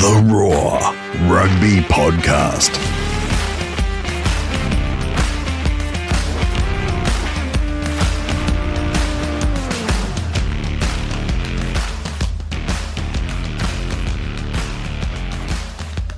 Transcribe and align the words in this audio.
The 0.00 0.26
Roar 0.32 0.78
Rugby 1.30 1.80
Podcast. 1.82 2.70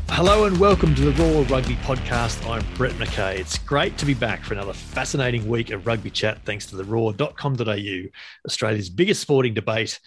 Hello 0.08 0.44
and 0.44 0.56
welcome 0.58 0.94
to 0.94 1.10
the 1.10 1.10
Roar 1.20 1.42
Rugby 1.46 1.74
Podcast. 1.74 2.48
I'm 2.48 2.64
Brett 2.76 2.92
McKay. 2.92 3.40
It's 3.40 3.58
great 3.58 3.98
to 3.98 4.06
be 4.06 4.14
back 4.14 4.44
for 4.44 4.54
another 4.54 4.72
fascinating 4.72 5.48
week 5.48 5.70
of 5.70 5.84
rugby 5.84 6.10
chat 6.10 6.38
thanks 6.44 6.66
to 6.66 6.76
the 6.76 6.84
roar.com.au, 6.84 8.02
Australia's 8.46 8.88
biggest 8.88 9.20
sporting 9.20 9.52
debate 9.52 9.98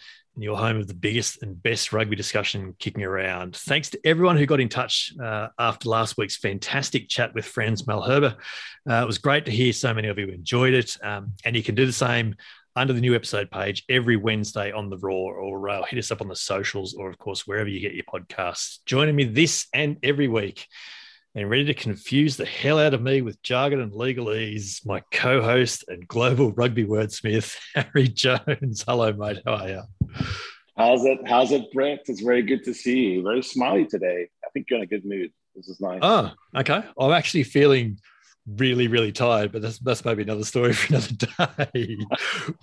your 0.43 0.57
home 0.57 0.77
of 0.77 0.87
the 0.87 0.93
biggest 0.93 1.41
and 1.43 1.61
best 1.61 1.93
rugby 1.93 2.15
discussion 2.15 2.75
kicking 2.79 3.04
around. 3.04 3.55
Thanks 3.55 3.89
to 3.91 4.00
everyone 4.05 4.37
who 4.37 4.46
got 4.46 4.60
in 4.60 4.69
touch 4.69 5.13
uh, 5.21 5.47
after 5.57 5.89
last 5.89 6.18
week's 6.18 6.37
fantastic 6.37 7.10
chat 7.10 7.33
with 7.33 7.46
Frans 7.46 7.83
Malherbe. 7.83 8.36
Uh, 8.89 9.01
it 9.04 9.05
was 9.05 9.18
great 9.18 9.46
to 9.46 9.51
hear 9.51 9.73
so 9.73 9.93
many 9.93 10.07
of 10.07 10.18
you 10.18 10.27
enjoyed 10.27 10.73
it, 10.73 10.97
um, 11.04 11.33
and 11.43 11.55
you 11.55 11.63
can 11.63 11.75
do 11.75 11.86
the 11.86 11.93
same 11.93 12.36
under 12.75 12.93
the 12.93 13.01
new 13.01 13.15
episode 13.15 13.50
page 13.50 13.83
every 13.89 14.18
Wednesday 14.18 14.71
on 14.71 14.89
the 14.89 14.97
Roar, 14.97 15.36
or 15.36 15.69
uh, 15.69 15.83
hit 15.86 15.97
us 15.97 16.11
up 16.11 16.21
on 16.21 16.27
the 16.27 16.36
socials, 16.36 16.93
or 16.93 17.10
of 17.10 17.18
course 17.18 17.47
wherever 17.47 17.68
you 17.68 17.79
get 17.79 17.96
your 17.96 18.04
podcasts. 18.04 18.79
Joining 18.85 19.15
me 19.15 19.24
this 19.24 19.68
and 19.74 19.97
every 20.04 20.27
week, 20.27 20.68
and 21.37 21.51
ready 21.51 21.65
to 21.65 21.73
confuse 21.75 22.36
the 22.36 22.47
hell 22.47 22.79
out 22.79 22.96
of 22.96 23.01
me 23.04 23.21
with 23.21 23.39
jargon 23.43 23.79
and 23.79 23.91
legalese, 23.91 24.83
my 24.87 25.04
co-host 25.11 25.86
and 25.87 26.07
global 26.07 26.51
rugby 26.54 26.83
wordsmith 26.83 27.55
Harry 27.75 28.07
Jones. 28.07 28.83
Hello, 28.87 29.13
mate. 29.13 29.43
How 29.46 29.54
are 29.54 29.69
you? 29.69 29.82
How's 30.75 31.05
it? 31.05 31.19
How's 31.27 31.51
it, 31.51 31.71
Brett? 31.71 32.00
It's 32.08 32.22
very 32.22 32.41
good 32.41 32.63
to 32.63 32.73
see 32.73 32.97
you. 33.02 33.23
Very 33.23 33.43
smiley 33.43 33.85
today. 33.85 34.27
I 34.43 34.49
think 34.49 34.65
you're 34.67 34.77
in 34.80 34.83
a 34.83 34.88
good 34.88 35.05
mood. 35.05 35.31
This 35.55 35.67
is 35.67 35.80
nice. 35.80 35.99
Oh, 36.02 36.31
okay. 36.55 36.81
I'm 36.99 37.11
actually 37.11 37.43
feeling 37.43 37.99
really, 38.47 38.88
really 38.88 39.11
tired, 39.11 39.52
but 39.52 39.61
that's 39.61 39.77
that's 39.77 40.03
maybe 40.03 40.23
another 40.23 40.43
story 40.43 40.73
for 40.73 40.95
another 40.95 41.67
day. 41.73 41.97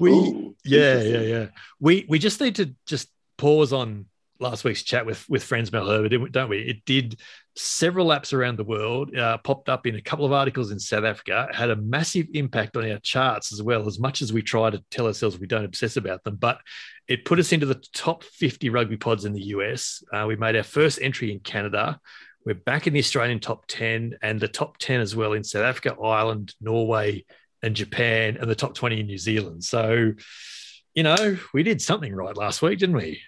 we, 0.00 0.10
Ooh, 0.10 0.56
yeah, 0.64 1.00
yeah, 1.00 1.20
yeah. 1.20 1.46
We 1.78 2.06
we 2.08 2.18
just 2.18 2.40
need 2.40 2.56
to 2.56 2.74
just 2.86 3.08
pause 3.38 3.72
on 3.72 4.06
last 4.40 4.64
week's 4.64 4.82
chat 4.82 5.06
with 5.06 5.28
with 5.28 5.44
Frans 5.44 5.70
Malherbe, 5.70 6.10
didn't 6.10 6.32
don't 6.32 6.50
we? 6.50 6.58
It 6.58 6.84
did 6.84 7.20
several 7.56 8.08
apps 8.08 8.32
around 8.32 8.58
the 8.58 8.64
world, 8.64 9.16
uh, 9.16 9.38
popped 9.38 9.68
up 9.68 9.86
in 9.86 9.94
a 9.94 10.02
couple 10.02 10.24
of 10.24 10.32
articles 10.32 10.70
in 10.70 10.78
South 10.78 11.04
Africa, 11.04 11.48
had 11.52 11.70
a 11.70 11.76
massive 11.76 12.26
impact 12.34 12.76
on 12.76 12.90
our 12.90 12.98
charts 12.98 13.52
as 13.52 13.62
well. 13.62 13.86
As 13.86 13.98
much 13.98 14.22
as 14.22 14.32
we 14.32 14.42
try 14.42 14.70
to 14.70 14.82
tell 14.90 15.06
ourselves 15.06 15.38
we 15.38 15.46
don't 15.46 15.64
obsess 15.64 15.96
about 15.96 16.24
them, 16.24 16.36
but 16.36 16.58
it 17.06 17.24
put 17.24 17.38
us 17.38 17.52
into 17.52 17.66
the 17.66 17.82
top 17.92 18.24
50 18.24 18.70
rugby 18.70 18.96
pods 18.96 19.24
in 19.24 19.32
the 19.32 19.42
US. 19.46 20.02
Uh, 20.12 20.24
we 20.26 20.36
made 20.36 20.56
our 20.56 20.62
first 20.62 20.98
entry 21.00 21.32
in 21.32 21.40
Canada. 21.40 22.00
We're 22.44 22.54
back 22.54 22.86
in 22.86 22.92
the 22.92 22.98
Australian 22.98 23.40
top 23.40 23.66
10 23.68 24.18
and 24.20 24.40
the 24.40 24.48
top 24.48 24.78
10 24.78 25.00
as 25.00 25.14
well 25.14 25.32
in 25.32 25.44
South 25.44 25.64
Africa, 25.64 25.96
Ireland, 26.02 26.54
Norway, 26.60 27.24
and 27.62 27.74
Japan, 27.74 28.36
and 28.38 28.50
the 28.50 28.54
top 28.54 28.74
20 28.74 29.00
in 29.00 29.06
New 29.06 29.16
Zealand. 29.16 29.64
So, 29.64 30.12
you 30.94 31.02
know, 31.02 31.38
we 31.54 31.62
did 31.62 31.80
something 31.80 32.14
right 32.14 32.36
last 32.36 32.60
week, 32.60 32.78
didn't 32.78 32.96
we? 32.96 33.22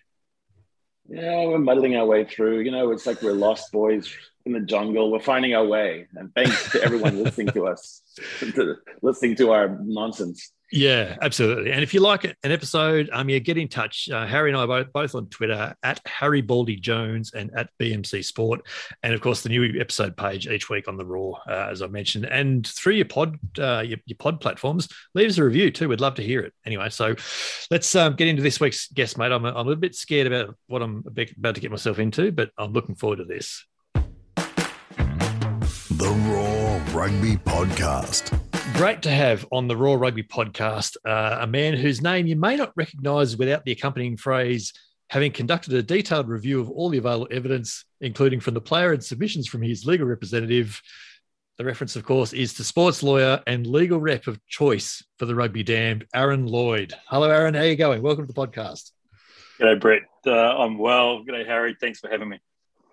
Yeah, 1.09 1.47
we're 1.47 1.59
muddling 1.59 1.97
our 1.97 2.07
way 2.07 2.25
through. 2.25 2.61
You 2.61 2.71
know, 2.71 2.91
it's 2.91 3.07
like 3.07 3.23
we're 3.23 3.33
lost 3.33 3.73
boys 3.73 4.13
in 4.45 4.53
the 4.53 4.61
jungle. 4.61 5.11
We're 5.11 5.21
finding 5.21 5.55
our 5.55 5.65
way. 5.65 6.07
And 6.15 6.35
thanks 6.35 6.73
to 6.73 6.83
everyone 6.83 7.23
listening 7.23 7.49
to 7.49 7.67
us, 7.67 8.03
to, 8.41 8.77
listening 9.03 9.37
to 9.37 9.53
our 9.53 9.79
nonsense. 9.83 10.53
Yeah, 10.73 11.17
absolutely. 11.23 11.71
And 11.71 11.83
if 11.83 11.95
you 11.95 12.01
like 12.01 12.25
an 12.25 12.35
episode, 12.43 13.09
um, 13.13 13.29
yeah, 13.29 13.39
get 13.39 13.57
in 13.57 13.69
touch. 13.69 14.09
Uh, 14.11 14.27
Harry 14.27 14.51
and 14.51 14.59
I 14.59 14.67
both, 14.67 14.93
both 14.93 15.15
on 15.15 15.27
Twitter 15.29 15.75
at 15.83 16.01
Harry 16.07 16.41
Baldy 16.41 16.77
Jones 16.77 17.33
and 17.35 17.53
at 17.57 17.71
BMC 17.81 18.25
Sport, 18.25 18.67
and 19.03 19.15
of 19.15 19.21
course 19.21 19.43
the 19.43 19.49
new 19.49 19.81
episode 19.81 20.17
page 20.17 20.49
each 20.49 20.69
week 20.69 20.89
on 20.89 20.97
the 20.97 21.05
Roar, 21.05 21.39
uh, 21.49 21.69
as 21.71 21.83
I 21.83 21.87
mentioned, 21.87 22.25
and 22.25 22.67
through 22.67 22.95
your 22.95 23.07
pod, 23.07 23.39
uh, 23.59 23.85
your, 23.87 23.99
your 24.07 24.17
pod 24.19 24.41
platforms, 24.41 24.89
leave 25.15 25.31
us 25.31 25.39
a 25.39 25.45
review 25.45 25.71
too. 25.71 25.89
We'd 25.89 26.01
love 26.01 26.17
to 26.17 26.23
hear 26.23 26.41
it. 26.41 26.53
Anyway, 26.65 26.89
so 26.89 27.15
let's 27.71 27.95
um, 27.95 28.15
get 28.17 28.27
into 28.27 28.43
this 28.43 28.59
week's 28.59 28.89
guest, 28.89 29.19
mate. 29.19 29.31
I'm 29.31 29.45
a, 29.45 29.51
I'm 29.51 29.57
a 29.57 29.63
little 29.63 29.77
bit 29.77 29.95
scared 29.95 30.27
about 30.27 30.57
what 30.67 30.83
I'm 30.83 31.05
about 31.07 31.55
to 31.55 31.61
get 31.61 31.71
myself 31.71 32.01
into, 32.01 32.33
but 32.33 32.51
I'm 32.59 32.73
looking 32.73 32.97
forward 32.97 33.19
to 33.19 33.25
this. 33.25 33.65
The 35.97 36.11
Roar 36.29 36.81
Rugby 36.93 37.37
Podcast. 37.37 38.56
Great 38.75 39.01
to 39.03 39.11
have 39.11 39.47
on 39.53 39.69
the 39.69 39.77
Roar 39.77 39.97
Rugby 39.97 40.23
podcast 40.23 40.97
uh, 41.07 41.39
a 41.41 41.47
man 41.47 41.75
whose 41.75 42.03
name 42.03 42.27
you 42.27 42.37
may 42.37 42.57
not 42.57 42.73
recognize 42.77 43.37
without 43.37 43.65
the 43.65 43.73
accompanying 43.73 44.17
phrase, 44.17 44.73
having 45.09 45.33
conducted 45.33 45.73
a 45.73 45.83
detailed 45.83 46.29
review 46.29 46.61
of 46.61 46.71
all 46.71 46.91
the 46.91 46.99
available 46.99 47.29
evidence, 47.31 47.85
including 48.01 48.41
from 48.41 48.55
the 48.55 48.61
player 48.61 48.93
and 48.93 49.03
submissions 49.03 49.49
from 49.49 49.63
his 49.63 49.87
legal 49.87 50.07
representative. 50.07 50.83
The 51.57 51.65
reference, 51.65 51.97
of 51.97 52.05
course, 52.05 52.35
is 52.35 52.53
to 52.55 52.65
sports 52.65 53.03
lawyer 53.03 53.41
and 53.47 53.67
legal 53.67 53.99
rep 53.99 54.27
of 54.27 54.45
choice 54.47 55.03
for 55.19 55.25
the 55.25 55.35
rugby 55.35 55.63
damned, 55.63 56.05
Aaron 56.15 56.47
Lloyd. 56.47 56.93
Hello, 57.07 57.31
Aaron. 57.31 57.55
How 57.55 57.61
are 57.61 57.67
you 57.67 57.77
going? 57.77 58.03
Welcome 58.03 58.27
to 58.27 58.33
the 58.33 58.47
podcast. 58.47 58.91
G'day, 59.59 59.81
Brett. 59.81 60.03
Uh, 60.27 60.33
I'm 60.33 60.77
well. 60.77 61.25
G'day, 61.25 61.47
Harry. 61.47 61.77
Thanks 61.81 62.01
for 62.01 62.11
having 62.11 62.29
me. 62.29 62.41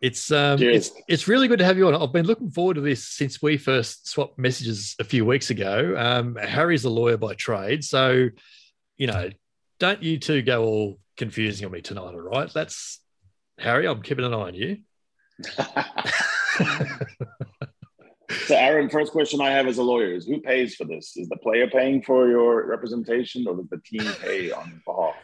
It's 0.04 0.32
um, 0.32 0.60
Cheers. 0.60 0.88
it's 0.88 1.02
it's 1.08 1.28
really 1.30 1.48
good 1.48 1.60
to 1.60 1.66
have 1.66 1.78
you 1.78 1.88
on. 1.88 1.96
I've 1.96 2.12
been 2.12 2.26
looking 2.26 2.52
forward 2.52 2.74
to 2.74 2.82
this 2.82 3.08
since 3.08 3.42
we 3.42 3.56
first 3.56 4.06
swapped 4.06 4.38
messages 4.38 4.98
a 5.00 5.06
few 5.06 5.24
weeks 5.24 5.50
ago. 5.50 5.96
Um, 5.98 6.36
Harry's 6.36 6.84
a 6.84 6.90
lawyer 6.90 7.16
by 7.16 7.36
trade, 7.36 7.86
so 7.86 8.28
you 8.98 9.08
know, 9.08 9.30
don't 9.80 10.04
you 10.04 10.20
two 10.20 10.42
go 10.42 10.66
all 10.66 11.00
confusing 11.16 11.66
on 11.66 11.72
me 11.72 11.80
tonight. 11.80 12.02
All 12.02 12.20
right, 12.20 12.52
that's 12.54 13.00
Harry. 13.58 13.88
I'm 13.88 14.02
keeping 14.02 14.26
an 14.26 14.34
eye 14.34 14.38
on 14.38 14.56
you. 14.56 14.80
so, 18.46 18.56
Aaron, 18.58 18.90
first 18.90 19.14
question 19.14 19.40
I 19.40 19.52
have 19.52 19.68
as 19.68 19.78
a 19.78 19.84
lawyer 19.84 20.12
is 20.16 20.26
who 20.26 20.42
pays 20.42 20.76
for 20.76 20.84
this? 20.84 21.16
Is 21.16 21.30
the 21.30 21.38
player 21.38 21.70
paying 21.70 22.02
for 22.02 22.28
your 22.28 22.68
representation 22.68 23.48
or 23.48 23.56
does 23.56 23.70
the 23.70 23.78
team 23.78 24.04
pay 24.22 24.52
on 24.52 24.82
behalf? 24.86 25.16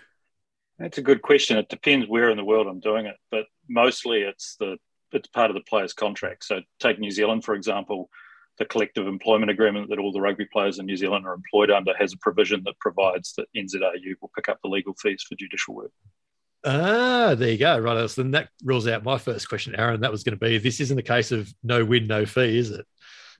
That's 0.77 0.99
a 0.99 1.01
good 1.01 1.21
question. 1.21 1.57
It 1.57 1.67
depends 1.67 2.07
where 2.07 2.29
in 2.29 2.37
the 2.37 2.45
world 2.45 2.65
I'm 2.65 2.79
doing 2.79 3.07
it, 3.07 3.17
but 3.29 3.43
mostly 3.69 4.21
it's 4.21 4.55
the 4.59 4.77
it's 5.11 5.27
part 5.29 5.49
of 5.49 5.55
the 5.55 5.63
player's 5.67 5.93
contract. 5.93 6.43
So 6.43 6.61
take 6.79 6.99
New 6.99 7.11
Zealand 7.11 7.43
for 7.43 7.55
example. 7.55 8.09
The 8.57 8.65
collective 8.65 9.07
employment 9.07 9.49
agreement 9.49 9.89
that 9.89 9.99
all 9.99 10.11
the 10.11 10.19
rugby 10.19 10.45
players 10.51 10.79
in 10.79 10.85
New 10.85 10.97
Zealand 10.97 11.25
are 11.25 11.33
employed 11.33 11.71
under 11.71 11.93
has 11.97 12.11
a 12.11 12.17
provision 12.17 12.61
that 12.65 12.77
provides 12.79 13.33
that 13.37 13.47
NZRU 13.55 14.15
will 14.21 14.31
pick 14.35 14.49
up 14.49 14.59
the 14.61 14.67
legal 14.67 14.93
fees 15.01 15.23
for 15.27 15.35
judicial 15.35 15.75
work. 15.75 15.91
Ah, 16.65 17.35
there 17.37 17.51
you 17.51 17.57
go. 17.57 17.79
Right. 17.79 18.09
So 18.09 18.21
then 18.21 18.31
that 18.31 18.49
rules 18.65 18.85
out 18.85 19.05
my 19.05 19.17
first 19.17 19.47
question, 19.47 19.75
Aaron. 19.77 20.01
That 20.01 20.11
was 20.11 20.23
going 20.23 20.37
to 20.37 20.45
be: 20.45 20.57
this 20.57 20.81
isn't 20.81 20.97
a 20.99 21.03
case 21.03 21.31
of 21.31 21.53
no 21.63 21.85
win, 21.85 22.07
no 22.07 22.25
fee, 22.25 22.57
is 22.57 22.71
it? 22.71 22.85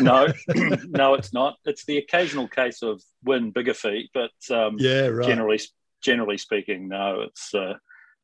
no, 0.00 0.26
no, 0.88 1.14
it's 1.14 1.34
not. 1.34 1.56
It's 1.66 1.84
the 1.84 1.98
occasional 1.98 2.48
case 2.48 2.82
of 2.82 3.02
win 3.22 3.50
bigger 3.50 3.74
fee, 3.74 4.10
but 4.14 4.30
um, 4.50 4.76
Yeah, 4.78 5.08
right. 5.08 5.26
generally 5.26 5.60
generally 6.02 6.38
speaking, 6.38 6.88
no, 6.88 7.22
it's 7.22 7.54
uh, 7.54 7.74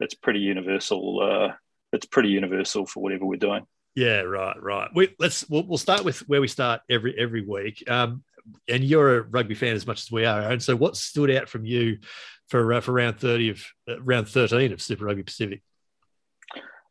it's 0.01 0.15
pretty 0.15 0.41
universal. 0.41 1.21
Uh, 1.21 1.55
it's 1.93 2.07
pretty 2.07 2.31
universal 2.31 2.87
for 2.87 3.03
whatever 3.03 3.25
we're 3.25 3.37
doing. 3.39 3.67
Yeah, 3.95 4.23
right, 4.23 4.61
right. 4.61 4.91
We, 4.95 5.15
let's 5.21 5.49
we'll, 5.49 5.67
we'll 5.67 5.79
start 5.79 6.05
with 6.05 6.29
where 6.29 6.41
we 6.41 6.49
start 6.49 6.81
every 6.91 7.17
every 7.19 7.43
week. 7.43 7.89
Um, 7.89 8.25
and 8.69 8.83
you're 8.85 9.19
a 9.19 9.23
rugby 9.23 9.55
fan 9.55 9.75
as 9.75 9.87
much 9.87 10.03
as 10.03 10.11
we 10.13 10.25
are, 10.25 10.41
and 10.51 10.63
So, 10.63 10.77
what 10.77 10.97
stood 10.97 11.31
out 11.31 11.49
from 11.49 11.65
you 11.65 11.99
for 12.49 12.73
uh, 12.73 12.81
for 12.81 12.93
round 12.93 13.19
thirty 13.21 13.51
of 13.51 13.65
uh, 13.89 14.03
round 14.03 14.29
thirteen 14.29 14.73
of 14.73 14.83
Super 14.83 15.05
Rugby 15.05 15.23
Pacific? 15.23 15.63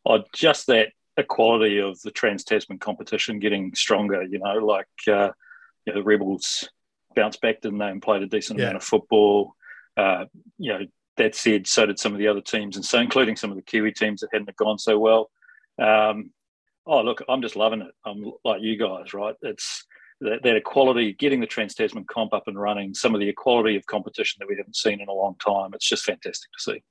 Oh, 0.06 0.24
just 0.34 0.68
that 0.68 0.90
equality 1.18 1.80
of 1.80 2.02
the 2.02 2.12
Trans 2.12 2.44
Tasman 2.44 2.80
competition 2.80 3.40
getting 3.40 3.74
stronger. 3.76 4.24
You 4.24 4.40
know, 4.40 4.56
like 4.66 4.88
uh, 5.08 5.32
you 5.86 5.94
know, 5.94 6.00
the 6.00 6.04
Rebels 6.04 6.70
bounced 7.16 7.42
back, 7.42 7.62
didn't 7.62 7.78
they, 7.80 7.90
and 7.90 8.02
played 8.02 8.24
a 8.24 8.28
decent 8.28 8.60
Yeah. 8.60 8.66
amount 8.66 8.78
of 8.78 8.84
football. 8.84 9.56
Uh, 9.96 10.26
you 10.58 10.74
know, 10.74 10.80
that 11.18 11.36
said, 11.36 11.68
so 11.68 11.86
did 11.86 12.00
some 12.00 12.14
of 12.14 12.20
the 12.20 12.28
other 12.28 12.42
teams, 12.42 12.76
and 12.76 12.86
so 12.86 13.00
including 13.00 13.36
some 13.36 13.52
of 13.52 13.56
the 13.56 13.64
Kiwi 13.64 13.92
teams 13.92 14.22
that 14.22 14.30
hadn't 14.32 14.56
gone 14.56 14.80
so 14.80 14.98
well. 14.98 15.30
Um, 15.80 16.32
oh, 16.86 17.02
look, 17.02 17.24
I'm 17.30 17.42
just 17.42 17.56
loving 17.56 17.82
it. 17.82 17.92
I'm 18.06 18.32
like 18.44 18.62
you 18.62 18.78
guys, 18.78 19.14
right? 19.14 19.36
It's 19.42 19.86
that, 20.22 20.44
that 20.44 20.56
equality, 20.56 21.14
getting 21.14 21.40
the 21.40 21.48
Trans 21.48 21.76
Tasman 21.76 22.06
comp 22.06 22.34
up 22.34 22.48
and 22.48 22.60
running, 22.60 22.94
some 22.94 23.14
of 23.14 23.22
the 23.22 23.30
equality 23.30 23.76
of 23.76 23.86
competition 23.86 24.38
that 24.40 24.48
we 24.48 24.58
haven't 24.58 24.76
seen 24.76 25.02
in 25.02 25.08
a 25.08 25.14
long 25.14 25.36
time. 25.44 25.72
It's 25.74 25.88
just 25.88 26.06
fantastic 26.06 26.52
to 26.52 26.64
see. 26.64 26.84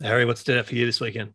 Harry, 0.00 0.24
what's 0.24 0.40
stood 0.40 0.58
out 0.58 0.66
for 0.66 0.74
you 0.74 0.86
this 0.86 1.00
weekend? 1.00 1.34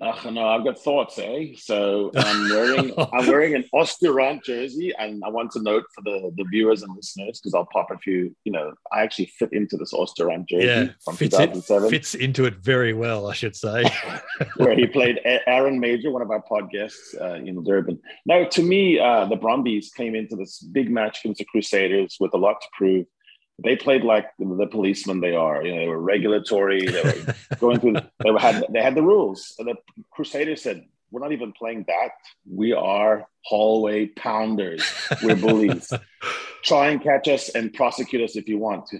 Uh, 0.00 0.30
no, 0.30 0.48
I've 0.48 0.64
got 0.64 0.78
thoughts, 0.78 1.18
eh? 1.18 1.52
So 1.56 2.10
I'm 2.16 2.50
wearing 2.50 2.92
I'm 3.12 3.26
wearing 3.26 3.54
an 3.54 3.64
Osterrand 3.74 4.42
jersey, 4.42 4.92
and 4.98 5.22
I 5.24 5.28
want 5.28 5.52
to 5.52 5.62
note 5.62 5.84
for 5.94 6.02
the, 6.02 6.32
the 6.36 6.44
viewers 6.50 6.82
and 6.82 6.94
listeners 6.96 7.40
because 7.40 7.54
I'll 7.54 7.68
pop 7.72 7.90
a 7.90 7.98
few. 7.98 8.34
You 8.44 8.52
know, 8.52 8.74
I 8.92 9.02
actually 9.02 9.26
fit 9.38 9.52
into 9.52 9.76
this 9.76 9.92
Osterrand 9.92 10.48
jersey 10.48 10.66
Yeah, 10.66 10.88
from 11.04 11.16
fits 11.16 11.34
it 11.34 11.52
2007, 11.52 11.90
fits 11.90 12.14
into 12.14 12.44
it 12.44 12.56
very 12.56 12.92
well, 12.92 13.28
I 13.28 13.34
should 13.34 13.54
say. 13.54 13.84
where 14.56 14.74
he 14.74 14.86
played 14.86 15.20
Aaron 15.24 15.78
Major, 15.78 16.10
one 16.10 16.22
of 16.22 16.30
our 16.30 16.42
pod 16.42 16.70
guests 16.70 17.14
uh, 17.20 17.34
in 17.34 17.62
Durban. 17.62 18.00
Now, 18.26 18.44
to 18.44 18.62
me, 18.62 18.98
uh, 18.98 19.26
the 19.26 19.36
Brumbies 19.36 19.92
came 19.96 20.14
into 20.14 20.34
this 20.34 20.58
big 20.58 20.90
match 20.90 21.20
against 21.24 21.38
the 21.38 21.44
Crusaders 21.44 22.16
with 22.18 22.34
a 22.34 22.38
lot 22.38 22.60
to 22.60 22.68
prove. 22.76 23.06
They 23.62 23.76
played 23.76 24.02
like 24.02 24.26
the 24.38 24.66
policemen 24.66 25.20
they 25.20 25.34
are. 25.34 25.64
You 25.64 25.72
know, 25.72 25.80
they 25.80 25.88
were 25.88 26.00
regulatory. 26.00 26.86
They 26.86 27.02
were 27.02 27.34
going 27.58 27.80
through. 27.80 27.94
They 28.22 28.30
had 28.38 28.64
they 28.70 28.82
had 28.82 28.94
the 28.94 29.02
rules. 29.02 29.54
And 29.58 29.68
the 29.68 29.76
Crusaders 30.10 30.62
said, 30.62 30.86
"We're 31.10 31.20
not 31.20 31.32
even 31.32 31.52
playing 31.52 31.84
that. 31.86 32.10
We 32.50 32.72
are 32.72 33.26
hallway 33.44 34.06
pounders. 34.06 34.82
We're 35.22 35.36
bullies. 35.36 35.92
Try 36.64 36.88
and 36.88 37.02
catch 37.02 37.28
us 37.28 37.50
and 37.50 37.72
prosecute 37.72 38.22
us 38.22 38.36
if 38.36 38.48
you 38.48 38.58
want." 38.58 38.90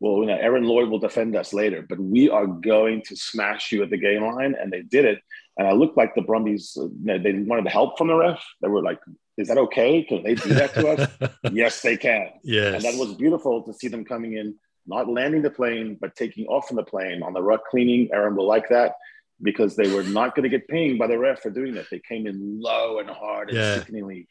Well, 0.00 0.18
you 0.18 0.26
know, 0.26 0.36
Aaron 0.36 0.64
Lloyd 0.64 0.88
will 0.88 0.98
defend 0.98 1.36
us 1.36 1.52
later, 1.52 1.86
but 1.88 2.00
we 2.00 2.28
are 2.28 2.46
going 2.46 3.02
to 3.02 3.14
smash 3.14 3.70
you 3.70 3.84
at 3.84 3.90
the 3.90 3.96
game 3.96 4.24
line, 4.24 4.56
and 4.60 4.72
they 4.72 4.82
did 4.82 5.04
it. 5.04 5.20
And 5.56 5.68
I 5.68 5.72
looked 5.72 5.96
like 5.96 6.16
the 6.16 6.22
Brumbies. 6.22 6.72
You 6.76 6.90
know, 7.04 7.18
they 7.18 7.32
wanted 7.34 7.68
help 7.68 7.96
from 7.96 8.08
the 8.08 8.16
ref. 8.16 8.44
They 8.60 8.68
were 8.68 8.82
like, 8.82 8.98
is 9.36 9.48
that 9.48 9.58
okay? 9.58 10.02
Can 10.02 10.22
they 10.22 10.34
do 10.34 10.54
that 10.54 10.74
to 10.74 10.88
us? 10.88 11.10
yes, 11.52 11.80
they 11.82 11.96
can. 11.96 12.28
Yes. 12.42 12.74
And 12.74 12.84
that 12.84 12.98
was 12.98 13.14
beautiful 13.14 13.62
to 13.62 13.72
see 13.72 13.88
them 13.88 14.04
coming 14.04 14.34
in, 14.34 14.56
not 14.86 15.08
landing 15.08 15.42
the 15.42 15.50
plane, 15.50 15.96
but 16.00 16.14
taking 16.16 16.46
off 16.46 16.68
from 16.68 16.76
the 16.76 16.84
plane 16.84 17.22
on 17.22 17.32
the 17.32 17.42
ruck 17.42 17.66
cleaning. 17.70 18.08
Aaron 18.12 18.36
will 18.36 18.46
like 18.46 18.68
that 18.68 18.96
because 19.40 19.74
they 19.74 19.92
were 19.92 20.02
not 20.04 20.34
going 20.34 20.44
to 20.44 20.48
get 20.48 20.68
pinged 20.68 20.98
by 20.98 21.06
the 21.06 21.18
ref 21.18 21.40
for 21.40 21.50
doing 21.50 21.74
that. 21.74 21.86
They 21.90 22.00
came 22.06 22.26
in 22.26 22.60
low 22.60 22.98
and 22.98 23.08
hard 23.08 23.48
and 23.48 23.58
Yeah. 23.58 23.78
sickeningly 23.78 24.28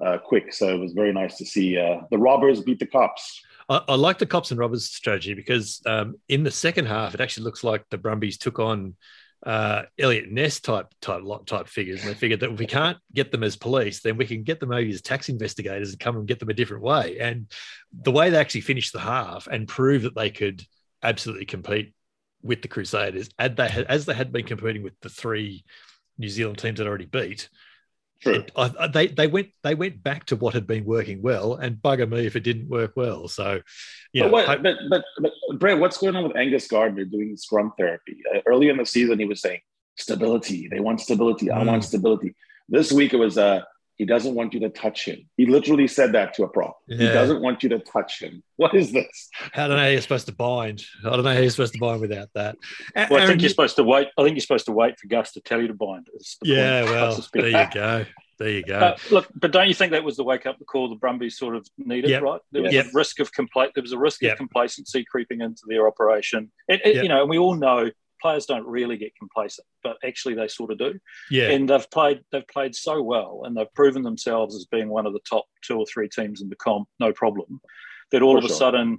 uh, 0.00 0.18
quick. 0.18 0.52
So 0.52 0.68
it 0.74 0.78
was 0.78 0.92
very 0.92 1.12
nice 1.12 1.36
to 1.38 1.46
see 1.46 1.78
uh, 1.78 2.00
the 2.10 2.18
robbers 2.18 2.60
beat 2.60 2.78
the 2.78 2.86
cops. 2.86 3.42
I, 3.68 3.82
I 3.88 3.94
like 3.94 4.18
the 4.18 4.26
cops 4.26 4.50
and 4.50 4.58
robbers 4.58 4.84
strategy 4.84 5.34
because 5.34 5.80
um, 5.86 6.16
in 6.28 6.42
the 6.42 6.50
second 6.50 6.86
half, 6.86 7.14
it 7.14 7.20
actually 7.20 7.44
looks 7.44 7.62
like 7.62 7.84
the 7.90 7.98
Brumbies 7.98 8.36
took 8.38 8.58
on 8.58 8.96
uh, 9.44 9.82
Eliot 9.98 10.30
Ness 10.30 10.60
type 10.60 10.88
type 11.00 11.22
lot- 11.22 11.46
type 11.46 11.66
figures, 11.66 12.00
and 12.00 12.10
they 12.10 12.14
figured 12.14 12.40
that 12.40 12.52
if 12.52 12.58
we 12.58 12.66
can't 12.66 12.98
get 13.14 13.32
them 13.32 13.42
as 13.42 13.56
police, 13.56 14.00
then 14.00 14.16
we 14.16 14.26
can 14.26 14.42
get 14.42 14.60
them 14.60 14.68
maybe 14.68 14.92
as 14.92 15.00
tax 15.00 15.28
investigators 15.28 15.90
and 15.90 16.00
come 16.00 16.16
and 16.16 16.28
get 16.28 16.38
them 16.38 16.50
a 16.50 16.54
different 16.54 16.82
way. 16.82 17.18
And 17.18 17.50
the 17.92 18.12
way 18.12 18.30
they 18.30 18.36
actually 18.36 18.60
finished 18.62 18.92
the 18.92 19.00
half 19.00 19.46
and 19.46 19.66
proved 19.66 20.04
that 20.04 20.14
they 20.14 20.30
could 20.30 20.62
absolutely 21.02 21.46
compete 21.46 21.94
with 22.42 22.62
the 22.62 22.68
Crusaders, 22.68 23.30
as 23.38 23.54
they 23.54 23.68
had, 23.68 23.84
as 23.86 24.04
they 24.06 24.14
had 24.14 24.32
been 24.32 24.46
competing 24.46 24.82
with 24.82 24.94
the 25.00 25.08
three 25.08 25.64
New 26.18 26.28
Zealand 26.28 26.58
teams 26.58 26.78
that 26.78 26.86
already 26.86 27.06
beat, 27.06 27.48
True. 28.22 28.44
I, 28.54 28.70
I- 28.78 28.86
they 28.88 29.06
they 29.06 29.26
went 29.26 29.48
they 29.62 29.74
went 29.74 30.02
back 30.02 30.26
to 30.26 30.36
what 30.36 30.54
had 30.54 30.66
been 30.66 30.84
working 30.84 31.22
well, 31.22 31.54
and 31.54 31.76
bugger 31.76 32.08
me 32.08 32.26
if 32.26 32.36
it 32.36 32.44
didn't 32.44 32.68
work 32.68 32.92
well. 32.96 33.28
So, 33.28 33.60
you 34.12 34.22
know, 34.22 34.26
but, 34.28 34.32
what, 34.32 34.46
hope- 34.46 34.62
but, 34.62 34.76
but, 34.90 35.04
but, 35.20 35.58
Brett, 35.58 35.78
what's 35.78 35.96
going 35.98 36.16
on 36.16 36.24
with 36.24 36.36
Angus 36.36 36.66
Gardner 36.68 37.04
doing 37.06 37.36
scrum 37.36 37.72
therapy? 37.78 38.18
Uh, 38.34 38.40
early 38.46 38.68
in 38.68 38.76
the 38.76 38.84
season, 38.86 39.18
he 39.18 39.24
was 39.24 39.40
saying 39.40 39.60
stability. 39.96 40.68
They 40.68 40.80
want 40.80 41.00
stability. 41.00 41.50
I 41.50 41.62
want 41.62 41.82
Mm. 41.82 41.86
stability. 41.86 42.34
This 42.68 42.92
week, 42.92 43.12
it 43.14 43.16
was 43.18 43.36
uh, 43.38 43.62
he 44.00 44.06
doesn't 44.06 44.34
want 44.34 44.54
you 44.54 44.60
to 44.60 44.70
touch 44.70 45.04
him. 45.04 45.18
He 45.36 45.44
literally 45.44 45.86
said 45.86 46.12
that 46.12 46.32
to 46.34 46.44
a 46.44 46.48
prop. 46.48 46.78
He 46.88 46.96
doesn't 46.96 47.42
want 47.42 47.62
you 47.62 47.68
to 47.68 47.78
touch 47.80 48.22
him. 48.22 48.42
What 48.56 48.74
is 48.74 48.92
this? 48.92 49.28
I 49.54 49.66
don't 49.68 49.76
know 49.76 49.76
how 49.76 49.86
you're 49.88 50.00
supposed 50.00 50.24
to 50.26 50.32
bind. 50.34 50.82
I 51.04 51.10
don't 51.10 51.22
know 51.24 51.32
how 51.34 51.38
you're 51.40 51.50
supposed 51.50 51.74
to 51.74 51.78
bind 51.78 52.00
without 52.00 52.28
that. 52.34 52.56
A- 52.96 53.06
Well, 53.10 53.22
I 53.22 53.26
think 53.26 53.42
you're 53.42 53.50
supposed 53.50 53.76
to 53.76 53.84
wait. 53.84 54.08
I 54.18 54.22
think 54.22 54.36
you're 54.36 54.40
supposed 54.40 54.66
to 54.66 54.72
wait 54.72 54.98
for 54.98 55.06
Gus 55.06 55.32
to 55.32 55.40
tell 55.42 55.60
you 55.60 55.68
to 55.68 55.74
bind. 55.74 56.08
yeah, 56.42 56.80
point. 56.82 56.94
Well, 56.94 57.26
there 57.34 57.48
you 57.48 57.68
go. 57.74 58.04
There 58.38 58.48
you 58.50 58.62
go. 58.62 58.78
Uh, 58.78 58.96
look, 59.10 59.28
but 59.34 59.50
don't 59.52 59.68
you 59.68 59.74
think 59.74 59.92
that 59.92 60.02
was 60.02 60.16
the 60.16 60.24
wake 60.24 60.46
up 60.46 60.56
call 60.66 60.88
the 60.88 60.94
Brumbies 60.96 61.36
sort 61.36 61.56
of 61.56 61.66
needed, 61.76 62.08
Yep. 62.10 62.22
right? 62.22 62.40
There 62.52 62.62
was 62.62 62.72
Yep. 62.72 62.86
a 62.86 62.88
risk 62.94 63.20
of 63.20 63.30
compla- 63.32 63.70
There 63.74 63.82
was 63.82 63.92
a 63.92 63.98
risk 63.98 64.22
Yep. 64.22 64.32
of 64.32 64.38
complacency 64.38 65.04
creeping 65.04 65.42
into 65.42 65.62
their 65.68 65.86
operation. 65.86 66.50
It, 66.66 66.80
it- 66.86 66.94
Yep. 66.96 67.02
You 67.02 67.08
know, 67.10 67.20
and 67.20 67.28
we 67.28 67.36
all 67.38 67.54
know 67.54 67.90
players 68.20 68.46
don't 68.46 68.66
really 68.66 68.96
get 68.96 69.12
complacent, 69.16 69.66
but 69.82 69.96
actually 70.04 70.34
they 70.34 70.48
sort 70.48 70.70
of 70.70 70.78
do. 70.78 70.98
yeah, 71.30 71.50
And 71.50 71.68
they've 71.68 71.90
played. 71.90 72.20
They've 72.32 72.46
played 72.48 72.74
so 72.74 73.02
well, 73.02 73.42
and 73.44 73.56
they've 73.56 73.72
proven 73.74 74.02
themselves 74.02 74.54
as 74.54 74.66
being 74.66 74.88
one 74.88 75.06
of 75.06 75.12
the 75.12 75.20
top 75.28 75.46
two 75.64 75.78
or 75.78 75.86
three 75.86 76.08
teams 76.08 76.42
in 76.42 76.48
the 76.48 76.56
comp, 76.56 76.88
no 76.98 77.12
problem. 77.12 77.60
That 78.12 78.22
all 78.22 78.34
For 78.40 78.44
of 78.44 78.50
a 78.50 78.54
sudden, 78.54 78.98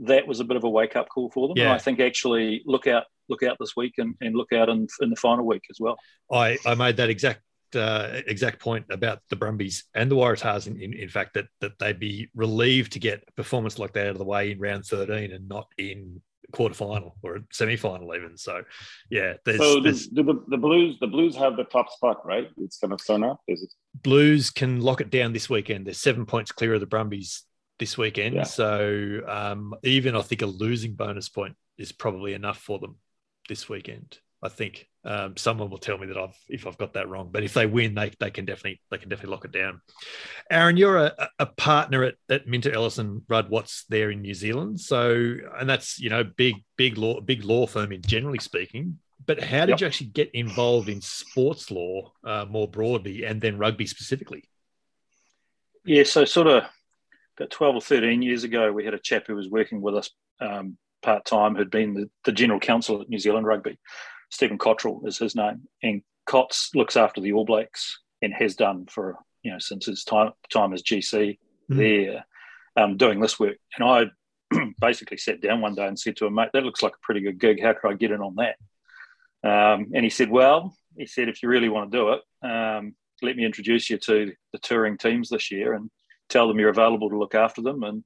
that 0.00 0.26
was 0.26 0.40
a 0.40 0.44
bit 0.44 0.56
of 0.56 0.64
a 0.64 0.70
wake 0.70 0.96
up 0.96 1.08
call 1.08 1.30
for 1.30 1.48
them. 1.48 1.58
And 1.58 1.68
Yeah. 1.68 1.74
I 1.74 1.78
think 1.78 2.00
actually 2.00 2.62
look 2.66 2.86
out, 2.86 3.04
look 3.28 3.42
out 3.42 3.56
this 3.60 3.76
week, 3.76 3.94
and, 3.98 4.14
and 4.20 4.34
look 4.34 4.52
out 4.52 4.68
in, 4.68 4.86
in 5.00 5.10
the 5.10 5.16
final 5.16 5.44
week 5.46 5.62
as 5.70 5.78
well. 5.80 5.96
I, 6.32 6.58
I 6.66 6.74
made 6.74 6.96
that 6.96 7.10
exact 7.10 7.42
uh, 7.74 8.20
exact 8.26 8.60
point 8.60 8.84
about 8.90 9.20
the 9.30 9.36
Brumbies 9.36 9.84
and 9.94 10.10
the 10.10 10.14
Waratahs. 10.16 10.66
In, 10.66 10.80
in, 10.80 10.92
in 10.92 11.08
fact, 11.08 11.34
that 11.34 11.46
that 11.60 11.78
they'd 11.78 11.98
be 11.98 12.28
relieved 12.34 12.92
to 12.92 12.98
get 12.98 13.24
a 13.26 13.32
performance 13.32 13.78
like 13.78 13.94
that 13.94 14.06
out 14.06 14.12
of 14.12 14.18
the 14.18 14.24
way 14.24 14.50
in 14.50 14.58
round 14.58 14.84
thirteen 14.84 15.32
and 15.32 15.48
not 15.48 15.68
in 15.78 16.20
quarter 16.52 16.74
final 16.74 17.16
or 17.22 17.40
semi 17.50 17.76
final 17.76 18.14
even. 18.14 18.36
So, 18.36 18.62
yeah, 19.10 19.34
there's, 19.44 19.58
so 19.58 19.80
there's 19.80 20.06
do 20.06 20.22
the, 20.22 20.42
the 20.48 20.56
Blues? 20.56 20.98
The 21.00 21.06
Blues 21.06 21.34
have 21.36 21.56
the 21.56 21.64
top 21.64 21.90
spot, 21.90 22.24
right? 22.24 22.48
It's 22.58 22.78
going 22.78 22.96
to 22.96 23.04
turn 23.04 23.24
up. 23.24 23.40
Is 23.48 23.62
it? 23.62 23.72
Blues 24.02 24.50
can 24.50 24.80
lock 24.80 25.00
it 25.00 25.10
down 25.10 25.32
this 25.32 25.50
weekend. 25.50 25.86
They're 25.86 25.94
seven 25.94 26.26
points 26.26 26.52
clear 26.52 26.74
of 26.74 26.80
the 26.80 26.86
Brumbies 26.86 27.42
this 27.78 27.98
weekend. 27.98 28.36
Yeah. 28.36 28.44
So 28.44 29.20
um, 29.26 29.74
even 29.82 30.14
I 30.14 30.22
think 30.22 30.42
a 30.42 30.46
losing 30.46 30.94
bonus 30.94 31.28
point 31.28 31.56
is 31.78 31.92
probably 31.92 32.34
enough 32.34 32.58
for 32.58 32.78
them 32.78 32.96
this 33.48 33.68
weekend. 33.68 34.18
I 34.42 34.48
think 34.48 34.88
um, 35.04 35.36
someone 35.36 35.70
will 35.70 35.78
tell 35.78 35.98
me 35.98 36.08
that 36.08 36.16
I've 36.16 36.36
if 36.48 36.66
I've 36.66 36.78
got 36.78 36.94
that 36.94 37.08
wrong, 37.08 37.30
but 37.32 37.44
if 37.44 37.54
they 37.54 37.66
win, 37.66 37.94
they 37.94 38.10
they 38.18 38.30
can 38.30 38.44
definitely 38.44 38.80
they 38.90 38.98
can 38.98 39.08
definitely 39.08 39.32
lock 39.32 39.44
it 39.44 39.52
down. 39.52 39.80
Aaron, 40.50 40.76
you're 40.76 40.96
a, 40.98 41.28
a 41.38 41.46
partner 41.46 42.02
at, 42.04 42.14
at 42.28 42.46
Minter 42.48 42.72
Ellison 42.74 43.22
Rudd 43.28 43.50
Watts 43.50 43.84
there 43.88 44.10
in 44.10 44.20
New 44.20 44.34
Zealand, 44.34 44.80
so 44.80 45.36
and 45.58 45.68
that's 45.68 45.98
you 45.98 46.10
know 46.10 46.24
big 46.24 46.56
big 46.76 46.98
law 46.98 47.20
big 47.20 47.44
law 47.44 47.66
firm 47.66 47.92
in 47.92 48.02
generally 48.02 48.38
speaking. 48.38 48.98
But 49.24 49.40
how 49.42 49.66
did 49.66 49.72
Yep. 49.72 49.80
you 49.80 49.86
actually 49.86 50.06
get 50.08 50.30
involved 50.34 50.88
in 50.88 51.00
sports 51.00 51.70
law 51.70 52.12
uh, 52.24 52.44
more 52.50 52.66
broadly, 52.66 53.24
and 53.24 53.40
then 53.40 53.58
rugby 53.58 53.86
specifically? 53.86 54.42
Yeah, 55.84 56.02
so 56.02 56.24
sort 56.24 56.48
of 56.48 56.64
about 57.38 57.50
12 57.50 57.76
or 57.76 57.80
13 57.80 58.22
years 58.22 58.44
ago, 58.44 58.72
we 58.72 58.84
had 58.84 58.94
a 58.94 58.98
chap 58.98 59.26
who 59.26 59.34
was 59.34 59.48
working 59.48 59.80
with 59.80 59.96
us 59.96 60.10
um, 60.40 60.76
part 61.02 61.24
time 61.24 61.54
who'd 61.54 61.70
been 61.70 61.94
the, 61.94 62.10
the 62.24 62.32
general 62.32 62.60
counsel 62.60 63.00
at 63.00 63.08
New 63.08 63.18
Zealand 63.18 63.46
Rugby. 63.46 63.78
Stephen 64.32 64.56
Cottrell 64.58 65.02
is 65.04 65.18
his 65.18 65.36
name. 65.36 65.68
And 65.82 66.02
Cots 66.26 66.70
looks 66.74 66.96
after 66.96 67.20
the 67.20 67.32
All 67.34 67.44
Blacks 67.44 68.00
and 68.22 68.32
has 68.32 68.56
done 68.56 68.86
for, 68.86 69.18
you 69.42 69.52
know, 69.52 69.58
since 69.58 69.84
his 69.86 70.04
time, 70.04 70.32
time 70.50 70.72
as 70.72 70.82
GC 70.82 71.38
Mhm. 71.70 71.76
there, 71.76 72.24
um, 72.76 72.96
doing 72.96 73.20
this 73.20 73.38
work. 73.38 73.58
And 73.76 73.84
I 73.84 74.10
basically 74.80 75.18
sat 75.18 75.42
down 75.42 75.60
one 75.60 75.74
day 75.74 75.86
and 75.86 75.98
said 75.98 76.16
to 76.16 76.26
him, 76.26 76.34
mate, 76.34 76.48
that 76.54 76.64
looks 76.64 76.82
like 76.82 76.94
a 76.94 77.04
pretty 77.04 77.20
good 77.20 77.38
gig. 77.38 77.62
How 77.62 77.74
could 77.74 77.90
I 77.90 77.94
get 77.94 78.10
in 78.10 78.20
on 78.22 78.36
that? 78.36 78.56
Um, 79.44 79.90
and 79.94 80.02
he 80.02 80.10
said, 80.10 80.30
well, 80.30 80.74
he 80.96 81.06
said, 81.06 81.28
if 81.28 81.42
you 81.42 81.48
really 81.48 81.68
want 81.68 81.92
to 81.92 81.98
do 81.98 82.12
it, 82.12 82.22
um, 82.48 82.94
let 83.20 83.36
me 83.36 83.44
introduce 83.44 83.90
you 83.90 83.98
to 83.98 84.32
the 84.52 84.58
touring 84.58 84.96
teams 84.96 85.28
this 85.28 85.50
year 85.50 85.74
and 85.74 85.90
tell 86.28 86.48
them 86.48 86.58
you're 86.58 86.70
available 86.70 87.10
to 87.10 87.18
look 87.18 87.34
after 87.34 87.60
them. 87.60 87.82
And 87.82 88.02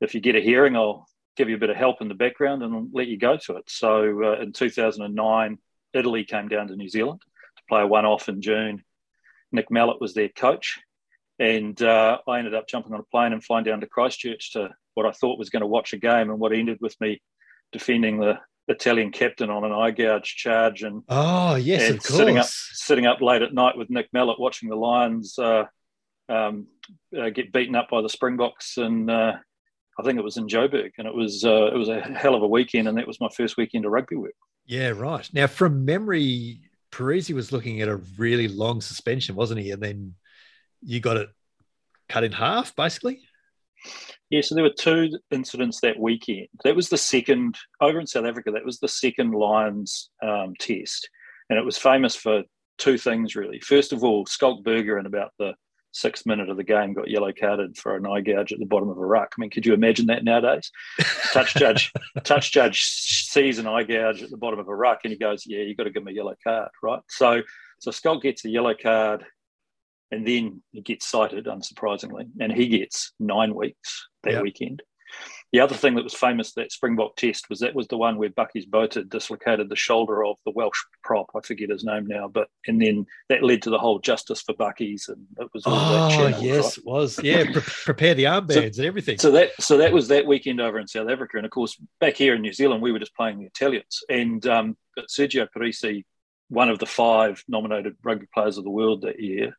if 0.00 0.14
you 0.14 0.20
get 0.20 0.36
a 0.36 0.40
hearing, 0.40 0.76
I'll 0.76 1.08
give 1.36 1.48
you 1.48 1.56
a 1.56 1.58
bit 1.58 1.70
of 1.70 1.76
help 1.76 2.00
in 2.00 2.08
the 2.08 2.14
background 2.14 2.62
and 2.62 2.90
let 2.92 3.08
you 3.08 3.18
go 3.18 3.36
to 3.36 3.56
it. 3.56 3.64
So 3.68 4.22
uh, 4.24 4.40
in 4.40 4.52
2009, 4.52 5.58
Italy 5.92 6.24
came 6.24 6.48
down 6.48 6.68
to 6.68 6.76
New 6.76 6.88
Zealand 6.88 7.20
to 7.20 7.62
play 7.68 7.82
a 7.82 7.86
one 7.86 8.06
off 8.06 8.28
in 8.28 8.42
June. 8.42 8.82
Nick 9.52 9.70
Mallett 9.70 10.00
was 10.00 10.14
their 10.14 10.28
coach. 10.28 10.80
And 11.38 11.80
uh, 11.82 12.18
I 12.26 12.38
ended 12.38 12.54
up 12.54 12.66
jumping 12.66 12.94
on 12.94 13.00
a 13.00 13.04
plane 13.04 13.32
and 13.32 13.44
flying 13.44 13.64
down 13.64 13.80
to 13.80 13.86
Christchurch 13.86 14.52
to 14.52 14.70
what 14.94 15.04
I 15.06 15.12
thought 15.12 15.38
was 15.38 15.50
going 15.50 15.60
to 15.60 15.66
watch 15.66 15.92
a 15.92 15.98
game 15.98 16.30
and 16.30 16.38
what 16.38 16.52
ended 16.52 16.78
with 16.80 16.98
me 17.00 17.20
defending 17.72 18.18
the 18.18 18.38
Italian 18.68 19.12
captain 19.12 19.50
on 19.50 19.64
an 19.64 19.72
eye 19.72 19.90
gouge 19.90 20.34
charge 20.34 20.82
and 20.82 21.02
Oh 21.08 21.54
yes, 21.54 21.82
and 21.82 21.98
of 21.98 22.04
course. 22.04 22.16
sitting 22.16 22.38
up 22.38 22.46
sitting 22.46 23.06
up 23.06 23.20
late 23.20 23.42
at 23.42 23.54
night 23.54 23.76
with 23.76 23.90
Nick 23.90 24.08
Mallett 24.12 24.40
watching 24.40 24.68
the 24.68 24.76
Lions 24.76 25.38
uh, 25.38 25.64
um, 26.28 26.66
uh, 27.16 27.28
get 27.30 27.52
beaten 27.52 27.76
up 27.76 27.88
by 27.90 28.02
the 28.02 28.08
Springboks, 28.08 28.78
and 28.78 29.10
uh, 29.10 29.34
I 29.98 30.02
think 30.02 30.18
it 30.18 30.24
was 30.24 30.36
in 30.36 30.46
Joburg, 30.46 30.92
and 30.98 31.06
it 31.06 31.14
was 31.14 31.44
uh, 31.44 31.66
it 31.66 31.76
was 31.76 31.88
a 31.88 32.00
hell 32.00 32.34
of 32.34 32.42
a 32.42 32.48
weekend, 32.48 32.88
and 32.88 32.98
that 32.98 33.06
was 33.06 33.20
my 33.20 33.28
first 33.34 33.56
weekend 33.56 33.84
of 33.84 33.92
rugby 33.92 34.16
work. 34.16 34.34
Yeah, 34.66 34.90
right. 34.90 35.28
Now, 35.32 35.46
from 35.46 35.84
memory, 35.84 36.60
Parisse 36.90 37.30
was 37.30 37.52
looking 37.52 37.80
at 37.80 37.88
a 37.88 38.00
really 38.18 38.48
long 38.48 38.80
suspension, 38.80 39.34
wasn't 39.36 39.60
he? 39.60 39.70
And 39.70 39.82
then 39.82 40.14
you 40.82 41.00
got 41.00 41.16
it 41.16 41.28
cut 42.08 42.24
in 42.24 42.32
half, 42.32 42.74
basically. 42.74 43.20
Yeah, 44.30 44.40
so 44.40 44.54
there 44.54 44.64
were 44.64 44.70
two 44.70 45.10
incidents 45.30 45.80
that 45.80 45.98
weekend. 45.98 46.48
That 46.64 46.74
was 46.74 46.88
the 46.88 46.98
second 46.98 47.56
over 47.80 48.00
in 48.00 48.06
South 48.06 48.24
Africa. 48.24 48.50
That 48.50 48.64
was 48.64 48.80
the 48.80 48.88
second 48.88 49.32
Lions 49.32 50.10
um, 50.22 50.54
test, 50.58 51.08
and 51.48 51.58
it 51.58 51.64
was 51.64 51.78
famous 51.78 52.16
for 52.16 52.42
two 52.78 52.98
things 52.98 53.36
really. 53.36 53.60
First 53.60 53.92
of 53.92 54.04
all, 54.04 54.26
Schalk 54.26 54.64
Burger 54.64 54.98
in 54.98 55.06
about 55.06 55.32
the 55.38 55.54
sixth 55.96 56.26
minute 56.26 56.48
of 56.50 56.56
the 56.56 56.64
game 56.64 56.92
got 56.92 57.08
yellow 57.10 57.32
carded 57.32 57.76
for 57.76 57.96
an 57.96 58.06
eye 58.06 58.20
gouge 58.20 58.52
at 58.52 58.58
the 58.58 58.66
bottom 58.66 58.88
of 58.88 58.98
a 58.98 59.06
ruck. 59.06 59.32
I 59.36 59.40
mean, 59.40 59.50
could 59.50 59.64
you 59.64 59.74
imagine 59.74 60.06
that 60.06 60.24
nowadays? 60.24 60.70
touch 61.32 61.54
judge, 61.54 61.92
touch 62.24 62.52
judge 62.52 62.82
sees 62.82 63.58
an 63.58 63.66
eye 63.66 63.82
gouge 63.82 64.22
at 64.22 64.30
the 64.30 64.36
bottom 64.36 64.58
of 64.58 64.68
a 64.68 64.74
ruck, 64.74 65.00
and 65.04 65.12
he 65.12 65.18
goes, 65.18 65.44
"Yeah, 65.46 65.60
you've 65.60 65.76
got 65.76 65.84
to 65.84 65.90
give 65.90 66.04
me 66.04 66.12
a 66.12 66.16
yellow 66.16 66.34
card, 66.44 66.68
right?" 66.82 67.00
So, 67.08 67.42
so 67.80 67.90
Schalk 67.90 68.22
gets 68.22 68.44
a 68.44 68.48
yellow 68.50 68.74
card 68.80 69.24
and 70.12 70.26
then 70.26 70.62
he 70.72 70.80
gets 70.82 71.08
cited, 71.08 71.46
unsurprisingly, 71.46 72.26
and 72.40 72.52
he 72.52 72.68
gets 72.68 73.12
nine 73.18 73.54
weeks 73.54 74.06
that 74.22 74.34
Yep. 74.34 74.42
weekend. 74.42 74.82
The 75.56 75.62
other 75.62 75.74
thing 75.74 75.94
that 75.94 76.04
was 76.04 76.12
famous 76.12 76.52
that 76.52 76.70
Springbok 76.70 77.16
test 77.16 77.48
was 77.48 77.60
that 77.60 77.74
was 77.74 77.88
the 77.88 77.96
one 77.96 78.18
where 78.18 78.28
Bakkies 78.28 78.68
Botha 78.68 79.04
dislocated 79.04 79.70
the 79.70 79.74
shoulder 79.74 80.22
of 80.22 80.36
the 80.44 80.50
Welsh 80.50 80.84
prop. 81.02 81.30
I 81.34 81.40
forget 81.40 81.70
his 81.70 81.82
name 81.82 82.06
now, 82.06 82.28
but 82.28 82.48
and 82.66 82.78
then 82.78 83.06
that 83.30 83.42
led 83.42 83.62
to 83.62 83.70
the 83.70 83.78
whole 83.78 83.98
justice 83.98 84.42
for 84.42 84.52
Bakkies, 84.52 85.08
and 85.08 85.26
it 85.38 85.48
was 85.54 85.64
all 85.64 85.72
oh 85.72 85.92
that 85.92 86.10
channel, 86.10 86.42
yes, 86.42 86.62
right? 86.62 86.76
it 86.76 86.84
was 86.84 87.22
yeah. 87.22 87.44
Pre- 87.44 87.62
prepare 87.62 88.12
the 88.12 88.24
armbands 88.24 88.76
and 88.76 88.84
everything. 88.84 89.16
So 89.16 89.30
that 89.30 89.52
so 89.58 89.78
that 89.78 89.94
was 89.94 90.08
that 90.08 90.26
weekend 90.26 90.60
over 90.60 90.78
in 90.78 90.86
South 90.86 91.08
Africa, 91.08 91.38
and 91.38 91.46
of 91.46 91.52
course 91.52 91.80
back 92.00 92.16
here 92.16 92.34
in 92.34 92.42
New 92.42 92.52
Zealand 92.52 92.82
we 92.82 92.92
were 92.92 92.98
just 92.98 93.16
playing 93.16 93.38
the 93.38 93.46
Italians, 93.46 94.00
and 94.10 94.46
um, 94.46 94.76
but 94.94 95.06
Sergio 95.06 95.50
Parisse, 95.50 96.04
one 96.50 96.68
of 96.68 96.80
the 96.80 96.84
five 96.84 97.42
nominated 97.48 97.96
rugby 98.04 98.26
players 98.34 98.58
of 98.58 98.64
the 98.64 98.68
world 98.68 99.04
that 99.04 99.22
year, 99.22 99.56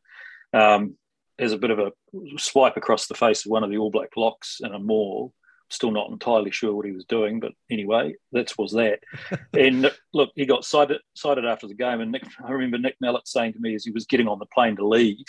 um, 0.53 0.95
has 1.39 1.53
a 1.53 1.57
bit 1.57 1.71
of 1.71 1.79
a 1.79 1.91
swipe 2.37 2.77
across 2.77 3.07
the 3.07 3.15
face 3.15 3.47
of 3.47 3.49
one 3.49 3.63
of 3.63 3.71
the 3.71 3.79
All 3.79 3.89
Black 3.89 4.15
locks 4.15 4.59
in 4.63 4.75
a 4.75 4.79
maul. 4.79 5.33
Still 5.69 5.91
not 5.91 6.09
entirely 6.09 6.51
sure 6.51 6.73
what 6.73 6.85
he 6.85 6.91
was 6.91 7.05
doing, 7.05 7.39
but 7.39 7.51
anyway, 7.69 8.13
that 8.31 8.53
was 8.57 8.71
that. 8.73 8.99
and 9.53 9.91
look, 10.13 10.31
he 10.35 10.45
got 10.45 10.65
cited, 10.65 11.01
cited 11.15 11.45
after 11.45 11.67
the 11.67 11.73
game, 11.73 11.99
and 12.01 12.11
Nick, 12.11 12.23
I 12.43 12.51
remember 12.51 12.77
Nick 12.77 12.95
Mallett 13.01 13.27
saying 13.27 13.53
to 13.53 13.59
me 13.59 13.75
as 13.75 13.83
he 13.83 13.91
was 13.91 14.05
getting 14.05 14.27
on 14.27 14.39
the 14.39 14.45
plane 14.45 14.77
to 14.77 14.87
leave, 14.87 15.25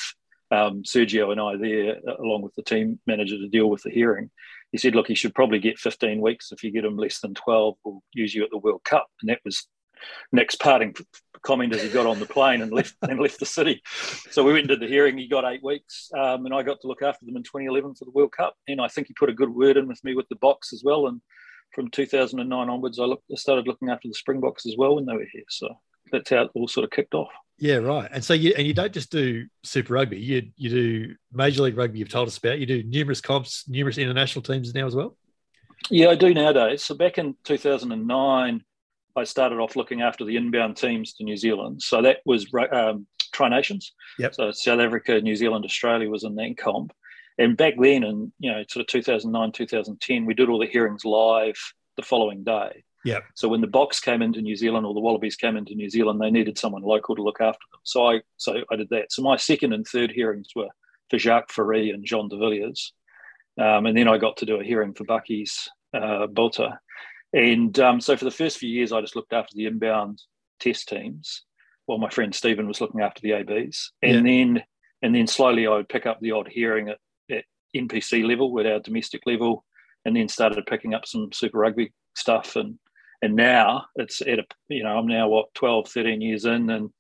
um, 0.50 0.83
Sergio 0.83 1.30
and 1.33 1.40
I 1.40 1.57
there, 1.57 1.97
along 2.18 2.42
with 2.42 2.54
the 2.54 2.62
team 2.62 2.99
manager, 3.07 3.37
to 3.37 3.49
deal 3.49 3.68
with 3.68 3.83
the 3.83 3.90
hearing. 3.90 4.30
He 4.73 4.78
said, 4.78 4.95
"Look, 4.95 5.09
he 5.09 5.14
should 5.14 5.35
probably 5.35 5.59
get 5.59 5.78
15 5.78 6.21
weeks. 6.21 6.52
If 6.52 6.62
you 6.62 6.71
get 6.71 6.85
him 6.85 6.97
less 6.97 7.21
than 7.21 7.35
12, 7.35 7.76
we'll 7.85 8.02
use 8.12 8.35
you 8.35 8.45
at 8.45 8.50
the 8.50 8.59
World 8.59 8.85
Cup." 8.85 9.09
And 9.21 9.28
that 9.28 9.40
was 9.45 9.66
Nick's 10.33 10.55
parting 10.55 10.95
comment 11.43 11.75
as 11.75 11.83
he 11.83 11.88
got 11.88 12.07
on 12.07 12.19
the 12.19 12.26
plane 12.26 12.62
and 12.62 12.73
left 12.73 12.95
and 13.02 13.21
left 13.21 13.38
the 13.38 13.47
city. 13.47 13.83
So 14.31 14.45
we 14.45 14.52
went 14.52 14.62
and 14.62 14.69
did 14.69 14.81
the 14.81 14.93
hearing. 14.93 15.19
He 15.19 15.28
got 15.28 15.50
eight 15.50 15.62
weeks, 15.62 16.11
um, 16.17 16.47
and 16.47 16.55
I 16.55 16.62
got 16.62 16.81
to 16.81 16.87
look 16.87 17.02
after 17.02 17.25
them 17.25 17.37
in 17.37 17.43
2011 17.43 17.95
for 17.95 18.05
the 18.05 18.11
World 18.11 18.33
Cup. 18.33 18.55
And 18.67 18.81
I 18.81 18.88
think 18.88 19.07
he 19.07 19.14
put 19.14 19.31
a 19.31 19.35
good 19.35 19.55
word 19.55 19.76
in 19.76 19.87
with 19.88 20.02
me 20.05 20.14
with 20.14 20.28
the 20.28 20.37
Boks 20.37 20.73
as 20.73 20.83
well. 20.85 21.07
And 21.07 21.21
from 21.75 21.90
2009 21.90 22.69
onwards, 22.69 22.99
I, 22.99 23.05
looked, 23.05 23.25
I 23.31 23.37
started 23.37 23.67
looking 23.67 23.90
after 23.90 24.09
the 24.09 24.14
Springboks 24.14 24.67
as 24.67 24.76
well 24.76 24.97
when 24.97 25.07
they 25.07 25.14
were 25.14 25.26
here. 25.33 25.45
So 25.49 25.69
that's 26.11 26.31
how 26.31 26.43
it 26.43 26.50
all 26.55 26.69
sort 26.69 26.85
of 26.85 26.90
kicked 26.90 27.14
off. 27.14 27.31
Yeah, 27.59 27.76
right. 27.76 28.09
And 28.12 28.25
so 28.25 28.35
you 28.35 28.55
and 28.57 28.67
you 28.67 28.73
don't 28.73 28.93
just 28.93 29.11
do 29.11 29.47
Super 29.64 29.95
Rugby. 29.95 30.19
You 30.19 30.50
you 30.57 30.71
do 30.71 31.14
Major 31.33 31.62
League 31.62 31.76
Rugby. 31.76 31.99
You've 31.99 32.09
told 32.09 32.28
us 32.28 32.38
about. 32.38 32.61
You 32.61 32.67
do 32.67 32.85
numerous 32.85 33.21
comps, 33.21 33.64
numerous 33.69 33.99
international 33.99 34.43
teams 34.43 34.73
now 34.73 34.87
as 34.87 34.95
well. 34.95 35.17
Yeah, 35.90 36.09
I 36.09 36.14
do 36.14 36.33
nowadays. 36.33 36.85
So 36.85 36.95
back 36.95 37.19
in 37.19 37.35
2009, 37.45 38.64
I 39.16 39.24
started 39.24 39.56
off 39.56 39.76
looking 39.76 40.02
after 40.02 40.24
the 40.24 40.36
inbound 40.36 40.76
teams 40.76 41.14
to 41.14 41.24
New 41.24 41.36
Zealand. 41.36 41.82
So 41.82 42.02
that 42.02 42.18
was 42.24 42.46
um, 42.72 43.06
Tri 43.32 43.48
Nations. 43.48 43.92
Yep. 44.18 44.34
So 44.34 44.50
South 44.52 44.80
Africa, 44.80 45.20
New 45.20 45.36
Zealand, 45.36 45.64
Australia 45.64 46.08
was 46.08 46.24
in 46.24 46.34
that 46.36 46.56
comp. 46.56 46.92
And 47.38 47.56
back 47.56 47.74
then, 47.78 48.02
in 48.04 48.32
you 48.38 48.50
know, 48.50 48.64
sort 48.68 48.82
of 48.82 48.88
2009, 48.88 49.52
2010, 49.52 50.26
we 50.26 50.34
did 50.34 50.48
all 50.48 50.58
the 50.58 50.66
hearings 50.66 51.04
live 51.04 51.56
the 51.96 52.02
following 52.02 52.44
day. 52.44 52.84
Yeah. 53.04 53.20
So 53.34 53.48
when 53.48 53.60
the 53.60 53.68
Boks 53.68 54.02
came 54.02 54.22
into 54.22 54.42
New 54.42 54.56
Zealand 54.56 54.84
or 54.84 54.92
the 54.92 55.00
Wallabies 55.00 55.36
came 55.36 55.56
into 55.56 55.74
New 55.74 55.88
Zealand, 55.88 56.20
they 56.20 56.30
needed 56.30 56.58
someone 56.58 56.82
local 56.82 57.14
to 57.14 57.22
look 57.22 57.40
after 57.40 57.64
them. 57.72 57.80
So 57.84 58.06
I 58.06 58.20
so 58.36 58.64
I 58.70 58.76
did 58.76 58.88
that. 58.90 59.12
So 59.12 59.22
my 59.22 59.36
second 59.36 59.72
and 59.72 59.86
third 59.86 60.10
hearings 60.10 60.48
were 60.54 60.68
for 61.08 61.18
Jacques 61.18 61.52
Fourie 61.52 61.90
and 61.90 62.04
Jean 62.04 62.28
de 62.28 62.36
Villiers. 62.36 62.92
Um, 63.58 63.86
and 63.86 63.96
then 63.96 64.08
I 64.08 64.18
got 64.18 64.36
to 64.38 64.46
do 64.46 64.60
a 64.60 64.64
hearing 64.64 64.94
for 64.94 65.04
Bakkies 65.04 65.68
uh, 65.94 66.26
Botha. 66.26 66.80
And 67.32 67.78
um, 67.78 68.00
so 68.00 68.16
for 68.16 68.25
the 68.25 68.30
first 68.30 68.58
few 68.58 68.70
years, 68.70 68.92
I 68.92 69.00
just 69.00 69.16
looked 69.16 69.32
after 69.32 69.54
the 69.54 69.66
inbound 69.66 70.23
test 70.61 70.88
teams 70.88 71.44
while 71.87 71.99
my 71.99 72.08
friend 72.11 72.35
Stephen 72.35 72.66
was 72.68 72.80
looking 72.80 73.00
after 73.00 73.20
the 73.23 73.32
ABs. 73.32 73.92
And 74.02 74.26
Yeah. 74.26 74.32
then 74.54 74.62
and 75.02 75.14
then 75.14 75.26
slowly 75.28 75.66
I 75.66 75.70
would 75.76 75.88
pick 75.88 76.06
up 76.06 76.18
the 76.20 76.32
odd 76.32 76.49
hearing 76.49 76.88
at, 76.88 76.99
at 77.30 77.44
NPC 77.76 78.26
level, 78.26 78.58
at 78.58 78.66
our 78.66 78.80
domestic 78.80 79.23
level, 79.26 79.64
and 80.04 80.16
then 80.16 80.28
started 80.28 80.66
picking 80.66 80.92
up 80.92 81.06
some 81.06 81.30
Super 81.32 81.58
Rugby 81.58 81.92
stuff. 82.16 82.56
And 82.56 82.78
and 83.23 83.35
now 83.37 83.87
it's 83.97 84.20
at 84.23 84.38
a, 84.38 84.44
you 84.68 84.82
know, 84.85 84.97
I'm 84.99 85.06
now 85.06 85.28
what, 85.28 85.52
12, 85.54 85.88
13 85.88 86.20
years 86.20 86.44
in, 86.44 86.70
and 86.70 86.90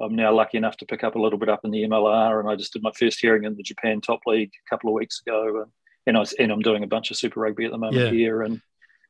I'm 0.00 0.14
now 0.16 0.32
lucky 0.32 0.56
enough 0.58 0.76
to 0.78 0.86
pick 0.86 1.04
up 1.04 1.14
a 1.16 1.20
little 1.20 1.38
bit 1.38 1.48
up 1.48 1.60
in 1.64 1.70
the 1.72 1.82
MLR. 1.84 2.40
And 2.40 2.48
I 2.48 2.54
just 2.56 2.72
did 2.72 2.82
my 2.82 2.92
first 2.92 3.18
hearing 3.20 3.44
in 3.44 3.56
the 3.56 3.62
Japan 3.62 4.00
Top 4.00 4.20
League 4.26 4.52
a 4.66 4.70
couple 4.70 4.90
of 4.90 4.94
weeks 4.94 5.20
ago. 5.24 5.62
And, 5.62 5.72
and, 6.06 6.16
I 6.16 6.20
was, 6.20 6.32
and 6.34 6.50
I'm 6.52 6.60
doing 6.60 6.82
a 6.84 6.88
bunch 6.88 7.10
of 7.10 7.16
Super 7.16 7.40
Rugby 7.40 7.64
at 7.64 7.70
the 7.72 7.78
moment 7.78 8.04
Yeah. 8.06 8.10
here. 8.10 8.42
And, 8.42 8.60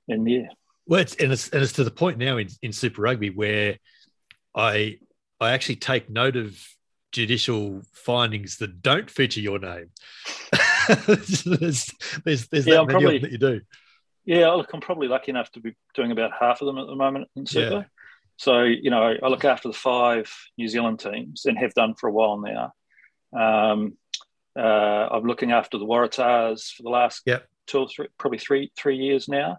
and 0.08 0.28
yeah. 0.28 0.48
Well, 0.86 1.00
it's 1.00 1.14
and 1.16 1.32
it's 1.32 1.48
and 1.50 1.62
it's 1.62 1.72
to 1.74 1.84
the 1.84 1.90
point 1.90 2.18
now 2.18 2.36
in, 2.36 2.48
in 2.62 2.72
Super 2.72 3.02
Rugby 3.02 3.30
where 3.30 3.78
I 4.54 4.98
I 5.40 5.52
actually 5.52 5.76
take 5.76 6.10
note 6.10 6.36
of 6.36 6.56
judicial 7.12 7.82
findings 7.92 8.58
that 8.58 8.82
don't 8.82 9.10
feature 9.10 9.40
your 9.40 9.58
name. 9.58 9.90
there's 11.06 11.44
there's, 12.24 12.48
there's 12.48 12.66
Yeah, 12.66 12.74
that 12.74 12.80
I'm 12.80 12.86
many 12.86 12.92
probably- 12.92 13.16
of 13.16 13.22
them 13.22 13.22
that 13.22 13.32
you 13.32 13.38
do. 13.38 13.60
Yeah, 14.26 14.50
look, 14.52 14.70
I'm 14.72 14.80
probably 14.80 15.06
lucky 15.06 15.30
enough 15.30 15.50
to 15.52 15.60
be 15.60 15.74
doing 15.94 16.10
about 16.10 16.30
half 16.38 16.62
of 16.62 16.66
them 16.66 16.78
at 16.78 16.86
the 16.86 16.96
moment 16.96 17.28
in 17.36 17.44
Super. 17.44 17.74
Yeah. 17.74 17.82
So, 18.38 18.62
you 18.62 18.90
know, 18.90 19.14
I 19.22 19.28
look 19.28 19.44
after 19.44 19.68
the 19.68 19.74
five 19.74 20.32
New 20.56 20.66
Zealand 20.66 20.98
teams 21.00 21.44
and 21.44 21.58
have 21.58 21.74
done 21.74 21.94
for 21.94 22.08
a 22.08 22.12
while 22.12 22.38
now. 22.40 22.72
Um, 23.38 23.98
uh, 24.58 24.62
I'm 25.12 25.24
looking 25.24 25.52
after 25.52 25.76
the 25.76 25.84
Waratahs 25.84 26.72
for 26.72 26.82
the 26.84 26.88
last 26.88 27.20
Yep. 27.26 27.46
two 27.66 27.78
or 27.80 27.88
three, 27.88 28.08
probably 28.18 28.38
three 28.38 28.72
three 28.78 28.96
years 28.96 29.28
now. 29.28 29.58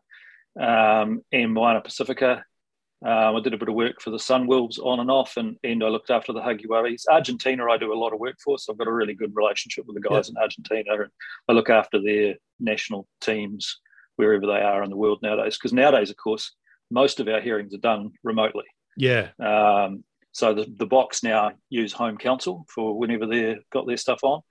Um, 0.60 1.22
and 1.32 1.54
Moana 1.54 1.82
Pacifica. 1.82 2.44
Um, 3.06 3.36
I 3.36 3.40
did 3.42 3.54
a 3.54 3.58
bit 3.58 3.70
of 3.70 3.76
work 3.76 4.02
for 4.02 4.10
the 4.10 4.18
Sunwolves 4.18 4.80
on 4.80 5.00
and 5.00 5.12
off, 5.12 5.38
and, 5.38 5.58
and 5.64 5.84
I 5.84 5.90
looked 5.90 6.10
after 6.10 6.34
the 6.34 6.40
Jaguares. 6.40 7.04
Argentina, 7.10 7.66
I 7.70 7.78
do 7.78 7.94
a 7.94 7.96
lot 7.96 8.14
of 8.14 8.20
work 8.20 8.38
for, 8.44 8.58
so 8.58 8.72
I've 8.72 8.80
got 8.80 8.88
a 8.88 8.94
really 8.94 9.14
good 9.14 9.36
relationship 9.36 9.86
with 9.86 9.96
the 9.96 10.10
guys 10.10 10.30
in 10.30 10.38
Argentina. 10.38 10.94
And 10.94 11.12
I 11.48 11.54
look 11.54 11.70
after 11.70 12.02
their 12.02 12.36
national 12.60 13.08
teams 13.22 13.80
wherever 14.16 14.48
they 14.48 14.62
are 14.62 14.84
in 14.84 14.90
the 14.90 14.98
world 14.98 15.20
nowadays. 15.22 15.58
Because 15.58 15.74
nowadays, 15.74 16.10
of 16.10 16.18
course, 16.18 16.56
most 16.90 17.20
of 17.20 17.28
our 17.28 17.42
hearings 17.42 17.74
are 17.76 17.80
done 17.80 18.12
remotely. 18.24 18.66
Yeah, 18.98 19.30
Um, 19.40 20.04
so 20.32 20.54
the, 20.54 20.66
the 20.78 20.88
Boks 20.88 21.24
now 21.24 21.52
use 21.70 21.94
home 21.94 22.18
counsel 22.18 22.66
for 22.74 22.98
whenever 22.98 23.26
they've 23.26 23.64
got 23.72 23.88
their 23.88 23.98
stuff 23.98 24.20
on. 24.24 24.42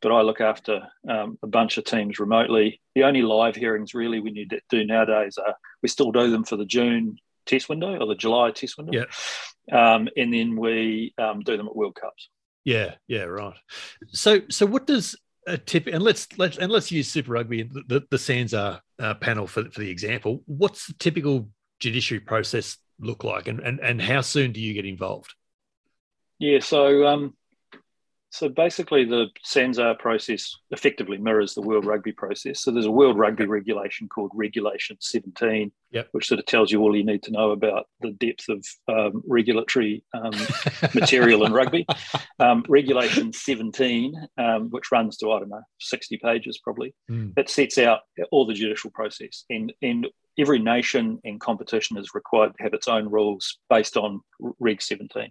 But 0.00 0.12
I 0.12 0.22
look 0.22 0.40
after 0.40 0.82
um, 1.08 1.38
a 1.42 1.46
bunch 1.46 1.76
of 1.78 1.84
teams 1.84 2.18
remotely. 2.18 2.80
The 2.94 3.04
only 3.04 3.22
live 3.22 3.56
hearings 3.56 3.94
really 3.94 4.20
we 4.20 4.30
need 4.30 4.50
to 4.50 4.60
do 4.70 4.84
nowadays 4.84 5.38
are 5.38 5.56
we 5.82 5.88
still 5.88 6.12
do 6.12 6.30
them 6.30 6.44
for 6.44 6.56
the 6.56 6.64
June 6.64 7.16
test 7.46 7.68
window 7.68 7.98
or 7.98 8.06
the 8.06 8.14
July 8.14 8.50
test 8.52 8.76
window. 8.78 8.92
Yeah. 8.92 9.94
Um, 9.94 10.08
and 10.16 10.32
then 10.32 10.56
we 10.56 11.14
um, 11.18 11.40
do 11.40 11.56
them 11.56 11.66
at 11.66 11.76
World 11.76 11.96
Cups. 12.00 12.28
yeah, 12.64 12.94
yeah, 13.06 13.22
right. 13.24 13.56
So 14.12 14.42
so 14.48 14.66
what 14.66 14.86
does 14.86 15.16
a 15.46 15.56
tip 15.58 15.86
and 15.86 16.02
let's 16.02 16.28
let's 16.38 16.58
and 16.58 16.70
let's 16.70 16.92
use 16.92 17.10
Super 17.10 17.32
Rugby 17.32 17.62
the 17.62 17.82
the, 17.86 18.02
the 18.10 18.18
SANZAAR 18.18 18.80
uh, 18.98 19.14
panel 19.14 19.46
for 19.46 19.64
for 19.70 19.80
the 19.80 19.90
example. 19.90 20.42
What's 20.46 20.86
the 20.86 20.94
typical 20.94 21.48
judiciary 21.80 22.20
process 22.20 22.76
look 23.00 23.24
like, 23.24 23.48
and 23.48 23.60
and 23.60 23.80
and 23.80 24.00
how 24.00 24.20
soon 24.20 24.52
do 24.52 24.60
you 24.60 24.74
get 24.74 24.84
involved? 24.84 25.34
Yeah, 26.38 26.60
so 26.60 27.06
um, 27.06 27.34
so 28.30 28.48
basically 28.48 29.04
the 29.04 29.26
SANZAAR 29.44 29.98
process 29.98 30.54
effectively 30.70 31.16
mirrors 31.18 31.54
the 31.54 31.62
World 31.62 31.86
Rugby 31.86 32.12
process. 32.12 32.60
So 32.60 32.70
there's 32.70 32.84
a 32.86 32.90
World 32.90 33.18
Rugby 33.18 33.46
regulation 33.46 34.08
called 34.08 34.30
Regulation 34.34 34.96
17, 35.00 35.72
Yep. 35.90 36.08
which 36.12 36.26
sort 36.28 36.38
of 36.38 36.44
tells 36.44 36.70
you 36.70 36.82
all 36.82 36.94
you 36.94 37.04
need 37.04 37.22
to 37.22 37.30
know 37.30 37.52
about 37.52 37.86
the 38.02 38.10
depth 38.10 38.50
of 38.50 38.62
um, 38.88 39.22
regulatory 39.26 40.04
um, 40.12 40.32
material 40.94 41.46
in 41.46 41.52
rugby. 41.54 41.86
Um, 42.38 42.62
Regulation 42.68 43.32
17, 43.32 44.12
um, 44.36 44.68
which 44.68 44.92
runs 44.92 45.16
to, 45.18 45.32
I 45.32 45.38
don't 45.38 45.48
know, 45.48 45.62
60 45.80 46.18
pages 46.18 46.58
probably, 46.62 46.94
Mm. 47.10 47.34
that 47.36 47.48
sets 47.48 47.78
out 47.78 48.00
all 48.30 48.46
the 48.46 48.52
judicial 48.52 48.90
process. 48.90 49.44
And, 49.48 49.72
and 49.80 50.06
every 50.38 50.58
nation 50.58 51.18
in 51.24 51.38
competition 51.38 51.98
is 51.98 52.14
required 52.14 52.56
to 52.56 52.62
have 52.62 52.74
its 52.74 52.88
own 52.88 53.08
rules 53.08 53.58
based 53.68 53.96
on 53.96 54.20
Reg 54.60 54.80
17. 54.80 55.30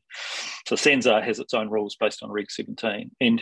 So 0.68 0.76
SANZAAR 0.76 1.24
has 1.24 1.40
its 1.40 1.54
own 1.54 1.70
rules 1.70 1.96
based 2.00 2.24
on 2.24 2.32
Reg 2.32 2.52
17. 2.52 3.12
And 3.22 3.42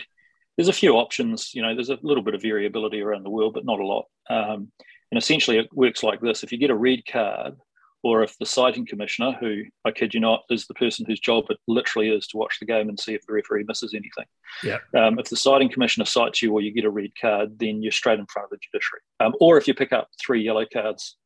there's 0.56 0.68
a 0.68 0.72
few 0.72 0.94
options, 0.94 1.54
you 1.54 1.62
know, 1.62 1.74
there's 1.74 1.90
a 1.90 1.98
little 2.02 2.22
bit 2.22 2.34
of 2.34 2.42
variability 2.42 3.00
around 3.00 3.24
the 3.24 3.30
world, 3.30 3.54
but 3.54 3.66
not 3.66 3.80
a 3.80 3.86
lot. 3.86 4.06
Um, 4.30 4.70
and 5.10 5.18
essentially 5.18 5.58
it 5.58 5.68
works 5.72 6.02
like 6.02 6.20
this. 6.20 6.42
If 6.42 6.52
you 6.52 6.58
get 6.58 6.70
a 6.70 6.74
red 6.74 7.02
card, 7.10 7.56
or 8.02 8.22
if 8.22 8.38
the 8.38 8.46
citing 8.46 8.86
commissioner, 8.86 9.32
who 9.32 9.64
I 9.84 9.90
kid 9.90 10.14
you 10.14 10.20
not, 10.20 10.44
is 10.48 10.66
the 10.66 10.74
person 10.74 11.04
whose 11.06 11.18
job 11.18 11.46
it 11.50 11.58
literally 11.66 12.10
is 12.10 12.28
to 12.28 12.36
watch 12.36 12.58
the 12.60 12.66
game 12.66 12.88
and 12.88 12.98
see 12.98 13.14
if 13.14 13.26
the 13.26 13.32
referee 13.32 13.64
misses 13.66 13.94
anything. 13.94 14.26
Yeah. 14.62 14.78
Um, 14.96 15.18
if 15.18 15.28
the 15.28 15.36
citing 15.36 15.70
commissioner 15.70 16.04
cites 16.04 16.40
you 16.40 16.52
or 16.52 16.60
you 16.60 16.72
get 16.72 16.84
a 16.84 16.90
red 16.90 17.10
card, 17.20 17.58
then 17.58 17.82
you're 17.82 17.90
straight 17.90 18.20
in 18.20 18.26
front 18.26 18.46
of 18.46 18.50
the 18.50 18.58
judiciary. 18.58 19.00
Um, 19.18 19.34
or 19.40 19.58
if 19.58 19.66
you 19.66 19.74
pick 19.74 19.92
up 19.92 20.08
three 20.24 20.40
yellow 20.40 20.66
cards 20.72 21.16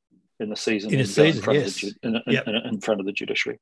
in 0.41 0.49
the 0.49 0.57
season, 0.57 0.93
In 0.93 1.01
a 1.01 1.05
season, 1.05 1.43
front 1.43 1.59
of 1.59 1.65
yes. 1.65 1.81
the 1.81 1.95
in, 2.03 2.17
in- 2.17 2.23
Yep. 2.27 2.49
in- 2.49 2.55
in 2.57 2.81
front 2.81 2.99
of 3.01 3.07
the 3.07 3.13
judiciary, 3.13 3.59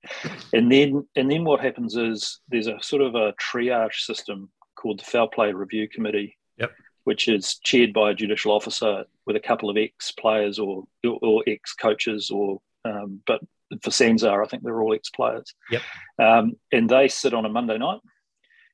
and 0.52 0.70
then 0.72 1.06
and 1.16 1.30
then 1.30 1.44
what 1.44 1.60
happens 1.60 1.96
is 1.96 2.40
there's 2.48 2.68
a 2.68 2.78
sort 2.80 3.02
of 3.02 3.14
a 3.14 3.32
triage 3.34 3.96
system 4.10 4.48
called 4.76 5.00
the 5.00 5.04
Foul 5.04 5.28
Play 5.28 5.52
Review 5.52 5.88
Committee, 5.88 6.36
Yep. 6.58 6.72
which 7.04 7.28
is 7.28 7.58
chaired 7.64 7.92
by 7.92 8.10
a 8.10 8.14
judicial 8.14 8.52
officer 8.52 9.04
with 9.26 9.36
a 9.36 9.40
couple 9.40 9.68
of 9.70 9.76
ex 9.76 10.12
players 10.12 10.58
or 10.58 10.84
or 11.04 11.42
ex 11.46 11.74
coaches 11.74 12.30
or 12.30 12.60
um, 12.84 13.20
but 13.26 13.40
for 13.82 13.90
SANZAAR, 13.90 14.42
I 14.42 14.48
think 14.48 14.62
they're 14.62 14.80
all 14.80 14.94
ex 14.94 15.10
players. 15.10 15.52
Yep. 15.70 15.82
Um, 16.18 16.52
and 16.72 16.88
they 16.88 17.08
sit 17.08 17.34
on 17.34 17.44
a 17.44 17.50
Monday 17.50 17.76
night 17.76 18.00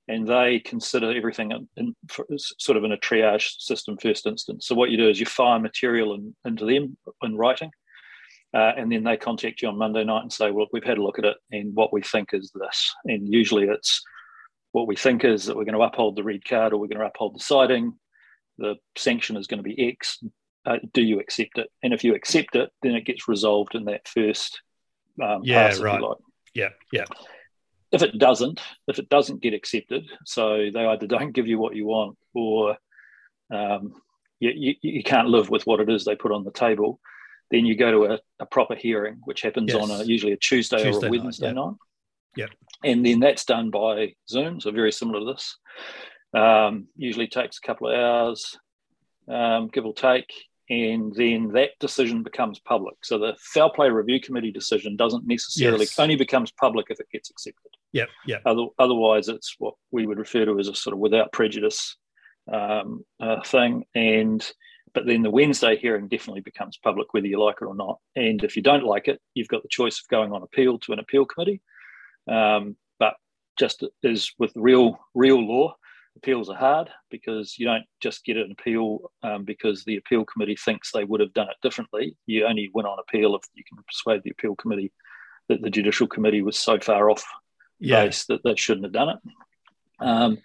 and 0.06 0.28
they 0.28 0.60
consider 0.60 1.10
everything 1.10 1.50
in, 1.50 1.66
in 1.76 1.94
sort 2.38 2.76
of 2.76 2.84
in 2.84 2.92
a 2.92 2.96
triage 2.98 3.54
system 3.58 3.96
first 3.96 4.26
instance. 4.26 4.66
So 4.68 4.74
what 4.74 4.90
you 4.90 4.96
do 4.98 5.08
is 5.08 5.18
you 5.18 5.26
fire 5.26 5.58
material 5.58 6.14
in, 6.14 6.36
into 6.44 6.64
them 6.66 6.96
in 7.22 7.36
writing, 7.36 7.70
uh, 8.54 8.72
and 8.76 8.90
then 8.90 9.02
they 9.02 9.16
contact 9.16 9.62
you 9.62 9.68
on 9.68 9.76
Monday 9.76 10.04
night 10.04 10.22
and 10.22 10.32
say, 10.32 10.50
"Well, 10.50 10.66
we've 10.72 10.84
had 10.84 10.98
a 10.98 11.02
look 11.02 11.18
at 11.18 11.24
it, 11.24 11.36
and 11.50 11.74
what 11.74 11.92
we 11.92 12.02
think 12.02 12.30
is 12.32 12.52
this." 12.54 12.94
And 13.04 13.28
usually 13.28 13.64
it's 13.64 14.02
what 14.72 14.86
we 14.86 14.96
think 14.96 15.24
is 15.24 15.46
that 15.46 15.56
we're 15.56 15.64
going 15.64 15.78
to 15.78 15.82
uphold 15.82 16.16
the 16.16 16.24
red 16.24 16.44
card 16.44 16.72
or 16.72 16.78
we're 16.78 16.88
going 16.88 16.98
to 16.98 17.06
uphold 17.06 17.34
the 17.34 17.40
citing. 17.40 17.94
The 18.58 18.74
sanction 18.96 19.36
is 19.36 19.46
going 19.46 19.62
to 19.62 19.68
be 19.68 19.88
X. 19.88 20.22
Uh, 20.66 20.78
do 20.92 21.02
you 21.02 21.20
accept 21.20 21.58
it? 21.58 21.68
And 21.82 21.92
if 21.92 22.02
you 22.04 22.14
accept 22.14 22.56
it, 22.56 22.70
then 22.82 22.94
it 22.94 23.04
gets 23.04 23.28
resolved 23.28 23.74
in 23.74 23.84
that 23.84 24.08
first 24.08 24.60
um, 25.22 25.42
yeah, 25.44 25.68
pass, 25.68 25.80
right. 25.80 26.00
Like. 26.00 26.18
Yeah, 26.54 26.70
yeah. 26.92 27.04
If 27.92 28.02
it 28.02 28.18
doesn't, 28.18 28.60
if 28.88 28.98
it 28.98 29.08
doesn't 29.08 29.42
get 29.42 29.54
accepted, 29.54 30.04
so 30.24 30.70
they 30.72 30.86
either 30.86 31.06
don't 31.08 31.32
give 31.32 31.46
you 31.46 31.58
what 31.58 31.76
you 31.76 31.86
want 31.86 32.16
or 32.34 32.76
um, 33.52 33.94
you, 34.40 34.50
you, 34.54 34.74
you, 34.82 35.02
can't 35.02 35.28
live 35.28 35.50
with 35.50 35.66
what 35.66 35.80
it 35.80 35.88
is 35.88 36.04
they 36.04 36.16
put 36.16 36.32
on 36.32 36.44
the 36.44 36.50
table, 36.50 36.98
then 37.54 37.64
you 37.64 37.76
go 37.76 37.90
to 37.92 38.14
a, 38.14 38.18
a 38.40 38.46
proper 38.46 38.74
hearing, 38.74 39.18
which 39.24 39.42
happens 39.42 39.72
yes. 39.72 39.80
on 39.80 39.90
a, 39.90 40.02
usually 40.04 40.32
a 40.32 40.36
Tuesday, 40.36 40.82
Tuesday 40.82 41.06
or 41.06 41.08
a 41.08 41.10
Wednesday 41.10 41.52
night. 41.52 41.74
Yeah. 42.36 42.44
night. 42.46 42.52
Yeah. 42.82 42.90
And 42.90 43.06
then 43.06 43.20
that's 43.20 43.44
done 43.44 43.70
by 43.70 44.14
Zoom, 44.28 44.60
so 44.60 44.72
very 44.72 44.90
similar 44.90 45.20
to 45.20 45.26
this. 45.32 45.56
Um, 46.34 46.88
usually 46.96 47.28
takes 47.28 47.58
a 47.58 47.66
couple 47.66 47.88
of 47.88 47.94
hours, 47.94 48.58
um, 49.28 49.68
give 49.68 49.86
or 49.86 49.94
take, 49.94 50.32
and 50.68 51.14
then 51.14 51.52
that 51.52 51.70
decision 51.78 52.24
becomes 52.24 52.58
public. 52.58 52.96
So 53.04 53.18
the 53.18 53.36
foul 53.38 53.70
play 53.70 53.88
review 53.88 54.20
committee 54.20 54.50
decision 54.50 54.96
doesn't 54.96 55.26
necessarily 55.26 55.84
yes. 55.84 55.98
only 55.98 56.16
becomes 56.16 56.50
public 56.50 56.86
if 56.90 56.98
it 56.98 57.06
gets 57.12 57.30
accepted. 57.30 57.70
Yeah, 57.92 58.06
yeah. 58.26 58.38
Other, 58.44 58.66
otherwise, 58.80 59.28
it's 59.28 59.54
what 59.58 59.74
we 59.92 60.06
would 60.06 60.18
refer 60.18 60.44
to 60.44 60.58
as 60.58 60.66
a 60.66 60.74
sort 60.74 60.94
of 60.94 60.98
without 60.98 61.30
prejudice 61.32 61.96
um, 62.52 63.04
uh, 63.20 63.42
thing. 63.44 63.84
And 63.94 64.44
but 64.94 65.06
then 65.06 65.22
the 65.22 65.30
Wednesday 65.30 65.76
hearing 65.76 66.08
definitely 66.08 66.40
becomes 66.40 66.78
public, 66.78 67.12
whether 67.12 67.26
you 67.26 67.42
like 67.42 67.56
it 67.60 67.66
or 67.66 67.74
not. 67.74 67.98
And 68.14 68.42
if 68.44 68.56
you 68.56 68.62
don't 68.62 68.84
like 68.84 69.08
it, 69.08 69.20
you've 69.34 69.48
got 69.48 69.62
the 69.62 69.68
choice 69.68 69.98
of 69.98 70.08
going 70.08 70.32
on 70.32 70.42
appeal 70.42 70.78
to 70.80 70.92
an 70.92 71.00
appeal 71.00 71.26
committee. 71.26 71.60
Um, 72.28 72.76
but 72.98 73.16
just 73.58 73.84
as 74.04 74.30
with 74.38 74.52
real 74.54 74.98
real 75.14 75.44
law, 75.44 75.74
appeals 76.16 76.48
are 76.48 76.56
hard 76.56 76.90
because 77.10 77.58
you 77.58 77.66
don't 77.66 77.84
just 78.00 78.24
get 78.24 78.36
an 78.36 78.52
appeal 78.52 79.10
um, 79.22 79.44
because 79.44 79.84
the 79.84 79.96
appeal 79.96 80.24
committee 80.24 80.56
thinks 80.56 80.92
they 80.92 81.04
would 81.04 81.20
have 81.20 81.34
done 81.34 81.48
it 81.50 81.56
differently. 81.60 82.16
You 82.26 82.46
only 82.46 82.70
win 82.72 82.86
on 82.86 82.98
appeal 82.98 83.34
if 83.34 83.42
you 83.54 83.64
can 83.68 83.82
persuade 83.84 84.22
the 84.22 84.30
appeal 84.30 84.54
committee 84.54 84.92
that 85.48 85.60
the 85.60 85.70
judicial 85.70 86.06
committee 86.06 86.40
was 86.40 86.58
so 86.58 86.78
far 86.78 87.10
off 87.10 87.24
yeah. 87.78 88.04
base 88.04 88.24
that 88.26 88.42
they 88.44 88.54
shouldn't 88.56 88.86
have 88.86 88.92
done 88.92 89.08
it. 89.10 89.18
Um, 90.00 90.38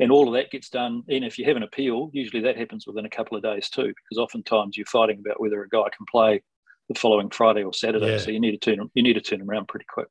and 0.00 0.10
all 0.10 0.28
of 0.28 0.34
that 0.34 0.50
gets 0.50 0.68
done. 0.68 1.02
And 1.08 1.24
if 1.24 1.38
you 1.38 1.44
have 1.46 1.56
an 1.56 1.62
appeal, 1.62 2.10
usually 2.12 2.42
that 2.42 2.56
happens 2.56 2.86
within 2.86 3.06
a 3.06 3.10
couple 3.10 3.36
of 3.36 3.42
days 3.42 3.68
too, 3.68 3.86
because 3.86 4.18
oftentimes 4.18 4.76
you're 4.76 4.86
fighting 4.86 5.20
about 5.20 5.40
whether 5.40 5.62
a 5.62 5.68
guy 5.68 5.84
can 5.96 6.06
play 6.10 6.42
the 6.88 6.94
following 6.94 7.30
Friday 7.30 7.62
or 7.62 7.72
Saturday. 7.72 8.12
Yeah. 8.12 8.18
So 8.18 8.30
you 8.30 8.40
need 8.40 8.60
to 8.60 8.76
turn 8.76 8.90
you 8.94 9.02
need 9.02 9.14
to 9.14 9.20
turn 9.20 9.38
them 9.38 9.50
around 9.50 9.68
pretty 9.68 9.86
quick. 9.88 10.08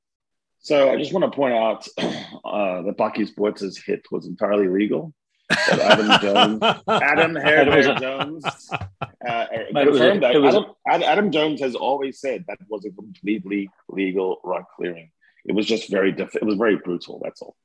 So 0.59 0.91
I 0.91 0.97
just 0.97 1.11
want 1.13 1.25
to 1.25 1.35
point 1.35 1.53
out 1.53 1.87
uh, 1.97 2.81
that 2.83 2.95
Bakkies 2.97 3.35
Botha's 3.35 3.77
hit 3.77 4.01
was 4.11 4.27
entirely 4.27 4.69
legal. 4.69 5.13
That 5.49 5.79
Adam 5.79 6.21
Jones, 6.21 6.81
Adam 6.87 7.35
Hair 7.35 7.99
Jones, 7.99 8.45
uh, 8.71 9.45
confirmed 9.73 10.23
that. 10.23 10.35
Adam, 10.87 11.03
Adam, 11.03 11.31
Jones 11.31 11.59
has 11.59 11.75
always 11.75 12.19
said 12.21 12.45
that 12.47 12.59
was 12.69 12.85
a 12.85 12.91
completely 12.91 13.69
legal 13.89 14.39
run 14.43 14.63
clearing. 14.77 15.11
It 15.45 15.53
was 15.53 15.65
just 15.65 15.91
very 15.91 16.13
diff- 16.13 16.35
It 16.35 16.45
was 16.45 16.55
very 16.55 16.77
brutal. 16.77 17.19
That's 17.21 17.41
all. 17.41 17.57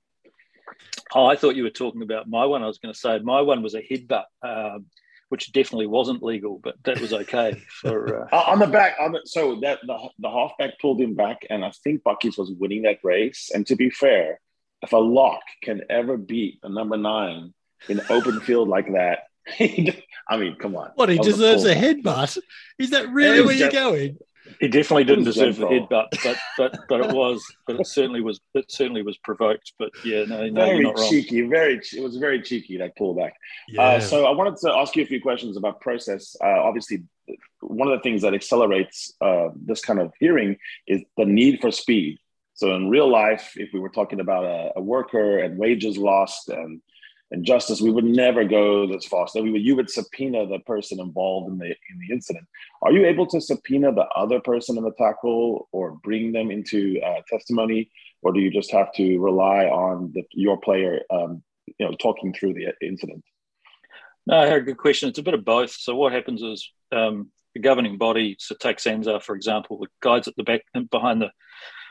Oh, 1.15 1.27
I 1.27 1.37
thought 1.37 1.57
you 1.57 1.63
were 1.63 1.71
talking 1.71 2.03
about 2.03 2.29
my 2.29 2.45
one. 2.45 2.63
I 2.63 2.67
was 2.67 2.79
going 2.79 2.93
to 2.93 2.99
say 2.99 3.19
my 3.19 3.41
one 3.41 3.63
was 3.63 3.75
a 3.75 3.83
headbutt. 3.83 4.25
Um, 4.43 4.87
which 5.29 5.53
definitely 5.53 5.87
wasn't 5.87 6.23
legal, 6.23 6.59
but 6.63 6.75
that 6.85 7.01
was 7.01 7.13
okay 7.13 7.61
for 7.69 8.29
uh... 8.33 8.37
on 8.51 8.59
the 8.59 8.67
back. 8.67 8.97
On 9.01 9.13
the, 9.13 9.21
so 9.25 9.57
that 9.61 9.81
the, 9.87 10.09
the 10.19 10.31
halfback 10.31 10.79
pulled 10.81 11.01
him 11.01 11.15
back, 11.15 11.47
and 11.51 11.65
I 11.65 11.71
think 11.85 12.03
Bakkies 12.03 12.39
was 12.39 12.51
winning 12.51 12.83
that 12.83 12.99
race. 13.03 13.51
And 13.53 13.67
to 13.67 13.77
be 13.77 13.91
fair, 13.91 14.41
if 14.83 14.93
a 14.93 14.97
lock 14.97 15.43
can 15.63 15.83
ever 15.91 16.17
beat 16.17 16.61
a 16.63 16.69
number 16.69 16.97
nine 16.97 17.53
in 17.89 18.01
open 18.09 18.41
field 18.47 18.69
like 18.69 18.93
that, 18.93 19.25
I 19.61 20.37
mean, 20.37 20.57
come 20.57 20.77
on. 20.77 20.91
What 20.95 21.09
he 21.09 21.19
deserves 21.19 21.65
a 21.65 21.75
headbutt. 21.75 22.39
Is 22.79 22.91
that 22.91 23.11
really 23.11 23.43
where 23.43 23.55
you're 23.55 23.71
going? 23.71 24.19
He 24.61 24.69
definitely 24.69 25.05
didn't 25.05 25.25
deserve 25.25 25.57
the 25.57 25.67
headbutt, 25.67 26.09
but 26.23 26.37
but 26.57 26.79
but 26.89 27.01
it 27.01 27.13
was, 27.13 27.45
but 27.67 27.81
it 27.81 27.87
certainly 27.87 28.21
was, 28.21 28.41
it 28.55 28.71
certainly 28.71 29.03
was 29.03 29.17
provoked. 29.19 29.73
But 29.79 29.91
yeah, 30.05 30.25
no, 30.25 30.49
no, 30.49 30.65
very 30.65 30.93
cheeky, 31.09 31.43
very 31.43 31.75
it 31.79 32.03
was 32.03 32.17
very 32.17 32.43
cheeky 32.43 32.79
that 32.79 32.97
pullback. 32.97 33.31
Uh, 33.31 33.33
yeah. 33.69 33.83
Uh, 33.83 34.01
so 34.01 34.27
I 34.27 34.31
wanted 34.33 34.57
to 34.59 34.73
ask 34.73 34.97
you 34.97 35.03
a 35.03 35.07
few 35.07 35.21
questions 35.21 35.57
about 35.57 35.81
process. 35.81 36.37
Uh, 36.43 36.61
obviously, 36.63 37.05
one 37.61 37.89
of 37.89 37.99
the 37.99 38.03
things 38.03 38.23
that 38.23 38.35
accelerates 38.35 39.15
uh, 39.21 39.49
this 39.55 39.81
kind 39.81 40.01
of 40.01 40.13
hearing 40.19 40.57
is 40.87 41.03
the 41.17 41.25
need 41.25 41.61
for 41.61 41.71
speed. 41.71 42.19
So 42.55 42.75
in 42.75 42.91
real 42.91 43.09
life, 43.09 43.53
if 43.55 43.71
we 43.73 43.79
were 43.79 43.89
talking 43.89 44.19
about 44.19 44.45
a, 44.45 44.73
a 44.77 44.83
worker 44.83 45.39
and 45.39 45.59
wages 45.59 45.97
lost 45.97 46.49
and 46.49 46.81
and 47.31 47.45
justice, 47.45 47.81
we 47.81 47.91
would 47.91 48.05
never 48.05 48.45
go 48.45 48.87
this 48.87 49.07
fast. 49.07 49.35
So 49.35 49.43
we 49.43 49.51
would, 49.51 49.63
you 49.63 49.77
would 49.77 49.91
subpoena 49.91 50.47
the 50.47 50.61
person 50.61 50.99
involved 50.99 51.51
in 51.51 51.59
the 51.59 51.67
in 51.67 51.99
the 52.01 52.13
incident. 52.13 52.47
Are 52.83 52.93
you 52.93 53.05
able 53.05 53.27
to 53.27 53.41
subpoena 53.41 53.93
the 53.93 54.07
other 54.17 54.41
person 54.41 54.79
in 54.79 54.85
the 54.85 54.93
tackle 54.93 55.69
or 55.73 55.93
bring 56.03 56.33
them 56.33 56.51
into 56.51 57.01
uh, 57.05 57.21
testimony, 57.29 57.91
or 58.23 58.33
do 58.33 58.41
you 58.41 58.51
just 58.51 58.73
have 58.73 58.93
to 58.95 59.19
rely 59.19 59.67
on 59.67 60.13
the, 60.15 60.23
your 60.33 60.59
player, 60.59 61.01
um, 61.11 61.43
you 61.79 61.87
know, 61.87 61.95
talking 62.01 62.33
through 62.33 62.55
the 62.55 62.73
incident? 62.81 63.23
No, 64.27 64.55
a 64.55 64.61
good 64.61 64.79
question. 64.79 65.09
It's 65.09 65.19
a 65.19 65.23
bit 65.23 65.35
of 65.35 65.45
both. 65.45 65.71
So 65.71 65.95
what 65.95 66.13
happens 66.13 66.43
is 66.43 66.71
um, 66.93 67.31
the 67.55 67.61
governing 67.61 67.99
body, 67.99 68.37
so 68.39 68.55
take 68.55 68.81
for 68.81 69.35
example, 69.35 69.79
the 69.79 69.89
guys 70.01 70.29
at 70.29 70.37
the 70.37 70.45
back 70.45 70.63
behind 70.91 71.21
the 71.21 71.31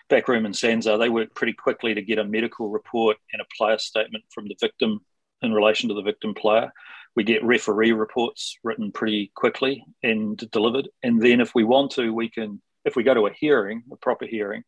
back 0.10 0.28
room 0.28 0.46
in 0.46 0.54
SANZAAR, 0.54 0.98
they 0.98 1.10
work 1.10 1.34
pretty 1.36 1.54
quickly 1.54 1.94
to 1.94 2.02
get 2.02 2.20
a 2.20 2.24
medical 2.24 2.70
report 2.70 3.18
and 3.34 3.42
a 3.42 3.46
player 3.58 3.78
statement 3.78 4.24
from 4.34 4.48
the 4.48 4.56
victim 4.60 5.02
in 5.42 5.54
relation 5.54 5.90
to 5.90 5.96
the 5.96 6.02
victim 6.02 6.34
player. 6.34 6.72
We 7.16 7.24
get 7.24 7.44
referee 7.44 7.94
reports 7.94 8.58
written 8.64 8.92
pretty 8.92 9.32
quickly 9.36 9.84
and 10.04 10.38
delivered. 10.52 10.90
And 11.02 11.22
then 11.22 11.42
if 11.42 11.56
we 11.56 11.64
want 11.64 11.92
to, 11.92 12.14
we 12.14 12.30
can, 12.30 12.62
if 12.86 12.96
we 12.96 13.04
go 13.04 13.14
to 13.14 13.28
a 13.28 13.34
hearing, 13.34 13.84
a 13.92 13.96
proper 13.96 14.26
hearing, 14.26 14.64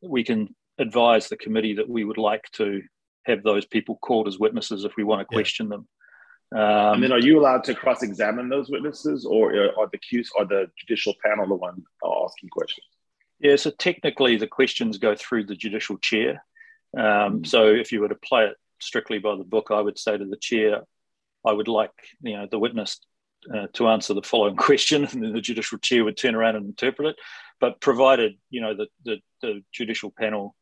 we 0.00 0.22
can 0.22 0.54
advise 0.78 1.28
the 1.28 1.36
committee 1.36 1.74
that 1.74 1.88
we 1.88 2.04
would 2.04 2.18
like 2.18 2.44
to 2.52 2.82
have 3.26 3.42
those 3.42 3.66
people 3.66 3.98
called 4.00 4.28
as 4.28 4.38
witnesses 4.38 4.84
if 4.84 4.92
we 4.96 5.04
want 5.04 5.20
to 5.20 5.24
question 5.24 5.66
yeah. 5.66 5.70
them. 5.76 5.88
Um, 6.50 6.94
and 6.94 7.02
then, 7.02 7.12
are 7.12 7.18
you 7.18 7.38
allowed 7.38 7.64
to 7.64 7.74
cross-examine 7.74 8.48
those 8.48 8.70
witnesses, 8.70 9.26
or 9.26 9.52
are 9.52 9.88
the 9.92 9.98
Qs 9.98 10.28
or 10.34 10.46
the 10.46 10.70
judicial 10.78 11.12
panel 11.22 11.46
the 11.46 11.54
one 11.54 11.82
asking 12.02 12.48
questions? 12.48 12.86
Yeah, 13.38 13.56
so 13.56 13.70
technically, 13.70 14.36
the 14.36 14.46
questions 14.46 14.96
go 14.96 15.14
through 15.14 15.44
the 15.44 15.54
judicial 15.54 15.98
chair. 15.98 16.42
Um, 16.96 17.44
so, 17.44 17.66
if 17.66 17.92
you 17.92 18.00
were 18.00 18.08
to 18.08 18.14
play 18.14 18.46
it 18.46 18.56
strictly 18.80 19.18
by 19.18 19.36
the 19.36 19.44
book, 19.44 19.68
I 19.70 19.80
would 19.80 19.98
say 19.98 20.16
to 20.16 20.24
the 20.24 20.36
chair, 20.36 20.82
I 21.46 21.52
would 21.52 21.68
like 21.68 21.92
you 22.22 22.36
know 22.36 22.46
the 22.50 22.58
witness 22.58 23.00
uh, 23.52 23.66
to 23.74 23.88
answer 23.88 24.14
the 24.14 24.22
following 24.22 24.56
question, 24.68 25.04
and 25.04 25.22
then 25.22 25.32
the 25.32 25.40
judicial 25.40 25.78
chair 25.78 26.04
would 26.04 26.16
turn 26.16 26.34
around 26.34 26.56
and 26.56 26.66
interpret 26.66 27.08
it. 27.08 27.16
But 27.60 27.80
provided 27.80 28.34
you 28.50 28.60
know 28.60 28.74
the, 28.74 28.86
the, 29.04 29.18
the 29.42 29.62
judicial 29.72 30.12
panel 30.16 30.54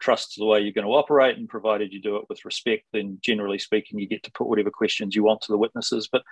trusts 0.00 0.36
the 0.36 0.44
way 0.44 0.60
you're 0.60 0.72
going 0.72 0.86
to 0.86 0.92
operate, 0.92 1.38
and 1.38 1.48
provided 1.48 1.92
you 1.92 2.00
do 2.00 2.16
it 2.16 2.26
with 2.28 2.44
respect, 2.44 2.84
then 2.92 3.18
generally 3.22 3.58
speaking, 3.58 3.98
you 3.98 4.06
get 4.06 4.22
to 4.24 4.32
put 4.32 4.48
whatever 4.48 4.70
questions 4.70 5.14
you 5.14 5.24
want 5.24 5.40
to 5.42 5.52
the 5.52 5.58
witnesses. 5.58 6.08
But 6.10 6.22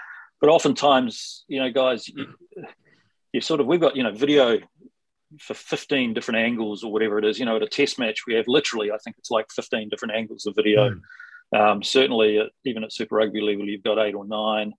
but 0.40 0.50
oftentimes, 0.50 1.44
you 1.48 1.60
know, 1.60 1.70
guys, 1.70 2.08
you, 2.08 2.26
you 3.32 3.40
sort 3.40 3.60
of 3.60 3.66
we've 3.66 3.80
got 3.80 3.96
you 3.96 4.02
know 4.02 4.12
video 4.12 4.58
for 5.38 5.54
15 5.54 6.14
different 6.14 6.38
angles 6.38 6.84
or 6.84 6.92
whatever 6.92 7.18
it 7.18 7.24
is. 7.24 7.38
You 7.38 7.46
know, 7.46 7.56
at 7.56 7.62
a 7.62 7.68
test 7.68 7.98
match, 7.98 8.26
we 8.26 8.34
have 8.34 8.46
literally, 8.48 8.90
I 8.90 8.98
think 8.98 9.16
it's 9.18 9.30
like 9.30 9.50
15 9.50 9.88
different 9.88 10.14
angles 10.14 10.46
of 10.46 10.54
video. 10.54 10.90
Mm. 10.90 11.00
Um, 11.54 11.82
certainly, 11.82 12.38
at, 12.38 12.50
even 12.64 12.84
at 12.84 12.92
Super 12.92 13.16
Rugby 13.16 13.40
level, 13.40 13.68
you've 13.68 13.82
got 13.82 13.98
eight 13.98 14.14
or 14.14 14.24
nine. 14.24 14.72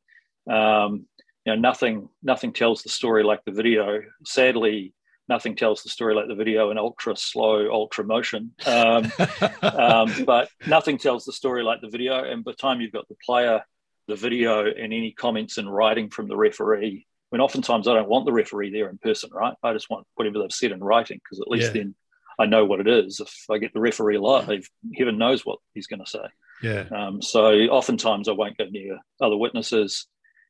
Um, 0.50 1.06
you 1.46 1.54
know, 1.54 1.60
nothing 1.60 2.10
nothing 2.22 2.54
tells 2.54 2.84
the 2.84 2.90
story 2.90 3.24
like 3.24 3.44
the 3.46 3.52
video. 3.52 4.02
Sadly, 4.26 4.94
nothing 5.30 5.56
tells 5.56 5.84
the 5.84 5.90
story 5.90 6.16
like 6.16 6.28
the 6.28 6.36
video 6.36 6.72
in 6.72 6.78
ultra 6.78 7.16
slow, 7.16 7.72
ultra 7.72 8.04
motion. 8.04 8.52
Um, 8.66 9.12
um, 9.62 10.26
but 10.26 10.50
nothing 10.68 10.98
tells 10.98 11.26
the 11.26 11.34
story 11.34 11.64
like 11.64 11.82
the 11.82 11.90
video. 11.90 12.24
And 12.24 12.44
by 12.44 12.52
the 12.52 12.58
time 12.58 12.82
you've 12.82 12.92
got 12.92 13.08
the 13.08 13.18
player, 13.26 13.62
the 14.08 14.16
video, 14.16 14.66
and 14.66 14.94
any 14.94 15.12
comments 15.12 15.58
in 15.58 15.68
writing 15.68 16.10
from 16.10 16.28
the 16.28 16.38
referee, 16.38 17.06
I 17.32 17.36
mean, 17.36 17.42
oftentimes 17.42 17.88
I 17.88 17.94
don't 17.94 18.10
want 18.10 18.26
the 18.26 18.34
referee 18.34 18.72
there 18.72 18.90
in 18.90 18.98
person, 18.98 19.32
right? 19.34 19.56
I 19.64 19.74
just 19.74 19.90
want 19.90 20.06
whatever 20.16 20.40
they've 20.40 20.52
said 20.52 20.72
in 20.72 20.84
writing 20.84 21.20
because 21.24 21.40
at 21.40 21.48
least 21.48 21.68
yeah. 21.68 21.82
then 21.82 21.96
I 22.40 22.46
know 22.46 22.66
what 22.66 22.80
it 22.80 22.88
is. 22.88 23.20
If 23.20 23.46
I 23.50 23.58
get 23.58 23.74
the 23.74 23.80
referee 23.80 24.18
live, 24.18 24.70
heaven 24.96 25.18
knows 25.18 25.46
what 25.46 25.60
he's 25.74 25.88
going 25.88 26.04
to 26.04 26.10
say. 26.10 26.26
Yeah. 26.64 26.86
Um, 26.96 27.22
so 27.22 27.50
oftentimes 27.50 28.30
I 28.30 28.32
won't 28.32 28.58
go 28.58 28.66
near 28.72 28.98
other 29.22 29.38
witnesses, 29.38 30.08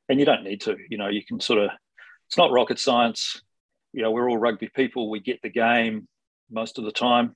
and 0.07 0.19
you 0.19 0.25
don't 0.25 0.43
need 0.43 0.61
to. 0.61 0.77
You 0.89 0.97
know, 0.97 1.09
you 1.09 1.25
can 1.25 1.39
sort 1.39 1.59
of. 1.59 1.71
It's 2.27 2.37
not 2.37 2.51
rocket 2.51 2.79
science. 2.79 3.41
You 3.91 4.03
know, 4.03 4.11
we're 4.11 4.29
all 4.29 4.37
rugby 4.37 4.69
people. 4.73 5.09
We 5.09 5.19
get 5.19 5.41
the 5.41 5.49
game 5.49 6.07
most 6.49 6.77
of 6.77 6.85
the 6.85 6.91
time. 6.91 7.35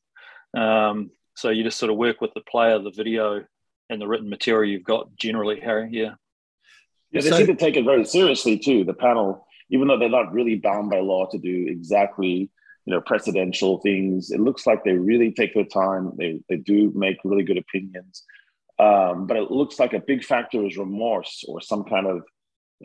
Um, 0.55 1.11
so 1.35 1.49
you 1.49 1.63
just 1.63 1.77
sort 1.77 1.91
of 1.91 1.97
work 1.97 2.21
with 2.21 2.33
the 2.33 2.41
player, 2.41 2.79
the 2.79 2.91
video, 2.91 3.43
and 3.89 4.01
the 4.01 4.07
written 4.07 4.29
material 4.29 4.71
you've 4.71 4.83
got 4.83 5.15
generally, 5.15 5.59
Harry. 5.59 5.89
Yeah. 5.91 6.13
Yeah, 7.11 7.21
they 7.21 7.29
so, 7.29 7.37
seem 7.37 7.47
to 7.47 7.55
take 7.55 7.77
it 7.77 7.85
very 7.85 8.05
seriously 8.05 8.57
too. 8.57 8.83
The 8.83 8.93
panel, 8.93 9.45
even 9.69 9.87
though 9.87 9.97
they're 9.97 10.09
not 10.09 10.33
really 10.33 10.55
bound 10.55 10.89
by 10.89 10.99
law 10.99 11.27
to 11.27 11.37
do 11.37 11.65
exactly 11.67 12.49
you 12.85 12.93
know 12.93 13.01
presidential 13.01 13.79
things, 13.79 14.31
it 14.31 14.39
looks 14.39 14.65
like 14.65 14.83
they 14.83 14.93
really 14.93 15.31
take 15.31 15.53
their 15.53 15.65
time. 15.65 16.11
They 16.17 16.41
they 16.49 16.57
do 16.57 16.91
make 16.95 17.17
really 17.23 17.43
good 17.43 17.57
opinions, 17.57 18.23
um, 18.79 19.27
but 19.27 19.37
it 19.37 19.51
looks 19.51 19.79
like 19.79 19.93
a 19.93 19.99
big 19.99 20.23
factor 20.23 20.65
is 20.65 20.77
remorse 20.77 21.43
or 21.47 21.61
some 21.61 21.83
kind 21.83 22.07
of 22.07 22.17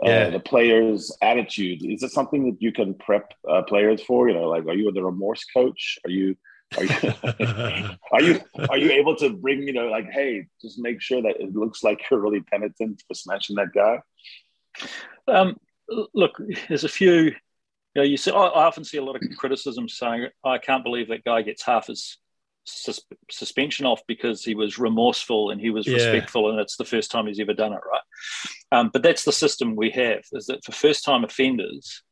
uh, 0.03 0.09
yeah. 0.09 0.31
the 0.31 0.41
players' 0.41 1.15
attitude. 1.21 1.85
Is 1.85 2.03
it 2.03 2.13
something 2.13 2.47
that 2.47 2.63
you 2.63 2.73
can 2.73 2.95
prep 2.95 3.33
uh, 3.49 3.63
players 3.63 4.03
for? 4.03 4.29
You 4.29 4.35
know, 4.35 4.49
like 4.49 4.65
are 4.67 4.75
you 4.75 4.91
the 4.91 5.05
remorse 5.05 5.45
coach? 5.45 5.99
Are 6.05 6.11
you 6.11 6.37
are 6.79 6.85
you, 6.85 7.13
are 8.13 8.23
you 8.23 8.41
are 8.71 8.79
you 8.79 8.91
able 8.93 9.17
to 9.17 9.31
bring 9.31 9.67
you 9.67 9.73
know 9.73 9.89
like 9.89 10.11
hey 10.11 10.47
just 10.61 10.79
make 10.79 11.01
sure 11.01 11.23
that 11.23 11.41
it 11.41 11.55
looks 11.55 11.83
like 11.83 12.01
you're 12.11 12.21
really 12.21 12.41
penitent 12.41 13.03
for 13.07 13.15
smashing 13.15 13.57
that 13.57 13.73
guy 13.75 14.01
um, 15.29 15.57
look 16.15 16.41
there's 16.69 16.85
a 16.85 16.89
few 16.89 17.13
you 17.15 17.35
know 17.95 18.03
you 18.03 18.17
see 18.17 18.31
I, 18.31 18.35
often 18.35 18.85
see 18.85 18.99
a 18.99 19.05
lot 19.05 19.17
of 19.17 19.23
criticism 19.37 19.89
saying 19.89 20.29
i 20.45 20.59
can't 20.59 20.85
believe 20.85 21.09
that 21.09 21.25
guy 21.25 21.43
gets 21.43 21.65
half 21.65 21.89
his 21.89 22.19
sus- 22.65 23.05
suspension 23.31 23.87
off 23.87 24.01
because 24.07 24.45
he 24.45 24.55
was 24.55 24.79
remorseful 24.79 25.51
and 25.51 25.61
he 25.61 25.71
was 25.71 25.87
yeah. 25.87 25.95
respectful 25.95 26.51
and 26.51 26.59
it's 26.61 26.77
the 26.77 26.85
first 26.85 27.11
time 27.11 27.27
he's 27.27 27.41
ever 27.41 27.55
done 27.55 27.73
it 27.73 27.81
right 27.91 28.03
um, 28.73 28.91
but 28.93 29.03
that's 29.03 29.25
the 29.25 29.33
system 29.33 29.77
we 29.77 29.91
have 29.91 30.23
is 30.33 30.47
that 30.47 30.65
for 30.65 30.73
first 30.73 31.05
time 31.05 31.25
offenders 31.25 32.03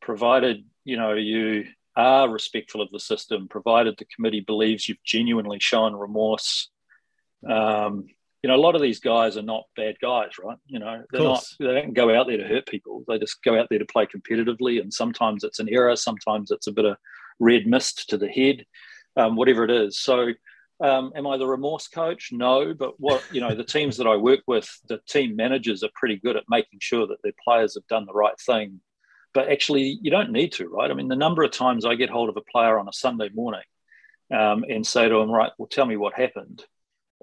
provided 0.00 0.64
you 0.84 0.96
know 0.96 1.14
you 1.14 1.64
are 1.98 2.28
respectful 2.28 2.80
of 2.80 2.90
the 2.90 3.00
system, 3.00 3.48
provided 3.48 3.96
the 3.98 4.06
committee 4.14 4.40
believes 4.40 4.88
you've 4.88 5.02
genuinely 5.04 5.58
shown 5.60 5.94
remorse. 5.94 6.70
Um, 7.46 8.06
you 8.40 8.48
know, 8.48 8.54
a 8.54 8.56
lot 8.56 8.76
of 8.76 8.80
these 8.80 9.00
guys 9.00 9.36
are 9.36 9.42
not 9.42 9.64
bad 9.74 9.96
guys, 10.00 10.30
right? 10.42 10.58
You 10.68 10.78
know, 10.78 11.02
they're 11.10 11.22
not, 11.22 11.44
they 11.58 11.66
don't 11.66 11.92
go 11.92 12.16
out 12.16 12.28
there 12.28 12.36
to 12.36 12.46
hurt 12.46 12.66
people. 12.66 13.02
They 13.08 13.18
just 13.18 13.42
go 13.42 13.58
out 13.58 13.66
there 13.68 13.80
to 13.80 13.84
play 13.84 14.06
competitively. 14.06 14.80
And 14.80 14.94
sometimes 14.94 15.42
it's 15.42 15.58
an 15.58 15.68
error, 15.68 15.96
sometimes 15.96 16.52
it's 16.52 16.68
a 16.68 16.72
bit 16.72 16.84
of 16.84 16.96
red 17.40 17.66
mist 17.66 18.08
to 18.10 18.16
the 18.16 18.28
head, 18.28 18.64
um, 19.16 19.36
whatever 19.36 19.64
it 19.64 19.70
is. 19.70 19.98
So, 19.98 20.28
um, 20.80 21.12
am 21.16 21.26
I 21.26 21.36
the 21.36 21.46
remorse 21.46 21.88
coach? 21.88 22.30
No, 22.32 22.72
but 22.72 23.00
what 23.00 23.22
you 23.32 23.40
know, 23.40 23.54
the 23.54 23.64
teams 23.64 23.96
that 23.96 24.06
I 24.06 24.16
work 24.16 24.40
with, 24.46 24.68
the 24.88 25.00
team 25.08 25.34
managers 25.36 25.82
are 25.82 25.90
pretty 25.94 26.16
good 26.16 26.36
at 26.36 26.44
making 26.48 26.78
sure 26.80 27.06
that 27.06 27.22
their 27.22 27.32
players 27.44 27.74
have 27.74 27.86
done 27.88 28.06
the 28.06 28.12
right 28.12 28.38
thing 28.40 28.80
but 29.34 29.50
actually 29.50 29.98
you 30.02 30.10
don't 30.10 30.32
need 30.32 30.52
to, 30.52 30.68
right? 30.68 30.90
I 30.90 30.94
mean, 30.94 31.08
the 31.08 31.16
number 31.16 31.42
of 31.42 31.50
times 31.50 31.84
I 31.84 31.94
get 31.94 32.10
hold 32.10 32.28
of 32.28 32.36
a 32.36 32.40
player 32.40 32.78
on 32.78 32.88
a 32.88 32.92
Sunday 32.92 33.28
morning 33.34 33.62
um, 34.32 34.64
and 34.68 34.86
say 34.86 35.08
to 35.08 35.16
him, 35.16 35.30
right, 35.30 35.52
well, 35.58 35.68
tell 35.68 35.86
me 35.86 35.96
what 35.96 36.14
happened. 36.14 36.64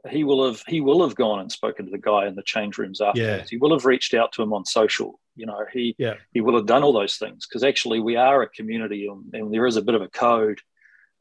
He 0.10 0.24
will 0.24 0.46
have 0.46 0.62
he 0.68 0.82
will 0.82 1.02
have 1.06 1.16
gone 1.16 1.40
and 1.40 1.52
spoken 1.52 1.86
to 1.86 1.92
the 1.92 1.98
guy 1.98 2.28
in 2.28 2.36
the 2.36 2.44
change 2.44 2.78
rooms 2.78 3.02
afterwards. 3.02 3.44
Yeah. 3.44 3.46
He 3.50 3.58
will 3.58 3.74
have 3.74 3.86
reached 3.86 4.14
out 4.14 4.32
to 4.34 4.44
him 4.44 4.54
on 4.54 4.64
social. 4.64 5.20
You 5.36 5.48
know, 5.48 5.66
he 5.74 5.96
yeah. 5.98 6.16
he 6.32 6.42
will 6.42 6.56
have 6.56 6.68
done 6.68 6.84
all 6.84 6.94
those 6.94 7.18
things 7.18 7.48
because 7.48 7.64
actually 7.64 8.00
we 8.00 8.16
are 8.16 8.44
a 8.44 8.50
community 8.50 9.08
and, 9.08 9.34
and 9.34 9.52
there 9.52 9.66
is 9.66 9.78
a 9.78 9.82
bit 9.82 9.96
of 9.96 10.04
a 10.04 10.08
code 10.08 10.60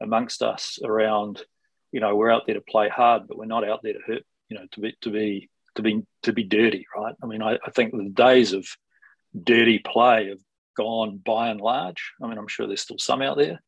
amongst 0.01 0.41
us 0.41 0.79
around. 0.83 1.41
You 1.91 1.99
know, 2.01 2.15
we're 2.15 2.31
out 2.31 2.43
there 2.45 2.55
to 2.55 2.61
play 2.61 2.89
hard, 2.89 3.27
but 3.27 3.37
we're 3.37 3.45
not 3.45 3.67
out 3.67 3.81
there 3.83 3.93
to 3.93 3.99
hurt. 4.05 4.23
You 4.49 4.57
know, 4.57 4.65
to 4.73 4.79
be 4.79 4.95
to 5.01 5.09
be 5.09 5.49
to 5.75 5.81
be 5.81 6.03
to 6.23 6.33
be 6.33 6.43
dirty, 6.43 6.85
right? 6.95 7.15
I 7.21 7.25
mean, 7.25 7.41
I, 7.41 7.57
I 7.65 7.71
think 7.71 7.91
the 7.91 8.09
days 8.09 8.53
of 8.53 8.67
dirty 9.43 9.79
play 9.79 10.29
have 10.29 10.39
gone 10.77 11.17
by 11.17 11.49
and 11.49 11.61
large. 11.61 12.13
I 12.21 12.27
mean, 12.27 12.37
I'm 12.37 12.47
sure 12.47 12.67
there's 12.67 12.81
still 12.81 12.99
some 12.99 13.21
out 13.21 13.37
there, 13.37 13.61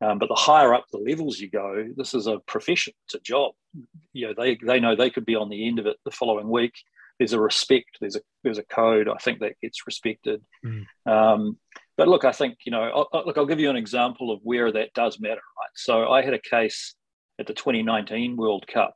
um, 0.00 0.18
but 0.18 0.28
the 0.28 0.34
higher 0.34 0.74
up 0.74 0.86
the 0.90 0.98
levels 0.98 1.38
you 1.38 1.48
go, 1.48 1.86
this 1.96 2.14
is 2.14 2.26
a 2.26 2.38
profession, 2.40 2.94
it's 3.06 3.14
a 3.14 3.20
job. 3.20 3.52
You 4.12 4.28
know, 4.28 4.34
they 4.36 4.56
they 4.56 4.80
know 4.80 4.96
they 4.96 5.10
could 5.10 5.26
be 5.26 5.36
on 5.36 5.48
the 5.48 5.66
end 5.66 5.78
of 5.78 5.86
it 5.86 5.96
the 6.04 6.10
following 6.10 6.48
week. 6.48 6.74
There's 7.18 7.32
a 7.32 7.40
respect, 7.40 7.98
there's 8.00 8.16
a 8.16 8.20
there's 8.42 8.58
a 8.58 8.64
code. 8.64 9.08
I 9.08 9.18
think 9.18 9.40
that 9.40 9.60
gets 9.60 9.86
respected. 9.86 10.42
Mm. 10.64 10.86
Um, 11.06 11.58
but 11.96 12.08
look, 12.08 12.24
I 12.24 12.32
think 12.32 12.58
you 12.64 12.72
know, 12.72 12.82
I'll, 13.12 13.24
look, 13.26 13.38
I'll 13.38 13.46
give 13.46 13.60
you 13.60 13.70
an 13.70 13.76
example 13.76 14.30
of 14.30 14.40
where 14.42 14.72
that 14.72 14.92
does 14.94 15.20
matter, 15.20 15.34
right? 15.34 15.70
So 15.74 16.10
I 16.10 16.22
had 16.22 16.34
a 16.34 16.38
case 16.38 16.94
at 17.38 17.46
the 17.46 17.54
2019 17.54 18.36
World 18.36 18.66
Cup 18.66 18.94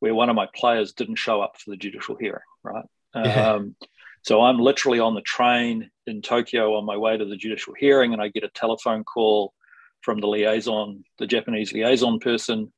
where 0.00 0.14
one 0.14 0.28
of 0.28 0.36
my 0.36 0.48
players 0.54 0.92
didn't 0.92 1.16
show 1.16 1.40
up 1.40 1.56
for 1.58 1.70
the 1.70 1.76
judicial 1.76 2.16
hearing, 2.16 2.42
right? 2.62 2.84
Yeah. 3.14 3.52
Um, 3.52 3.76
so 4.22 4.40
I'm 4.40 4.58
literally 4.58 5.00
on 5.00 5.14
the 5.14 5.20
train 5.20 5.90
in 6.06 6.22
Tokyo 6.22 6.76
on 6.76 6.84
my 6.84 6.96
way 6.96 7.16
to 7.16 7.24
the 7.24 7.36
judicial 7.36 7.74
hearing, 7.78 8.12
and 8.12 8.22
I 8.22 8.28
get 8.28 8.44
a 8.44 8.48
telephone 8.48 9.04
call 9.04 9.52
from 10.00 10.20
the 10.20 10.26
liaison, 10.26 11.04
the 11.18 11.26
Japanese 11.26 11.72
liaison 11.72 12.18
person, 12.18 12.72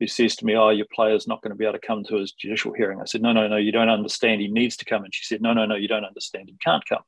who 0.00 0.06
says 0.06 0.36
to 0.36 0.46
me, 0.46 0.56
"Oh, 0.56 0.70
your 0.70 0.86
player's 0.92 1.28
not 1.28 1.42
going 1.42 1.50
to 1.50 1.56
be 1.56 1.64
able 1.64 1.78
to 1.78 1.86
come 1.86 2.04
to 2.04 2.16
his 2.16 2.32
judicial 2.32 2.72
hearing." 2.72 3.00
I 3.00 3.04
said, 3.04 3.22
"No, 3.22 3.32
no, 3.32 3.48
no, 3.48 3.56
you 3.56 3.72
don't 3.72 3.88
understand. 3.88 4.40
He 4.40 4.48
needs 4.48 4.76
to 4.78 4.84
come." 4.84 5.04
And 5.04 5.14
she 5.14 5.24
said, 5.24 5.42
"No, 5.42 5.52
no, 5.52 5.66
no, 5.66 5.74
you 5.74 5.88
don't 5.88 6.04
understand. 6.04 6.48
He 6.48 6.56
can't 6.64 6.84
come." 6.88 7.02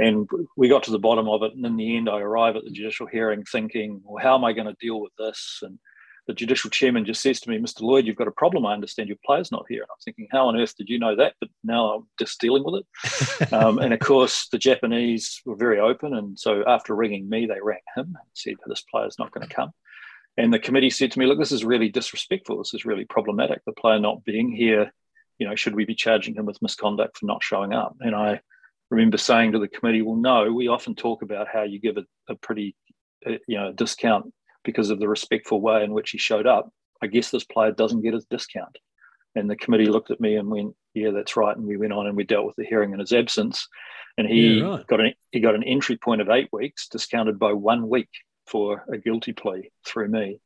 And 0.00 0.28
we 0.56 0.68
got 0.68 0.82
to 0.84 0.90
the 0.90 0.98
bottom 0.98 1.28
of 1.28 1.42
it, 1.42 1.54
and 1.54 1.64
in 1.64 1.76
the 1.76 1.96
end, 1.96 2.08
I 2.08 2.20
arrive 2.20 2.56
at 2.56 2.64
the 2.64 2.70
judicial 2.70 3.06
hearing 3.06 3.44
thinking, 3.44 4.00
"Well, 4.02 4.22
how 4.22 4.34
am 4.34 4.44
I 4.44 4.52
going 4.52 4.66
to 4.66 4.76
deal 4.80 5.00
with 5.00 5.12
this?" 5.18 5.60
And 5.62 5.78
the 6.26 6.34
judicial 6.34 6.70
chairman 6.70 7.04
just 7.04 7.22
says 7.22 7.40
to 7.40 7.50
me, 7.50 7.58
Mr. 7.58 7.80
Lloyd, 7.80 8.06
you've 8.06 8.16
got 8.16 8.28
a 8.28 8.32
problem. 8.32 8.64
I 8.64 8.72
understand 8.72 9.08
your 9.08 9.18
player's 9.24 9.50
not 9.50 9.64
here. 9.68 9.82
And 9.82 9.88
I'm 9.90 10.00
thinking, 10.04 10.28
how 10.30 10.46
on 10.46 10.56
earth 10.56 10.76
did 10.76 10.88
you 10.88 10.98
know 10.98 11.16
that? 11.16 11.34
But 11.40 11.48
now 11.64 11.94
I'm 11.94 12.08
just 12.20 12.40
dealing 12.40 12.62
with 12.64 12.82
it. 12.82 13.52
um, 13.52 13.78
and 13.78 13.92
of 13.92 13.98
course, 13.98 14.48
the 14.48 14.58
Japanese 14.58 15.40
were 15.44 15.56
very 15.56 15.80
open. 15.80 16.14
And 16.14 16.38
so 16.38 16.62
after 16.68 16.94
ringing 16.94 17.28
me, 17.28 17.46
they 17.46 17.60
rang 17.60 17.80
him 17.96 18.06
and 18.06 18.30
said, 18.34 18.54
this 18.66 18.84
player's 18.90 19.18
not 19.18 19.32
going 19.32 19.46
to 19.46 19.52
come. 19.52 19.72
And 20.36 20.54
the 20.54 20.60
committee 20.60 20.90
said 20.90 21.10
to 21.12 21.18
me, 21.18 21.26
look, 21.26 21.38
this 21.38 21.52
is 21.52 21.64
really 21.64 21.88
disrespectful. 21.88 22.58
This 22.58 22.74
is 22.74 22.84
really 22.84 23.04
problematic. 23.04 23.62
The 23.66 23.72
player 23.72 23.98
not 23.98 24.24
being 24.24 24.52
here, 24.52 24.92
you 25.38 25.48
know, 25.48 25.56
should 25.56 25.74
we 25.74 25.84
be 25.84 25.94
charging 25.94 26.34
him 26.34 26.46
with 26.46 26.62
misconduct 26.62 27.18
for 27.18 27.26
not 27.26 27.42
showing 27.42 27.72
up? 27.72 27.96
And 28.00 28.14
I 28.14 28.40
remember 28.90 29.18
saying 29.18 29.52
to 29.52 29.58
the 29.58 29.68
committee, 29.68 30.02
well, 30.02 30.16
no, 30.16 30.52
we 30.52 30.68
often 30.68 30.94
talk 30.94 31.22
about 31.22 31.48
how 31.48 31.62
you 31.62 31.80
give 31.80 31.96
a, 31.96 32.04
a 32.28 32.34
pretty, 32.34 32.76
uh, 33.26 33.32
you 33.46 33.56
know, 33.56 33.72
discount 33.72 34.32
because 34.64 34.90
of 34.90 35.00
the 35.00 35.08
respectful 35.08 35.60
way 35.60 35.84
in 35.84 35.92
which 35.92 36.10
he 36.10 36.18
showed 36.18 36.46
up, 36.46 36.70
I 37.02 37.06
guess 37.06 37.30
this 37.30 37.44
player 37.44 37.72
doesn't 37.72 38.02
get 38.02 38.14
his 38.14 38.26
discount. 38.26 38.76
And 39.34 39.48
the 39.48 39.56
committee 39.56 39.86
looked 39.86 40.10
at 40.10 40.20
me 40.20 40.36
and 40.36 40.50
went, 40.50 40.74
"Yeah, 40.92 41.10
that's 41.10 41.36
right." 41.36 41.56
And 41.56 41.64
we 41.64 41.76
went 41.76 41.92
on 41.92 42.08
and 42.08 42.16
we 42.16 42.24
dealt 42.24 42.46
with 42.46 42.56
the 42.56 42.66
hearing 42.66 42.92
in 42.92 42.98
his 42.98 43.12
absence. 43.12 43.68
And 44.18 44.26
he 44.26 44.58
yeah, 44.58 44.64
right. 44.64 44.86
got 44.88 45.00
an 45.00 45.14
he 45.30 45.38
got 45.38 45.54
an 45.54 45.62
entry 45.62 45.96
point 45.96 46.20
of 46.20 46.28
eight 46.28 46.48
weeks, 46.52 46.88
discounted 46.88 47.38
by 47.38 47.52
one 47.52 47.88
week 47.88 48.08
for 48.46 48.84
a 48.92 48.98
guilty 48.98 49.32
plea 49.32 49.70
through 49.86 50.08
me, 50.08 50.40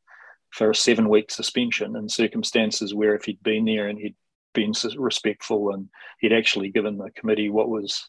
for 0.50 0.70
a 0.70 0.74
seven 0.74 1.08
week 1.08 1.30
suspension 1.30 1.96
in 1.96 2.08
circumstances 2.10 2.94
where 2.94 3.14
if 3.14 3.24
he'd 3.24 3.42
been 3.42 3.64
there 3.64 3.88
and 3.88 3.98
he'd 3.98 4.16
been 4.52 4.72
respectful 4.96 5.72
and 5.72 5.88
he'd 6.20 6.32
actually 6.32 6.70
given 6.70 6.98
the 6.98 7.10
committee 7.16 7.48
what 7.48 7.70
was, 7.70 8.08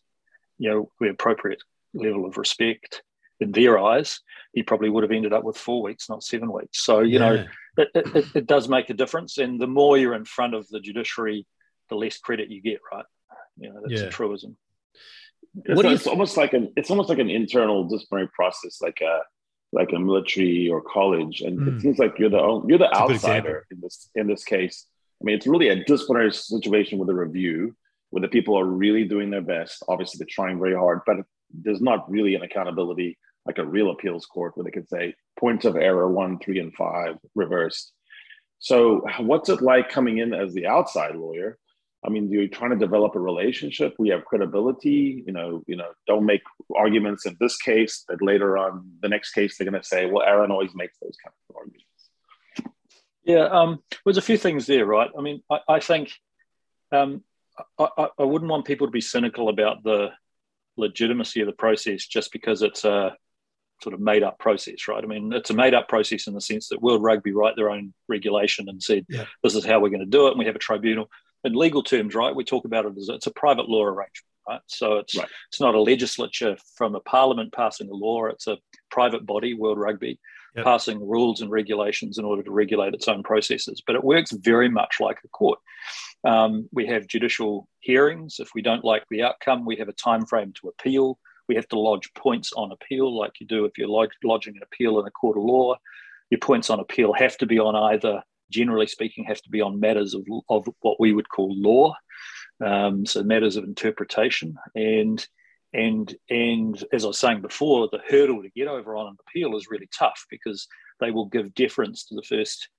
you 0.57 0.69
know, 0.69 0.91
the 0.99 1.09
appropriate 1.09 1.61
level 1.93 2.25
of 2.25 2.37
respect, 2.37 3.01
in 3.39 3.51
their 3.51 3.77
eyes, 3.77 4.19
he 4.53 4.63
probably 4.63 4.89
would 4.89 5.03
have 5.03 5.11
ended 5.11 5.33
up 5.33 5.43
with 5.43 5.57
four 5.57 5.81
weeks, 5.81 6.09
not 6.09 6.23
seven 6.23 6.51
weeks. 6.51 6.83
So, 6.83 7.01
you 7.01 7.19
yeah. 7.19 7.29
know, 7.29 7.45
it, 7.77 7.89
it, 7.93 8.25
it, 8.35 8.47
does 8.47 8.69
make 8.69 8.89
a 8.89 8.93
difference. 8.93 9.37
And 9.37 9.59
the 9.59 9.67
more 9.67 9.97
you're 9.97 10.15
in 10.15 10.25
front 10.25 10.53
of 10.53 10.67
the 10.69 10.79
judiciary, 10.79 11.45
the 11.89 11.95
less 11.95 12.17
credit 12.17 12.49
you 12.49 12.61
get, 12.61 12.79
right? 12.91 13.05
You 13.57 13.73
know, 13.73 13.81
that's 13.81 14.01
yeah. 14.01 14.07
a 14.07 14.11
truism. 14.11 14.55
It's, 15.63 15.75
what 15.75 15.85
it's 15.85 16.07
almost 16.07 16.35
like 16.35 16.53
an 16.53 16.73
it's 16.75 16.89
almost 16.89 17.07
like 17.07 17.19
an 17.19 17.29
internal 17.29 17.85
disciplinary 17.85 18.29
process, 18.35 18.81
like 18.81 18.99
a 19.01 19.21
like 19.71 19.93
a 19.93 19.99
military 19.99 20.69
or 20.69 20.81
college. 20.81 21.41
And 21.41 21.59
mm. 21.59 21.75
it 21.77 21.81
seems 21.81 21.97
like 21.97 22.19
you're 22.19 22.29
the 22.29 22.41
only, 22.41 22.69
you're 22.69 22.79
the 22.79 22.93
outsider 22.93 23.65
in 23.71 23.79
this 23.81 24.09
in 24.15 24.27
this 24.27 24.43
case. 24.43 24.85
I 25.21 25.23
mean, 25.23 25.35
it's 25.37 25.47
really 25.47 25.69
a 25.69 25.83
disciplinary 25.85 26.33
situation 26.33 26.99
with 26.99 27.09
a 27.09 27.13
review 27.13 27.75
where 28.15 28.21
the 28.21 28.29
people 28.29 28.57
are 28.57 28.63
really 28.63 29.03
doing 29.03 29.29
their 29.29 29.41
best. 29.41 29.83
Obviously, 29.89 30.17
they're 30.17 30.27
trying 30.29 30.57
very 30.57 30.73
hard, 30.73 31.01
but 31.05 31.17
there's 31.53 31.81
not 31.81 32.09
really 32.09 32.33
an 32.33 32.43
accountability 32.43 33.17
like 33.45 33.57
a 33.57 33.65
real 33.65 33.91
appeals 33.91 34.25
court 34.25 34.55
where 34.55 34.63
they 34.63 34.71
could 34.71 34.87
say 34.87 35.13
points 35.37 35.65
of 35.65 35.75
error 35.75 36.09
one, 36.09 36.39
three, 36.39 36.59
and 36.59 36.73
five 36.73 37.17
reversed. 37.35 37.91
So, 38.59 39.05
what's 39.19 39.49
it 39.49 39.61
like 39.61 39.89
coming 39.89 40.19
in 40.19 40.33
as 40.33 40.53
the 40.53 40.65
outside 40.65 41.17
lawyer? 41.17 41.57
I 42.05 42.09
mean, 42.09 42.31
you're 42.31 42.47
trying 42.47 42.69
to 42.69 42.77
develop 42.77 43.15
a 43.15 43.19
relationship. 43.19 43.95
We 43.99 44.07
have 44.09 44.23
credibility. 44.23 45.21
You 45.27 45.33
know, 45.33 45.63
you 45.67 45.75
know, 45.75 45.89
don't 46.07 46.25
make 46.25 46.43
arguments 46.73 47.25
in 47.25 47.35
this 47.41 47.57
case 47.57 48.05
that 48.07 48.21
later 48.21 48.57
on 48.57 48.91
the 49.01 49.09
next 49.09 49.33
case 49.33 49.57
they're 49.57 49.69
going 49.69 49.81
to 49.81 49.85
say, 49.85 50.05
well, 50.05 50.23
Aaron 50.25 50.51
always 50.51 50.73
makes 50.73 50.95
those 51.01 51.17
kind 51.21 51.33
of 51.49 51.55
arguments. 51.57 51.83
Yeah, 53.25 53.47
um, 53.47 53.83
there's 54.05 54.17
a 54.17 54.21
few 54.21 54.37
things 54.37 54.67
there, 54.67 54.85
right? 54.85 55.09
I 55.17 55.21
mean, 55.21 55.43
I, 55.51 55.59
I 55.67 55.79
think 55.81 56.13
um, 56.93 57.21
I, 57.79 58.09
I, 58.19 58.23
wouldn't 58.23 58.51
want 58.51 58.65
people 58.65 58.87
to 58.87 58.91
be 58.91 59.01
cynical 59.01 59.49
about 59.49 59.83
the 59.83 60.09
legitimacy 60.77 61.41
of 61.41 61.47
the 61.47 61.53
process 61.53 62.05
just 62.05 62.31
because 62.31 62.61
it's 62.61 62.85
a 62.85 63.15
sort 63.81 63.93
of 63.93 63.99
made 63.99 64.23
up 64.23 64.39
process, 64.39 64.87
right? 64.87 65.03
I 65.03 65.07
mean, 65.07 65.33
it's 65.33 65.49
a 65.49 65.53
made 65.53 65.73
up 65.73 65.87
process 65.87 66.27
in 66.27 66.33
the 66.33 66.41
sense 66.41 66.69
that 66.69 66.81
World 66.81 67.03
Rugby 67.03 67.31
write 67.31 67.55
their 67.55 67.69
own 67.69 67.93
regulation 68.07 68.69
and 68.69 68.81
said, 68.81 69.05
yeah. 69.09 69.25
this 69.43 69.55
is 69.55 69.65
how 69.65 69.79
we're 69.79 69.89
going 69.89 69.99
to 69.99 70.05
do 70.05 70.27
it. 70.27 70.31
And 70.31 70.39
we 70.39 70.45
have 70.45 70.55
a 70.55 70.59
tribunal. 70.59 71.09
In 71.43 71.53
legal 71.53 71.83
terms, 71.83 72.15
right, 72.15 72.35
we 72.35 72.43
talk 72.43 72.65
about 72.65 72.85
it 72.85 72.97
as 72.97 73.09
it's 73.09 73.27
a 73.27 73.31
private 73.31 73.69
law 73.69 73.83
arrangement, 73.83 74.31
right? 74.47 74.61
So 74.65 74.97
it's 74.97 75.15
right. 75.15 75.27
it's 75.49 75.61
not 75.61 75.75
a 75.75 75.81
legislature 75.81 76.57
from 76.75 76.95
a 76.95 76.99
parliament 77.01 77.53
passing 77.53 77.89
a 77.89 77.93
law. 77.93 78.25
It's 78.25 78.47
a 78.47 78.57
private 78.89 79.27
body, 79.27 79.53
World 79.53 79.77
Rugby, 79.77 80.19
yep. 80.55 80.65
passing 80.65 81.07
rules 81.07 81.41
and 81.41 81.51
regulations 81.51 82.17
in 82.17 82.25
order 82.25 82.41
to 82.41 82.51
regulate 82.51 82.95
its 82.95 83.07
own 83.07 83.21
processes. 83.21 83.83
But 83.85 83.95
it 83.95 84.03
works 84.03 84.31
very 84.31 84.69
much 84.69 84.95
like 84.99 85.19
a 85.23 85.27
court. 85.27 85.59
Um, 86.25 86.67
we 86.71 86.87
have 86.87 87.07
judicial 87.07 87.67
hearings. 87.79 88.37
If 88.39 88.49
we 88.55 88.61
don't 88.61 88.83
like 88.83 89.03
the 89.09 89.21
outcome, 89.21 89.65
we 89.65 89.75
have 89.77 89.89
a 89.89 89.93
time 89.93 90.25
frame 90.25 90.53
to 90.53 90.69
appeal. 90.69 91.19
We 91.47 91.55
have 91.55 91.67
to 91.69 91.79
lodge 91.79 92.11
points 92.15 92.51
on 92.53 92.71
appeal, 92.71 93.15
like 93.15 93.39
you 93.39 93.45
do 93.45 93.65
if 93.65 93.77
you're 93.77 93.87
lodging 93.87 94.55
an 94.55 94.63
appeal 94.63 94.99
in 94.99 95.05
a 95.05 95.11
court 95.11 95.37
of 95.37 95.43
law. 95.43 95.75
Your 96.31 96.39
points 96.39 96.71
on 96.71 96.79
appeal 96.79 97.13
have 97.13 97.37
to 97.37 97.45
be 97.45 97.59
on 97.59 97.75
either, 97.75 98.23
generally 98.49 98.87
speaking, 98.87 99.25
have 99.25 99.41
to 99.43 99.49
be 99.51 99.61
on 99.61 99.79
matters 99.79 100.15
of, 100.15 100.25
of 100.49 100.67
what 100.81 100.99
we 100.99 101.13
would 101.13 101.29
call 101.29 101.55
law, 101.55 101.95
um, 102.65 103.05
so 103.05 103.21
matters 103.21 103.57
of 103.57 103.63
interpretation. 103.63 104.55
And 104.73 105.25
and 105.73 106.15
and 106.29 106.83
as 106.91 107.03
I 107.03 107.09
was 107.09 107.19
saying 107.19 107.41
before, 107.41 107.89
the 107.91 108.01
hurdle 108.09 108.41
to 108.41 108.49
get 108.49 108.67
over 108.67 108.95
on 108.95 109.07
an 109.07 109.17
appeal 109.27 109.55
is 109.55 109.67
really 109.69 109.89
tough 109.97 110.25
because 110.31 110.67
they 110.99 111.11
will 111.11 111.25
give 111.25 111.53
deference 111.53 112.05
to 112.05 112.15
the 112.15 112.23
first 112.23 112.69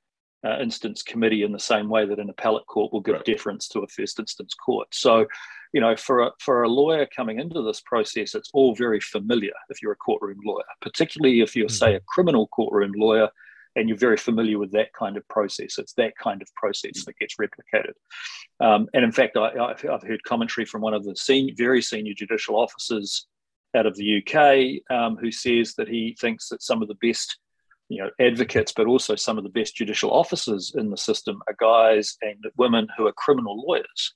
uh, 0.46 0.59
instance 0.61 1.02
committee 1.02 1.42
in 1.42 1.52
the 1.52 1.59
same 1.59 1.88
way 1.88 2.06
that 2.06 2.18
an 2.18 2.30
appellate 2.30 2.66
court 2.66 2.92
will 2.92 3.00
give 3.00 3.16
right. 3.16 3.24
deference 3.24 3.68
to 3.68 3.80
a 3.80 3.88
first 3.88 4.18
instance 4.18 4.54
court. 4.54 4.88
So, 4.92 5.26
you 5.72 5.80
know, 5.80 5.96
for 5.96 6.22
a, 6.22 6.30
for 6.40 6.62
a 6.62 6.68
lawyer 6.68 7.06
coming 7.14 7.40
into 7.40 7.62
this 7.62 7.80
process, 7.80 8.35
it's 8.35 8.50
all 8.54 8.74
very 8.74 9.00
familiar 9.00 9.52
if 9.70 9.82
you're 9.82 9.92
a 9.92 9.96
courtroom 9.96 10.38
lawyer, 10.44 10.64
particularly 10.80 11.40
if 11.40 11.56
you're, 11.56 11.66
mm-hmm. 11.66 11.74
say, 11.74 11.94
a 11.96 12.00
criminal 12.09 12.46
courtroom 12.48 12.92
lawyer 12.96 13.28
and 13.74 13.88
you're 13.88 13.98
very 13.98 14.16
familiar 14.16 14.59
with 14.59 14.72
that 14.72 14.92
kind 14.94 15.16
of 15.16 15.28
process. 15.28 15.78
It's 15.78 15.92
that 15.94 16.16
kind 16.16 16.40
of 16.40 16.48
process 16.54 17.04
that 17.04 17.18
gets 17.18 17.37
replicated. 17.37 17.92
Um, 18.59 18.88
and 18.94 19.04
in 19.04 19.12
fact, 19.12 19.37
I, 19.37 19.74
have 19.82 20.02
heard 20.02 20.22
commentary 20.24 20.64
from 20.64 20.80
one 20.80 20.94
of 20.94 21.04
the 21.04 21.14
senior, 21.14 21.54
very 21.56 21.82
senior 21.82 22.14
judicial 22.14 22.56
officers 22.56 23.26
out 23.76 23.85
of 23.85 23.94
the 23.96 24.22
UK 24.22 24.96
um, 24.96 25.16
who 25.16 25.30
says 25.30 25.74
that 25.74 25.88
he 25.88 26.16
thinks 26.18 26.48
that 26.48 26.62
some 26.62 26.80
of 26.80 26.88
the 26.88 26.96
best 27.02 27.38
you 27.88 28.03
know 28.03 28.11
advocates 28.18 28.72
but 28.75 28.87
also 28.87 29.14
some 29.14 29.38
of 29.38 29.44
the 29.44 29.51
best 29.51 29.77
judicial 29.77 30.11
officers 30.11 30.72
in 30.77 30.90
the 30.90 30.96
system 30.96 31.40
are 31.49 31.57
guys 31.59 32.16
and 32.22 32.44
women 32.57 32.87
who 32.96 33.07
are 33.07 33.12
criminal 33.12 33.62
lawyers 33.66 34.14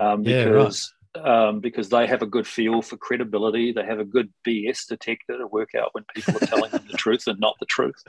um, 0.00 0.22
because 0.22 0.92
yeah, 1.14 1.22
right. 1.22 1.48
um, 1.48 1.60
because 1.60 1.88
they 1.88 2.06
have 2.06 2.22
a 2.22 2.26
good 2.26 2.46
feel 2.46 2.82
for 2.82 2.96
credibility 2.96 3.72
they 3.72 3.84
have 3.84 4.00
a 4.00 4.04
good 4.04 4.32
bs 4.46 4.86
detector 4.88 5.38
to 5.38 5.46
work 5.46 5.74
out 5.74 5.90
when 5.92 6.04
people 6.14 6.36
are 6.36 6.46
telling 6.46 6.70
them 6.70 6.84
the 6.90 6.96
truth 6.98 7.26
and 7.26 7.38
not 7.38 7.54
the 7.60 7.66
truth 7.66 8.02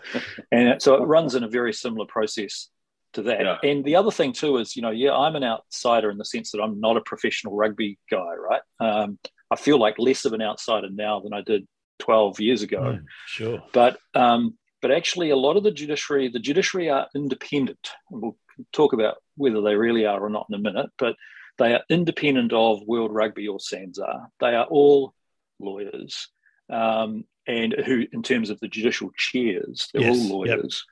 and 0.51 0.81
so 0.81 0.95
it 0.95 1.05
runs 1.05 1.35
in 1.35 1.43
a 1.43 1.49
very 1.49 1.73
similar 1.73 2.05
process 2.07 2.69
to 3.13 3.21
that 3.21 3.41
yeah. 3.41 3.57
and 3.63 3.85
the 3.85 3.95
other 3.95 4.11
thing 4.11 4.33
too 4.33 4.57
is 4.57 4.75
you 4.75 4.81
know 4.81 4.89
yeah 4.91 5.15
i'm 5.15 5.35
an 5.35 5.43
outsider 5.43 6.09
in 6.09 6.17
the 6.17 6.25
sense 6.25 6.51
that 6.51 6.61
i'm 6.61 6.79
not 6.79 6.97
a 6.97 7.01
professional 7.01 7.55
rugby 7.55 7.97
guy 8.11 8.33
right 8.35 8.61
um, 8.79 9.17
i 9.51 9.55
feel 9.55 9.79
like 9.79 9.97
less 9.97 10.25
of 10.25 10.33
an 10.33 10.41
outsider 10.41 10.89
now 10.89 11.19
than 11.19 11.33
i 11.33 11.41
did 11.41 11.65
12 11.99 12.39
years 12.39 12.61
ago. 12.61 12.79
Mm, 12.79 13.05
sure. 13.27 13.63
But 13.73 13.97
um, 14.13 14.57
but 14.81 14.91
actually, 14.91 15.29
a 15.29 15.35
lot 15.35 15.57
of 15.57 15.63
the 15.63 15.71
judiciary, 15.71 16.27
the 16.29 16.39
judiciary 16.39 16.89
are 16.89 17.07
independent. 17.15 17.91
And 18.11 18.21
we'll 18.21 18.37
talk 18.71 18.93
about 18.93 19.17
whether 19.35 19.61
they 19.61 19.75
really 19.75 20.05
are 20.05 20.19
or 20.19 20.29
not 20.29 20.47
in 20.49 20.55
a 20.55 20.59
minute, 20.59 20.89
but 20.97 21.15
they 21.57 21.73
are 21.73 21.83
independent 21.89 22.53
of 22.53 22.85
World 22.85 23.13
Rugby 23.13 23.47
or 23.47 23.59
SANZAAR. 23.59 24.27
They 24.39 24.55
are 24.55 24.65
all 24.65 25.13
lawyers. 25.59 26.29
Um, 26.69 27.25
and 27.47 27.73
who, 27.73 28.05
in 28.11 28.23
terms 28.23 28.49
of 28.49 28.59
the 28.59 28.67
judicial 28.67 29.09
chairs, 29.17 29.89
they're 29.93 30.03
yes, 30.03 30.17
all 30.17 30.39
lawyers. 30.39 30.85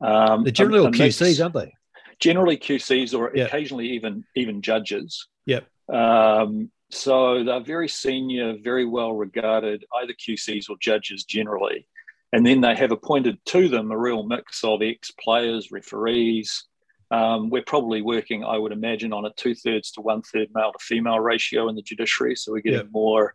Yep. 0.00 0.10
Um, 0.10 0.44
they're 0.44 0.52
generally 0.52 0.80
all 0.80 0.90
QCs, 0.90 1.42
aren't 1.42 1.54
they? 1.54 1.74
Generally 2.18 2.58
QCs, 2.58 3.16
or 3.16 3.30
yep. 3.34 3.48
occasionally 3.48 3.90
even 3.90 4.24
even 4.34 4.62
judges. 4.62 5.28
Yep. 5.46 5.66
Um, 5.92 6.70
so 6.90 7.44
they're 7.44 7.60
very 7.60 7.88
senior, 7.88 8.56
very 8.62 8.86
well 8.86 9.12
regarded, 9.12 9.84
either 10.00 10.14
QCs 10.14 10.70
or 10.70 10.76
judges 10.80 11.24
generally. 11.24 11.86
And 12.32 12.44
then 12.44 12.60
they 12.60 12.74
have 12.74 12.92
appointed 12.92 13.38
to 13.46 13.68
them 13.68 13.90
a 13.90 13.98
real 13.98 14.22
mix 14.22 14.62
of 14.62 14.82
ex 14.82 15.10
players, 15.12 15.72
referees. 15.72 16.64
Um, 17.10 17.48
we're 17.48 17.62
probably 17.62 18.02
working, 18.02 18.44
I 18.44 18.58
would 18.58 18.72
imagine, 18.72 19.14
on 19.14 19.24
a 19.24 19.32
two 19.36 19.54
thirds 19.54 19.92
to 19.92 20.02
one 20.02 20.20
third 20.22 20.48
male 20.54 20.72
to 20.72 20.78
female 20.78 21.20
ratio 21.20 21.68
in 21.68 21.74
the 21.74 21.82
judiciary. 21.82 22.36
So 22.36 22.52
we're 22.52 22.60
getting 22.60 22.90
more 22.92 23.34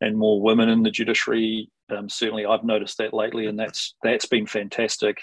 and 0.00 0.18
more 0.18 0.42
women 0.42 0.68
in 0.68 0.82
the 0.82 0.90
judiciary. 0.90 1.70
Um, 1.88 2.08
certainly, 2.08 2.44
I've 2.44 2.64
noticed 2.64 2.98
that 2.98 3.14
lately, 3.14 3.46
and 3.46 3.58
that's 3.58 3.94
that's 4.02 4.26
been 4.26 4.46
fantastic. 4.46 5.18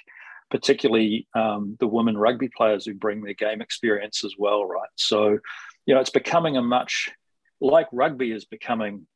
Particularly 0.49 1.27
um, 1.35 1.77
the 1.79 1.87
women 1.87 2.17
rugby 2.17 2.49
players 2.55 2.85
who 2.85 2.93
bring 2.93 3.21
their 3.21 3.35
game 3.35 3.61
experience 3.61 4.25
as 4.25 4.33
well, 4.37 4.65
right? 4.65 4.89
So, 4.95 5.37
you 5.85 5.93
know, 5.93 6.01
it's 6.01 6.09
becoming 6.09 6.57
a 6.57 6.61
much 6.61 7.09
like 7.61 7.87
rugby 7.93 8.31
is 8.31 8.45
becoming 8.45 9.07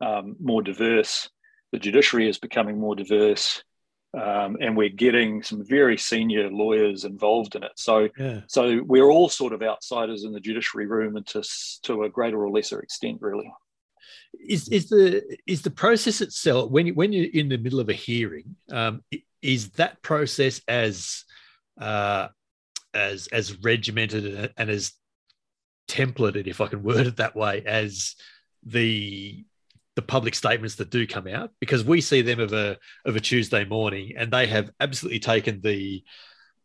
um, 0.00 0.36
more 0.40 0.62
diverse 0.62 1.28
the 1.72 1.78
judiciary 1.78 2.28
is 2.28 2.38
becoming 2.38 2.78
more 2.78 2.94
diverse, 2.94 3.64
um, 4.14 4.58
and 4.60 4.76
we're 4.76 4.90
getting 4.90 5.42
some 5.42 5.64
very 5.64 5.96
senior 5.96 6.50
lawyers 6.50 7.04
involved 7.04 7.54
in 7.56 7.64
it. 7.64 7.72
So, 7.76 8.08
yeah. 8.18 8.40
so 8.46 8.82
we're 8.84 9.10
all 9.10 9.28
sort 9.28 9.54
of 9.54 9.62
outsiders 9.62 10.24
in 10.24 10.32
the 10.32 10.40
judiciary 10.40 10.86
room, 10.86 11.16
and 11.16 11.26
to 11.28 11.42
to 11.84 12.04
a 12.04 12.10
greater 12.10 12.42
or 12.44 12.50
lesser 12.50 12.80
extent, 12.80 13.18
really. 13.20 13.50
Is 14.46 14.68
is 14.68 14.88
the 14.88 15.22
is 15.46 15.62
the 15.62 15.70
process 15.70 16.20
itself 16.20 16.70
when 16.70 16.86
you, 16.86 16.94
when 16.94 17.12
you're 17.12 17.30
in 17.32 17.48
the 17.48 17.58
middle 17.58 17.80
of 17.80 17.88
a 17.88 17.94
hearing? 17.94 18.56
Um, 18.70 19.02
is 19.40 19.70
that 19.70 20.02
process 20.02 20.60
as 20.68 21.24
uh, 21.80 22.28
as 22.94 23.28
as 23.28 23.58
regimented 23.62 24.52
and 24.56 24.70
as 24.70 24.92
templated, 25.88 26.46
if 26.46 26.60
I 26.60 26.66
can 26.66 26.82
word 26.82 27.06
it 27.06 27.16
that 27.16 27.36
way, 27.36 27.62
as 27.64 28.14
the 28.64 29.44
the 29.96 30.02
public 30.02 30.34
statements 30.34 30.76
that 30.76 30.90
do 30.90 31.06
come 31.06 31.26
out 31.26 31.50
because 31.60 31.84
we 31.84 32.00
see 32.00 32.22
them 32.22 32.40
of 32.40 32.52
a 32.52 32.78
of 33.04 33.16
a 33.16 33.20
Tuesday 33.20 33.64
morning 33.64 34.12
and 34.16 34.32
they 34.32 34.46
have 34.46 34.70
absolutely 34.80 35.20
taken 35.20 35.60
the 35.60 36.02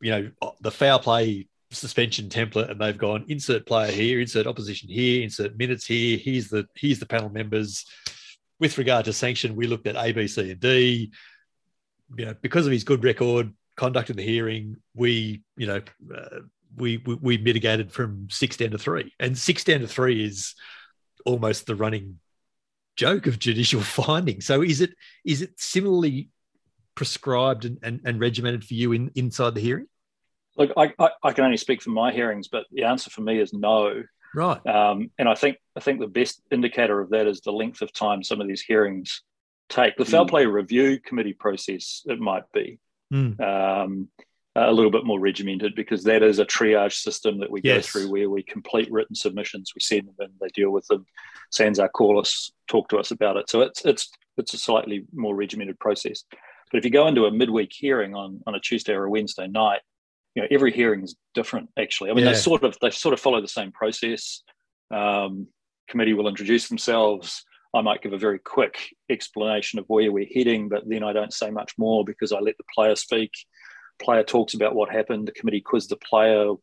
you 0.01 0.11
know 0.11 0.51
the 0.61 0.71
foul 0.71 0.99
play 0.99 1.47
suspension 1.71 2.29
template 2.29 2.71
and 2.71 2.79
they've 2.79 2.97
gone 2.97 3.25
insert 3.27 3.65
player 3.65 3.91
here 3.91 4.21
insert 4.21 4.47
opposition 4.47 4.87
here 4.89 5.21
insert 5.23 5.57
minutes 5.57 5.85
here 5.85 6.17
here's 6.17 6.47
the 6.47 6.65
here's 6.75 6.99
the 6.99 7.05
panel 7.05 7.29
members. 7.29 7.85
With 8.59 8.77
regard 8.77 9.05
to 9.05 9.13
sanction 9.13 9.55
we 9.55 9.67
looked 9.67 9.87
at 9.87 9.95
a 9.95 10.11
b 10.11 10.27
c 10.27 10.51
and 10.51 10.59
d. 10.59 11.11
You 12.17 12.25
know 12.25 12.35
because 12.41 12.65
of 12.65 12.71
his 12.71 12.83
good 12.83 13.03
record 13.03 13.53
conduct 13.75 14.09
in 14.09 14.15
the 14.15 14.23
hearing 14.23 14.77
we 14.95 15.43
you 15.57 15.67
know 15.67 15.81
uh, 16.15 16.39
we, 16.77 16.97
we, 16.97 17.15
we 17.15 17.37
mitigated 17.37 17.91
from 17.91 18.27
six 18.29 18.57
down 18.57 18.71
to 18.71 18.77
three. 18.77 19.13
And 19.19 19.37
six 19.37 19.63
down 19.63 19.81
to 19.81 19.87
three 19.87 20.23
is 20.23 20.55
almost 21.25 21.65
the 21.65 21.75
running 21.75 22.19
joke 22.97 23.27
of 23.27 23.39
judicial 23.39 23.81
finding. 23.81 24.41
So 24.41 24.61
is 24.61 24.81
it 24.81 24.93
is 25.23 25.41
it 25.41 25.51
similarly 25.57 26.29
prescribed 26.95 27.63
and, 27.63 27.77
and, 27.83 28.01
and 28.03 28.19
regimented 28.19 28.65
for 28.65 28.73
you 28.73 28.91
in 28.91 29.11
inside 29.15 29.55
the 29.55 29.61
hearing? 29.61 29.87
Look, 30.57 30.71
I, 30.75 30.91
I, 30.97 31.09
I, 31.23 31.33
can 31.33 31.45
only 31.45 31.57
speak 31.57 31.83
for 31.83 31.91
my 31.91 32.11
hearings, 32.11 32.47
but 32.47 32.65
the 32.71 32.85
answer 32.85 33.11
for 33.11 33.21
me 33.21 33.39
is 33.39 33.53
no. 33.53 34.01
Right. 34.33 34.65
Um, 34.65 35.11
and 35.19 35.29
I 35.29 35.35
think 35.35 35.57
I 35.75 35.79
think 35.79 35.99
the 35.99 36.07
best 36.07 36.41
indicator 36.51 36.99
of 36.99 37.11
that 37.11 37.27
is 37.27 37.41
the 37.41 37.51
length 37.51 37.81
of 37.81 37.93
time 37.93 38.23
some 38.23 38.41
of 38.41 38.47
these 38.47 38.61
hearings 38.61 39.21
take. 39.69 39.95
The 39.97 40.05
foul 40.05 40.25
mm. 40.25 40.29
play 40.29 40.45
review 40.47 40.99
committee 40.99 41.33
process, 41.33 42.01
it 42.05 42.19
might 42.19 42.51
be. 42.51 42.79
Mm. 43.13 43.39
Um, 43.39 44.09
a 44.57 44.71
little 44.71 44.91
bit 44.91 45.05
more 45.05 45.19
regimented 45.19 45.75
because 45.75 46.03
that 46.03 46.23
is 46.23 46.39
a 46.39 46.45
triage 46.45 46.93
system 46.93 47.39
that 47.39 47.51
we 47.51 47.61
yes. 47.63 47.75
go 47.75 47.81
through 47.81 48.11
where 48.11 48.29
we 48.29 48.41
complete 48.43 48.91
written 48.91 49.15
submissions, 49.15 49.71
we 49.75 49.81
send 49.81 50.07
them 50.07 50.15
in, 50.19 50.31
they 50.41 50.47
deal 50.49 50.71
with 50.71 50.85
them. 50.87 51.05
SANZAAR 51.53 51.89
call 51.89 52.19
us, 52.19 52.51
talk 52.67 52.89
to 52.89 52.97
us 52.97 53.11
about 53.11 53.37
it. 53.37 53.49
So 53.49 53.61
it's 53.61 53.85
it's 53.85 54.09
it's 54.37 54.53
a 54.53 54.57
slightly 54.57 55.05
more 55.13 55.35
regimented 55.35 55.79
process. 55.79 56.23
But 56.71 56.79
if 56.79 56.85
you 56.85 56.91
go 56.91 57.07
into 57.07 57.25
a 57.25 57.31
midweek 57.31 57.71
hearing 57.71 58.15
on 58.15 58.41
on 58.47 58.55
a 58.55 58.59
Tuesday 58.59 58.93
or 58.93 59.05
a 59.05 59.09
Wednesday 59.09 59.47
night, 59.47 59.81
you 60.35 60.41
know 60.41 60.47
every 60.49 60.71
hearing 60.71 61.03
is 61.03 61.15
different. 61.35 61.69
Actually, 61.77 62.09
I 62.09 62.13
mean 62.13 62.25
yeah. 62.25 62.31
they 62.31 62.37
sort 62.37 62.63
of 62.63 62.77
they 62.81 62.89
sort 62.89 63.13
of 63.13 63.19
follow 63.19 63.41
the 63.41 63.47
same 63.47 63.71
process. 63.71 64.41
Um, 64.91 65.47
committee 65.87 66.13
will 66.13 66.27
introduce 66.27 66.67
themselves. 66.67 67.43
I 67.75 67.81
might 67.81 68.01
give 68.01 68.13
a 68.13 68.17
very 68.17 68.39
quick 68.39 68.79
explanation 69.09 69.77
of 69.77 69.85
where 69.87 70.11
we're 70.11 70.25
heading, 70.33 70.67
but 70.67 70.83
then 70.87 71.03
I 71.03 71.13
don't 71.13 71.33
say 71.33 71.51
much 71.51 71.73
more 71.77 72.03
because 72.03 72.31
I 72.31 72.39
let 72.39 72.57
the 72.57 72.63
player 72.73 72.95
speak 72.95 73.31
player 74.01 74.23
talks 74.23 74.53
about 74.53 74.75
what 74.75 74.89
happened. 74.89 75.27
The 75.27 75.33
committee 75.33 75.61
quizzed 75.61 75.89
the 75.89 75.97
player. 75.97 76.53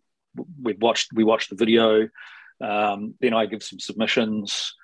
We 0.63 0.75
watched 0.75 1.13
we 1.13 1.25
watched 1.25 1.51
the 1.51 1.57
video. 1.57 2.09
Um, 2.61 3.15
then 3.21 3.35
I 3.35 3.47
give 3.47 3.63
some 3.63 3.79
submissions. 3.79 4.75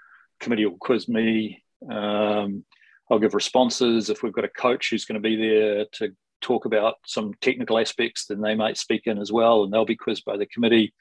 Committee 0.41 0.67
will 0.67 0.79
quiz 0.79 1.09
me. 1.09 1.63
Um, 1.89 2.65
I'll 3.11 3.19
give 3.19 3.35
responses. 3.35 4.11
If 4.11 4.23
we've 4.23 4.33
got 4.33 4.45
a 4.45 4.49
coach 4.49 4.91
who's 4.91 5.05
going 5.05 5.21
to 5.21 5.29
be 5.29 5.37
there 5.37 5.87
to 5.95 6.15
talk 6.41 6.65
about 6.65 6.97
some 7.07 7.35
technical 7.41 7.79
aspects, 7.79 8.27
then 8.27 8.41
they 8.41 8.55
might 8.55 8.79
speak 8.79 9.03
in 9.07 9.19
as 9.19 9.33
well, 9.33 9.65
and 9.65 9.73
they'll 9.73 9.85
be 9.85 9.97
quizzed 9.97 10.25
by 10.25 10.37
the 10.37 10.47
committee. 10.47 10.93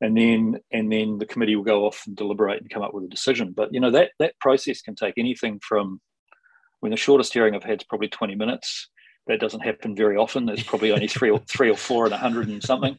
And 0.00 0.16
then 0.16 0.60
and 0.72 0.90
then 0.90 1.18
the 1.18 1.26
committee 1.26 1.56
will 1.56 1.64
go 1.64 1.86
off 1.86 2.04
and 2.06 2.16
deliberate 2.16 2.60
and 2.60 2.70
come 2.70 2.82
up 2.82 2.94
with 2.94 3.04
a 3.04 3.08
decision. 3.08 3.52
But 3.52 3.72
you 3.72 3.80
know 3.80 3.90
that 3.90 4.12
that 4.18 4.38
process 4.40 4.80
can 4.80 4.94
take 4.94 5.14
anything 5.16 5.60
from 5.60 6.00
when 6.80 6.90
the 6.90 6.96
shortest 6.96 7.34
hearing 7.34 7.54
I've 7.54 7.62
had 7.62 7.82
is 7.82 7.86
probably 7.86 8.08
20 8.08 8.34
minutes 8.34 8.88
that 9.26 9.40
doesn't 9.40 9.60
happen 9.60 9.94
very 9.94 10.16
often. 10.16 10.46
There's 10.46 10.62
probably 10.62 10.92
only 10.92 11.08
three 11.08 11.30
or 11.30 11.38
three 11.48 11.70
or 11.70 11.76
four 11.76 12.06
in 12.06 12.12
a 12.12 12.18
hundred 12.18 12.48
and 12.48 12.62
something. 12.62 12.98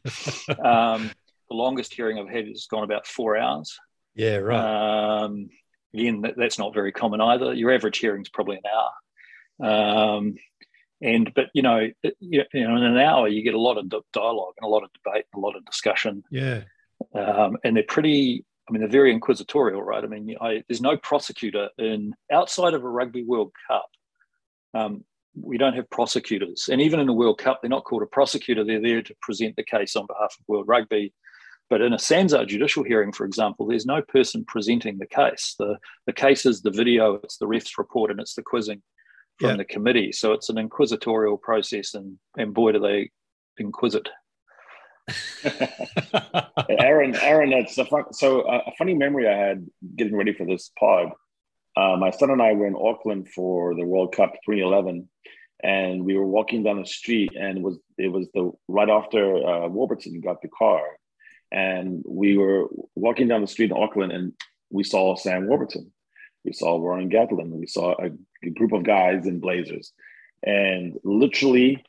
Um, 0.64 1.12
the 1.50 1.56
longest 1.56 1.94
hearing 1.94 2.18
I've 2.20 2.30
had 2.30 2.48
has 2.48 2.68
gone 2.68 2.84
about 2.84 3.06
four 3.08 3.38
hours. 3.38 3.78
Yeah, 4.16 4.38
right. 4.38 5.24
Um, 5.24 5.50
again, 5.94 6.22
that, 6.22 6.36
that's 6.38 6.60
not 6.60 6.74
very 6.74 6.92
common 6.92 7.22
either. 7.22 7.54
Your 7.54 7.72
average 7.72 7.98
hearing 7.98 8.22
is 8.22 8.30
probably 8.30 8.58
an 8.58 8.64
hour. 8.72 10.18
Um, 10.18 10.36
And 11.02 11.34
but 11.34 11.48
you 11.54 11.64
know, 11.64 11.90
it, 12.04 12.16
you 12.20 12.44
know, 12.54 12.76
in 12.76 12.84
an 12.84 12.98
hour 12.98 13.28
you 13.28 13.42
get 13.42 13.56
a 13.56 13.60
lot 13.60 13.78
of 13.78 13.90
dialogue 14.14 14.54
and 14.58 14.68
a 14.68 14.70
lot 14.70 14.84
of 14.84 14.92
debate, 14.94 15.26
and 15.34 15.44
a 15.44 15.46
lot 15.46 15.56
of 15.56 15.66
discussion. 15.66 16.24
Yeah, 16.30 16.62
um, 17.16 17.58
and 17.64 17.76
they're 17.76 17.84
pretty. 17.84 18.46
I 18.70 18.72
mean, 18.72 18.82
they're 18.82 18.90
very 18.90 19.12
inquisitorial, 19.12 19.82
right? 19.82 20.04
I 20.04 20.08
mean, 20.08 20.38
I, 20.40 20.64
there's 20.68 20.80
no 20.80 20.96
prosecutor 20.96 21.70
in 21.80 22.14
outside 22.32 22.76
of 22.76 22.84
a 22.84 22.88
Rugby 22.88 23.24
World 23.24 23.52
Cup. 23.68 23.90
Um, 24.76 25.04
we 25.40 25.58
don't 25.58 25.76
have 25.76 25.90
prosecutors, 25.90 26.70
and 26.72 26.82
even 26.82 27.00
in 27.00 27.08
the 27.08 27.14
World 27.14 27.38
Cup, 27.38 27.60
they're 27.62 27.70
not 27.70 27.86
called 27.86 28.04
a 28.04 28.08
prosecutor. 28.08 28.64
They're 28.64 28.82
there 28.82 29.02
to 29.02 29.16
present 29.22 29.56
the 29.56 29.64
case 29.64 29.96
on 29.96 30.06
behalf 30.06 30.36
of 30.40 30.48
World 30.48 30.68
Rugby. 30.68 31.14
But 31.70 31.82
in 31.82 31.94
a 31.94 31.98
SANZAAR 31.98 32.46
judicial 32.48 32.84
hearing, 32.84 33.14
for 33.14 33.26
example, 33.26 33.66
there's 33.66 33.86
no 33.86 34.02
person 34.02 34.44
presenting 34.44 34.98
the 34.98 35.08
case. 35.08 35.56
The, 35.58 35.78
the 36.06 36.12
case 36.12 36.46
is 36.46 36.62
the 36.62 36.70
video, 36.70 37.14
it's 37.24 37.38
the 37.38 37.48
ref's 37.48 37.78
report, 37.78 38.12
and 38.12 38.20
it's 38.20 38.36
the 38.36 38.42
quizzing 38.42 38.82
from 39.40 39.52
yeah. 39.52 39.56
the 39.56 39.64
committee. 39.64 40.12
So 40.12 40.34
it's 40.34 40.50
an 40.50 40.58
inquisitorial 40.58 41.38
process, 41.38 41.94
and, 41.94 42.18
and 42.36 42.54
boy, 42.54 42.74
do 42.74 42.80
they 42.80 43.12
inquisit. 43.58 44.10
Aaron, 46.70 47.16
Aaron, 47.16 47.54
it's 47.54 47.78
a 47.78 47.86
fun, 47.86 48.12
so 48.12 48.42
uh, 48.42 48.64
a 48.68 48.72
funny 48.78 48.94
memory 48.94 49.30
I 49.30 49.38
had 49.38 49.66
getting 49.96 50.18
ready 50.18 50.34
for 50.34 50.46
this 50.46 50.72
pod. 50.78 51.12
Uh, 51.76 51.96
my 51.98 52.12
son 52.12 52.32
and 52.32 52.42
I 52.42 52.54
were 52.54 52.68
in 52.68 52.76
Auckland 52.76 53.30
for 53.30 53.76
the 53.76 53.86
World 53.86 54.14
Cup 54.16 54.34
2011, 54.46 55.08
and 55.64 56.04
we 56.04 56.18
were 56.18 56.28
walking 56.28 56.64
down 56.64 56.80
the 56.80 56.86
street, 56.86 57.32
and 57.40 57.58
it 57.60 57.64
was 57.64 57.80
it 57.98 58.10
was 58.10 58.28
the 58.34 58.52
right 58.68 58.90
after 58.90 59.36
uh, 59.36 59.68
Warburton 59.68 60.20
got 60.22 60.42
the 60.42 60.50
car, 60.50 60.82
and 61.52 62.04
we 62.08 62.38
were 62.38 62.68
walking 62.96 63.28
down 63.28 63.42
the 63.42 63.48
street 63.48 63.72
in 63.72 63.78
Auckland 63.78 64.12
and 64.12 64.34
we 64.72 64.84
saw 64.84 65.16
Sam 65.16 65.48
Warburton. 65.48 65.92
We 66.46 66.54
saw 66.54 66.78
Warren 66.78 67.10
Gatland, 67.10 67.52
We 67.52 67.68
saw 67.68 67.94
a, 68.02 68.10
a 68.44 68.50
group 68.50 68.72
of 68.72 68.84
guys 68.84 69.28
in 69.28 69.40
blazers 69.40 69.92
and 70.42 70.98
literally 71.04 71.84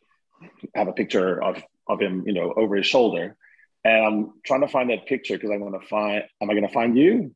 have 0.74 0.88
a 0.88 0.92
picture 0.92 1.42
of, 1.42 1.62
of 1.88 2.00
him, 2.00 2.24
you 2.26 2.34
know, 2.34 2.52
over 2.56 2.76
his 2.76 2.86
shoulder. 2.86 3.36
And 3.84 4.04
I'm 4.04 4.32
trying 4.44 4.60
to 4.60 4.68
find 4.68 4.90
that 4.90 5.06
picture 5.06 5.34
because 5.34 5.50
I'm 5.50 5.60
to 5.72 5.86
find, 5.86 6.24
am 6.40 6.50
I 6.50 6.54
going 6.54 6.66
to 6.66 6.72
find 6.72 6.98
you? 6.98 7.34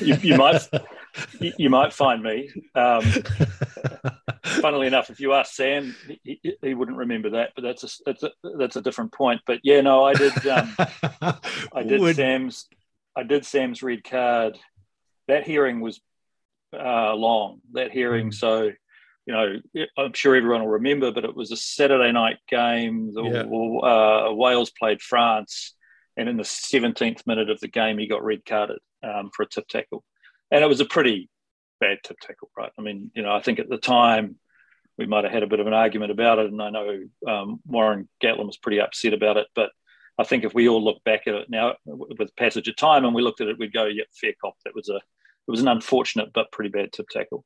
You, 0.00 0.16
you, 0.22 0.36
might 0.36 0.62
you 1.40 1.70
might 1.70 1.92
find 1.92 2.22
me. 2.22 2.50
Um, 2.74 3.02
funnily 4.44 4.86
enough, 4.86 5.10
if 5.10 5.20
you 5.20 5.32
ask 5.32 5.54
Sam, 5.54 5.94
he, 6.22 6.40
he, 6.62 6.74
wouldn't 6.74 6.96
remember 6.96 7.30
that, 7.30 7.52
but 7.54 7.62
that's 7.62 7.84
a 7.84 7.88
that's 8.04 8.22
a 8.22 8.30
that's 8.58 8.76
a 8.76 8.82
different 8.82 9.12
point. 9.12 9.40
But 9.46 9.60
yeah, 9.62 9.80
no, 9.80 10.04
I 10.04 10.14
did 10.14 10.46
um, 10.46 10.74
I 11.72 11.82
did 11.82 12.00
Would... 12.00 12.16
Sam's 12.16 12.66
I 13.16 13.22
did 13.22 13.44
Sam's 13.44 13.82
red 13.82 14.04
card. 14.04 14.58
That 15.28 15.44
hearing 15.44 15.80
was 15.80 16.00
uh, 16.72 17.14
long. 17.14 17.60
That 17.72 17.90
hearing, 17.90 18.30
mm. 18.30 18.34
so 18.34 18.70
you 19.26 19.32
know, 19.32 19.60
I'm 19.98 20.12
sure 20.12 20.36
everyone 20.36 20.60
will 20.60 20.68
remember, 20.68 21.10
but 21.10 21.24
it 21.24 21.34
was 21.34 21.50
a 21.50 21.56
Saturday 21.56 22.12
night 22.12 22.36
game. 22.48 23.12
Yeah. 23.12 23.42
uh, 23.42 24.32
Wales 24.32 24.70
played 24.70 25.02
France, 25.02 25.74
and 26.16 26.28
in 26.28 26.36
the 26.36 26.44
17th 26.44 27.26
minute 27.26 27.50
of 27.50 27.58
the 27.58 27.66
game, 27.66 27.98
he 27.98 28.06
got 28.06 28.22
red 28.22 28.44
carded 28.44 28.78
um, 29.02 29.30
for 29.34 29.42
a 29.42 29.48
tip 29.48 29.66
tackle, 29.68 30.04
and 30.50 30.62
it 30.62 30.68
was 30.68 30.80
a 30.80 30.86
pretty 30.86 31.28
bad 31.80 31.98
tip 32.04 32.18
tackle, 32.20 32.50
right? 32.56 32.72
I 32.78 32.82
mean, 32.82 33.10
you 33.14 33.22
know, 33.22 33.34
I 33.34 33.40
think 33.40 33.58
at 33.58 33.68
the 33.68 33.78
time 33.78 34.36
we 34.98 35.06
might 35.06 35.24
have 35.24 35.32
had 35.32 35.42
a 35.42 35.46
bit 35.46 35.60
of 35.60 35.66
an 35.66 35.74
argument 35.74 36.10
about 36.10 36.38
it, 36.38 36.46
and 36.46 36.62
I 36.62 36.70
know 36.70 37.02
um, 37.26 37.60
Warren 37.66 38.08
Gatland 38.22 38.46
was 38.46 38.56
pretty 38.56 38.80
upset 38.80 39.12
about 39.12 39.36
it, 39.36 39.46
but 39.54 39.70
I 40.18 40.24
think 40.24 40.44
if 40.44 40.54
we 40.54 40.68
all 40.68 40.82
look 40.82 41.02
back 41.04 41.26
at 41.26 41.34
it 41.34 41.50
now 41.50 41.74
with 41.84 42.34
passage 42.36 42.68
of 42.68 42.76
time 42.76 43.04
and 43.04 43.14
we 43.14 43.22
looked 43.22 43.40
at 43.40 43.48
it, 43.48 43.58
we'd 43.58 43.72
go, 43.72 43.84
"Yeah, 43.84 44.04
fair 44.18 44.32
cop." 44.40 44.56
That 44.64 44.74
was 44.74 44.88
a 44.88 44.96
it 44.96 45.50
was 45.50 45.60
an 45.60 45.68
unfortunate 45.68 46.32
but 46.32 46.50
pretty 46.52 46.70
bad 46.70 46.92
tip 46.92 47.08
tackle, 47.08 47.44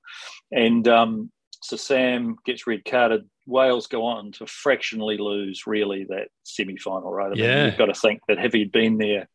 and 0.53 0.87
um, 0.87 1.33
so 1.63 1.77
Sam 1.77 2.37
gets 2.45 2.67
red 2.67 2.85
carded. 2.85 3.29
Wales 3.47 3.89
go 3.89 4.05
on 4.05 4.33
to 4.33 4.47
fractionally 4.47 5.19
lose 5.19 5.67
really 5.67 6.05
that 6.05 6.29
semi 6.45 6.77
final, 6.77 7.11
right? 7.11 7.33
I 7.33 7.35
yeah. 7.35 7.55
mean, 7.57 7.65
you've 7.67 7.79
got 7.79 7.87
to 7.87 7.95
think 7.95 8.21
that 8.29 8.39
if 8.39 8.53
he'd 8.53 8.73
been 8.73 8.99
there 8.99 9.29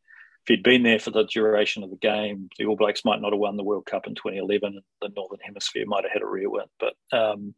if 0.45 0.49
he'd 0.49 0.63
been 0.63 0.83
there 0.83 0.99
for 0.99 1.09
the 1.09 1.23
duration 1.23 1.83
of 1.83 1.89
the 1.89 1.95
game, 1.95 2.49
the 2.59 2.65
All 2.65 2.75
Blacks 2.75 3.03
might 3.03 3.19
not 3.19 3.33
have 3.33 3.39
won 3.39 3.57
the 3.57 3.63
World 3.63 3.87
Cup 3.87 4.05
in 4.05 4.13
2011. 4.13 4.73
and 4.75 4.81
The 5.01 5.09
Northern 5.15 5.39
Hemisphere 5.43 5.85
might 5.87 6.03
have 6.03 6.11
had 6.11 6.21
a 6.21 6.27
rear 6.27 6.49
win. 6.51 6.65
But 6.79 6.93
um, 7.11 7.55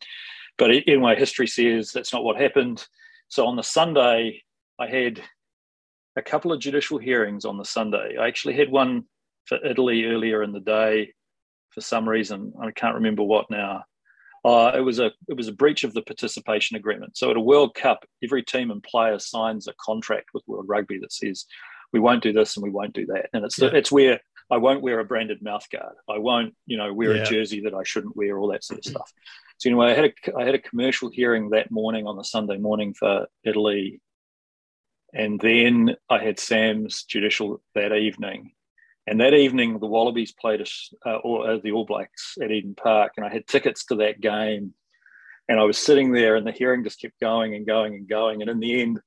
but 0.58 0.72
anyway, 0.72 1.18
history 1.18 1.48
says 1.48 1.92
that's 1.92 2.14
not 2.14 2.24
what 2.24 2.40
happened. 2.40 2.88
So 3.28 3.46
on 3.46 3.58
the 3.58 3.64
Sunday, 3.64 4.42
I 4.80 4.88
had 4.88 5.22
a 6.16 6.22
couple 6.22 6.54
of 6.54 6.62
judicial 6.62 6.98
hearings 6.98 7.44
on 7.44 7.58
the 7.58 7.66
Sunday. 7.66 8.16
I 8.18 8.26
actually 8.26 8.56
had 8.56 8.72
one 8.72 9.04
for 9.46 9.64
Italy 9.66 10.06
earlier 10.06 10.42
in 10.42 10.54
the 10.54 10.62
day. 10.62 11.14
For 11.72 11.82
some 11.82 12.08
reason, 12.08 12.54
I 12.62 12.72
can't 12.72 12.96
remember 12.96 13.24
what 13.24 13.52
now. 13.52 13.84
Uh, 14.46 14.72
it 14.74 14.80
was 14.82 15.00
a 15.00 15.12
it 15.28 15.36
was 15.36 15.50
a 15.50 15.54
breach 15.54 15.84
of 15.84 15.94
the 15.94 16.04
participation 16.04 16.78
agreement. 16.78 17.18
So 17.18 17.32
at 17.32 17.38
a 17.38 17.42
World 17.42 17.76
Cup, 17.76 18.06
every 18.24 18.44
team 18.44 18.72
and 18.72 18.82
player 18.82 19.20
signs 19.20 19.68
a 19.68 19.74
contract 19.74 20.30
with 20.34 20.48
World 20.48 20.70
Rugby 20.70 21.00
that 21.00 21.12
says 21.12 21.46
we 21.94 22.00
won't 22.00 22.24
do 22.24 22.34
this 22.34 22.56
and 22.56 22.64
we 22.64 22.70
won't 22.70 22.94
do 22.94 23.06
that. 23.08 23.30
And 23.34 23.46
it's 23.46 23.60
yeah. 23.60 23.70
it's 23.74 23.92
where 23.92 24.20
I 24.50 24.58
won't 24.58 24.82
wear 24.82 25.00
a 25.00 25.06
branded 25.06 25.42
mouthguard. 25.42 25.94
I 26.10 26.20
won't, 26.20 26.56
you 26.66 26.78
know, 26.78 26.94
wear 26.94 27.16
yeah. 27.16 27.24
a 27.24 27.26
jersey 27.26 27.62
that 27.62 27.74
I 27.74 27.84
shouldn't 27.84 28.16
wear, 28.16 28.38
all 28.38 28.52
that 28.52 28.64
sort 28.64 28.80
of 28.80 28.86
stuff. 28.86 29.12
So 29.58 29.70
anyway, 29.70 29.92
I 29.92 29.96
had 29.96 30.06
a 30.06 30.38
I 30.38 30.46
had 30.46 30.56
a 30.56 30.60
commercial 30.60 31.10
hearing 31.10 31.50
that 31.50 31.72
morning 31.72 32.06
on 32.06 32.16
the 32.16 32.24
Sunday 32.24 32.58
morning 32.58 32.94
for 32.94 33.28
Italy, 33.44 34.00
and 35.14 35.40
then 35.40 35.96
I 36.10 36.20
had 36.20 36.40
Sam's 36.40 37.04
judicial 37.04 37.62
that 37.76 37.94
evening. 37.94 38.52
And 39.10 39.22
that 39.22 39.34
evening, 39.34 39.80
the 39.80 39.88
Wallabies 39.88 40.34
played 40.34 40.62
us, 40.62 40.94
uh, 41.06 41.16
or 41.16 41.50
uh, 41.50 41.58
the 41.64 41.72
All 41.72 41.86
Blacks 41.86 42.38
at 42.44 42.52
Eden 42.52 42.76
Park, 42.76 43.14
and 43.16 43.26
I 43.26 43.30
had 43.30 43.48
tickets 43.48 43.86
to 43.86 43.96
that 43.96 44.20
game. 44.20 44.74
And 45.50 45.62
I 45.62 45.64
was 45.64 45.78
sitting 45.78 46.12
there, 46.12 46.36
and 46.36 46.46
the 46.46 46.52
hearing 46.52 46.84
just 46.84 47.00
kept 47.00 47.18
going 47.22 47.56
and 47.56 47.66
going 47.66 47.96
and 47.96 48.08
going. 48.08 48.42
And 48.42 48.52
in 48.52 48.60
the 48.60 48.82
end, 48.82 49.00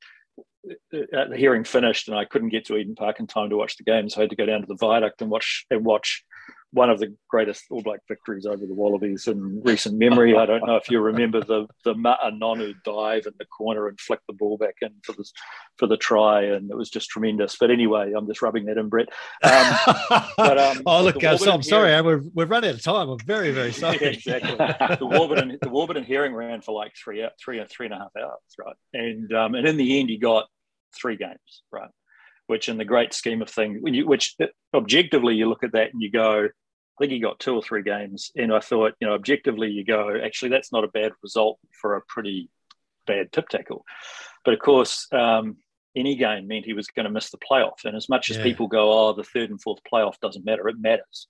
uh, 0.68 0.74
the 0.92 1.36
hearing 1.36 1.64
finished 1.64 2.08
and 2.08 2.16
I 2.16 2.24
couldn't 2.24 2.50
get 2.50 2.66
to 2.66 2.76
Eden 2.76 2.94
Park 2.94 3.20
in 3.20 3.26
time 3.26 3.50
to 3.50 3.56
watch 3.56 3.76
the 3.76 3.84
game, 3.84 4.08
so 4.08 4.20
I 4.20 4.22
had 4.22 4.30
to 4.30 4.36
go 4.36 4.46
down 4.46 4.60
to 4.60 4.66
the 4.66 4.76
viaduct 4.76 5.22
and 5.22 5.30
watch 5.30 5.66
and 5.70 5.84
watch 5.84 6.24
one 6.72 6.88
of 6.88 7.00
the 7.00 7.14
greatest 7.28 7.64
All 7.70 7.82
Black 7.82 8.00
victories 8.06 8.46
over 8.46 8.64
the 8.64 8.74
Wallabies 8.74 9.26
in 9.26 9.60
recent 9.62 9.98
memory. 9.98 10.36
I 10.36 10.46
don't 10.46 10.64
know 10.64 10.76
if 10.76 10.88
you 10.88 11.00
remember 11.00 11.40
the 11.40 11.66
the 11.84 11.94
Nonu 11.94 12.74
dive 12.84 13.26
in 13.26 13.32
the 13.38 13.44
corner 13.46 13.88
and 13.88 13.98
flick 13.98 14.20
the 14.28 14.32
ball 14.32 14.56
back 14.56 14.76
in 14.80 14.90
for 15.02 15.12
the 15.12 15.24
for 15.76 15.86
the 15.86 15.96
try, 15.96 16.42
and 16.42 16.70
it 16.70 16.76
was 16.76 16.88
just 16.88 17.08
tremendous. 17.08 17.56
But 17.58 17.70
anyway, 17.70 18.12
I'm 18.16 18.26
just 18.26 18.40
rubbing 18.40 18.66
that 18.66 18.78
in, 18.78 18.88
Brett. 18.88 19.08
Um, 19.42 19.76
but, 20.36 20.58
um, 20.58 20.82
oh, 20.86 21.02
look, 21.02 21.22
uh, 21.22 21.36
so 21.36 21.52
I'm 21.52 21.62
sorry, 21.62 21.90
hearing, 21.90 22.04
we're 22.04 22.22
we're 22.34 22.46
running 22.46 22.70
out 22.70 22.76
of 22.76 22.82
time. 22.82 23.08
I'm 23.08 23.18
very 23.18 23.50
very 23.50 23.72
sorry. 23.72 23.98
Yeah, 24.00 24.08
exactly. 24.08 24.56
the 24.96 25.06
Warburton 25.06 25.58
the 25.60 25.68
Warburton 25.68 26.04
hearing 26.04 26.34
ran 26.34 26.60
for 26.62 26.72
like 26.72 26.92
three 26.96 27.26
three 27.42 27.62
three 27.68 27.86
and 27.86 27.94
a 27.94 27.98
half 27.98 28.10
hours, 28.16 28.40
right? 28.58 28.76
And 28.94 29.32
um, 29.32 29.54
and 29.54 29.66
in 29.66 29.76
the 29.76 29.98
end, 29.98 30.08
he 30.08 30.18
got 30.18 30.46
three 30.94 31.16
games, 31.16 31.62
right? 31.72 31.90
Which, 32.50 32.68
in 32.68 32.78
the 32.78 32.84
great 32.84 33.14
scheme 33.14 33.42
of 33.42 33.48
things, 33.48 33.78
when 33.80 33.94
you, 33.94 34.06
which 34.06 34.36
objectively 34.74 35.36
you 35.36 35.48
look 35.48 35.62
at 35.62 35.72
that 35.72 35.92
and 35.92 36.02
you 36.02 36.10
go, 36.10 36.46
I 36.46 36.96
think 36.98 37.12
he 37.12 37.20
got 37.20 37.38
two 37.38 37.54
or 37.54 37.62
three 37.62 37.84
games, 37.84 38.32
and 38.34 38.52
I 38.52 38.58
thought, 38.58 38.94
you 38.98 39.06
know, 39.06 39.14
objectively 39.14 39.70
you 39.70 39.84
go, 39.84 40.18
actually, 40.20 40.50
that's 40.50 40.72
not 40.72 40.82
a 40.82 40.88
bad 40.88 41.12
result 41.22 41.60
for 41.80 41.94
a 41.94 42.02
pretty 42.08 42.50
bad 43.06 43.30
tip 43.30 43.48
tackle. 43.48 43.84
But 44.44 44.54
of 44.54 44.60
course, 44.60 45.06
um, 45.12 45.58
any 45.94 46.16
game 46.16 46.48
meant 46.48 46.64
he 46.64 46.72
was 46.72 46.88
going 46.88 47.04
to 47.04 47.12
miss 47.12 47.30
the 47.30 47.38
playoff. 47.38 47.84
And 47.84 47.96
as 47.96 48.08
much 48.08 48.30
as 48.30 48.36
yeah. 48.36 48.42
people 48.42 48.66
go, 48.66 48.92
oh, 48.92 49.12
the 49.12 49.22
third 49.22 49.50
and 49.50 49.62
fourth 49.62 49.80
playoff 49.90 50.18
doesn't 50.20 50.44
matter, 50.44 50.68
it 50.68 50.76
matters. 50.80 51.28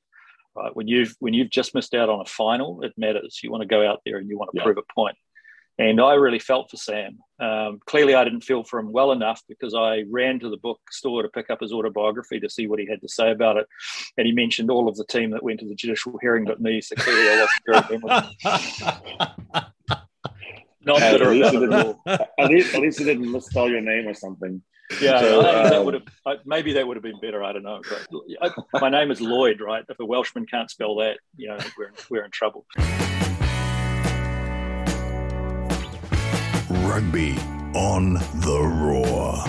Right? 0.56 0.74
When 0.74 0.88
you've 0.88 1.14
when 1.20 1.34
you've 1.34 1.50
just 1.50 1.74
missed 1.74 1.94
out 1.94 2.08
on 2.08 2.20
a 2.20 2.24
final, 2.24 2.82
it 2.82 2.94
matters. 2.96 3.40
You 3.42 3.50
want 3.50 3.60
to 3.60 3.68
go 3.68 3.86
out 3.86 4.00
there 4.04 4.16
and 4.16 4.28
you 4.28 4.38
want 4.38 4.50
to 4.52 4.58
yeah. 4.58 4.64
prove 4.64 4.78
a 4.78 4.94
point. 4.94 5.16
And 5.80 5.98
I 5.98 6.12
really 6.12 6.38
felt 6.38 6.70
for 6.70 6.76
Sam. 6.76 7.20
Um, 7.40 7.80
clearly, 7.86 8.14
I 8.14 8.22
didn't 8.22 8.42
feel 8.42 8.62
for 8.62 8.78
him 8.78 8.92
well 8.92 9.12
enough 9.12 9.42
because 9.48 9.74
I 9.74 10.04
ran 10.10 10.38
to 10.40 10.50
the 10.50 10.58
bookstore 10.58 11.22
to 11.22 11.30
pick 11.30 11.48
up 11.48 11.62
his 11.62 11.72
autobiography 11.72 12.38
to 12.38 12.50
see 12.50 12.66
what 12.66 12.78
he 12.78 12.86
had 12.86 13.00
to 13.00 13.08
say 13.08 13.30
about 13.30 13.56
it. 13.56 13.66
And 14.18 14.26
he 14.26 14.32
mentioned 14.34 14.70
all 14.70 14.90
of 14.90 14.96
the 14.96 15.06
team 15.06 15.30
that 15.30 15.42
went 15.42 15.58
to 15.60 15.66
the 15.66 15.74
judicial 15.74 16.18
hearing 16.20 16.44
but 16.44 16.60
me. 16.60 16.82
So 16.82 16.96
clearly, 16.96 17.30
I 17.30 17.40
wasn't 17.40 17.62
very 17.66 17.98
memorable. 17.98 18.30
Not 20.82 21.02
at, 21.02 21.20
least 21.22 21.54
at, 21.54 22.50
least, 22.50 22.74
at 22.74 22.80
least 22.80 22.98
he 22.98 23.04
didn't 23.06 23.32
misspell 23.32 23.70
your 23.70 23.80
name 23.80 24.06
or 24.06 24.14
something. 24.14 24.62
Yeah, 25.00 25.20
so, 25.20 25.38
um, 25.40 25.70
that 25.70 25.84
would 25.84 25.94
have 25.94 26.38
maybe 26.44 26.74
that 26.74 26.86
would 26.86 26.96
have 26.96 27.04
been 27.04 27.20
better. 27.20 27.42
I 27.42 27.54
don't 27.54 27.62
know. 27.62 27.80
But 27.88 28.06
I, 28.42 28.50
my 28.80 28.90
name 28.90 29.10
is 29.10 29.20
Lloyd, 29.20 29.62
right? 29.62 29.84
If 29.88 29.98
a 29.98 30.04
Welshman 30.04 30.44
can't 30.46 30.70
spell 30.70 30.96
that, 30.96 31.18
you 31.36 31.48
know, 31.48 31.58
we're 31.78 31.92
we're 32.10 32.24
in 32.24 32.30
trouble. 32.30 32.66
Rugby 36.90 37.36
on 37.72 38.14
the 38.14 38.60
Roar. 38.60 39.44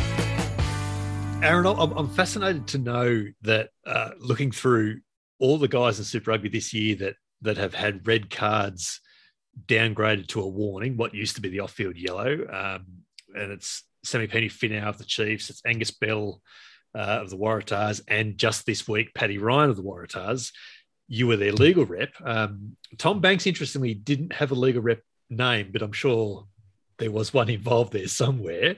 Aaron, 1.43 1.65
I'm, 1.65 2.07
fascinated 2.09 2.67
to 2.67 2.77
know 2.77 3.25
that 3.41 3.69
uh, 3.83 4.11
looking 4.19 4.51
through 4.51 4.99
all 5.39 5.57
the 5.57 5.67
guys 5.67 5.97
in 5.97 6.05
Super 6.05 6.29
Rugby 6.29 6.49
this 6.49 6.71
year 6.71 6.95
that 6.97 7.15
that 7.41 7.57
have 7.57 7.73
had 7.73 8.05
red 8.05 8.29
cards 8.29 9.01
downgraded 9.65 10.27
to 10.27 10.41
a 10.41 10.47
warning, 10.47 10.97
what 10.97 11.15
used 11.15 11.33
to 11.37 11.41
be 11.41 11.49
the 11.49 11.61
off-field 11.61 11.97
yellow, 11.97 12.45
um, 12.47 12.85
and 13.33 13.51
it's 13.51 13.85
Samipeni 14.05 14.51
Finau 14.51 14.83
of 14.83 14.99
the 14.99 15.03
Chiefs, 15.03 15.49
it's 15.49 15.63
Angus 15.65 15.89
Bell 15.89 16.43
uh, 16.93 17.21
of 17.23 17.31
the 17.31 17.37
Waratahs, 17.37 18.01
and 18.07 18.37
just 18.37 18.67
this 18.67 18.87
week 18.87 19.15
Paddy 19.15 19.39
Ryan 19.39 19.71
of 19.71 19.77
the 19.77 19.83
Waratahs. 19.83 20.51
You 21.07 21.25
were 21.25 21.37
their 21.37 21.53
legal 21.53 21.85
rep. 21.85 22.13
Um, 22.23 22.77
Tom 22.99 23.19
Banks, 23.19 23.47
interestingly, 23.47 23.95
didn't 23.95 24.33
have 24.33 24.51
a 24.51 24.55
legal 24.55 24.83
rep 24.83 25.01
name, 25.31 25.71
but 25.73 25.81
I'm 25.81 25.91
sure 25.91 26.45
there 27.01 27.11
was 27.11 27.33
one 27.33 27.49
involved 27.49 27.91
there 27.91 28.07
somewhere. 28.07 28.75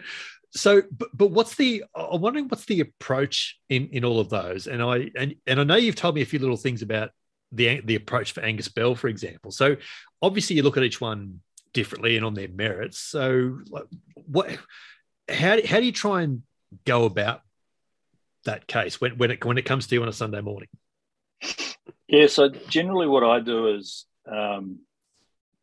So, 0.56 0.84
but, 0.92 1.10
but 1.14 1.32
what's 1.32 1.56
the? 1.56 1.84
I'm 1.94 2.22
wondering 2.22 2.48
what's 2.48 2.66
the 2.66 2.80
approach 2.80 3.60
in 3.70 3.90
in 3.90 4.06
all 4.06 4.20
of 4.20 4.30
those. 4.30 4.68
And 4.68 4.82
I 4.82 5.12
and 5.16 5.36
and 5.46 5.60
I 5.60 5.64
know 5.64 5.76
you've 5.76 5.96
told 5.96 6.16
me 6.16 6.22
a 6.22 6.26
few 6.26 6.40
little 6.40 6.58
things 6.58 6.82
about 6.82 7.12
the 7.52 7.82
the 7.82 7.96
approach 7.96 8.32
for 8.32 8.42
Angus 8.42 8.70
Bell, 8.70 8.96
for 8.96 9.08
example. 9.08 9.52
So, 9.52 9.76
obviously, 10.22 10.56
you 10.56 10.64
look 10.64 10.78
at 10.78 10.84
each 10.84 11.02
one 11.02 11.42
differently 11.74 12.16
and 12.16 12.26
on 12.26 12.34
their 12.34 12.48
merits. 12.48 13.00
So, 13.00 13.60
like, 13.70 13.86
what? 14.16 14.50
How 15.30 15.58
how 15.66 15.80
do 15.80 15.86
you 15.86 15.92
try 15.92 16.22
and 16.22 16.44
go 16.86 17.06
about 17.06 17.42
that 18.46 18.68
case 18.68 19.02
when 19.02 19.18
when 19.18 19.32
it 19.32 19.44
when 19.44 19.58
it 19.58 19.66
comes 19.66 19.88
to 19.88 19.96
you 19.96 20.02
on 20.02 20.08
a 20.08 20.14
Sunday 20.14 20.42
morning? 20.42 20.70
Yeah, 22.08 22.28
so 22.28 22.50
generally 22.50 23.08
what 23.08 23.24
I 23.24 23.40
do 23.40 23.76
is, 23.76 24.06
um, 24.32 24.80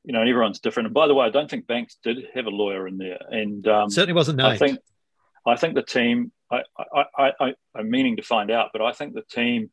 you 0.04 0.12
know, 0.12 0.22
everyone's 0.22 0.60
different. 0.60 0.86
And 0.88 0.94
by 0.94 1.06
the 1.06 1.14
way, 1.14 1.26
I 1.26 1.30
don't 1.30 1.50
think 1.50 1.66
Banks 1.66 1.96
did 2.02 2.18
have 2.34 2.46
a 2.46 2.50
lawyer 2.50 2.88
in 2.88 2.96
there, 2.98 3.18
and 3.30 3.66
um, 3.68 3.90
certainly 3.90 4.14
wasn't 4.14 4.38
named. 4.38 4.52
I 4.54 4.56
think 4.56 4.78
I 5.46 5.56
think 5.56 5.74
the 5.74 5.82
team. 5.82 6.32
I, 6.52 6.62
I, 7.16 7.32
I, 7.40 7.54
I'm 7.76 7.88
meaning 7.90 8.16
to 8.16 8.22
find 8.22 8.50
out, 8.50 8.70
but 8.72 8.82
I 8.82 8.90
think 8.92 9.14
the 9.14 9.22
team 9.22 9.70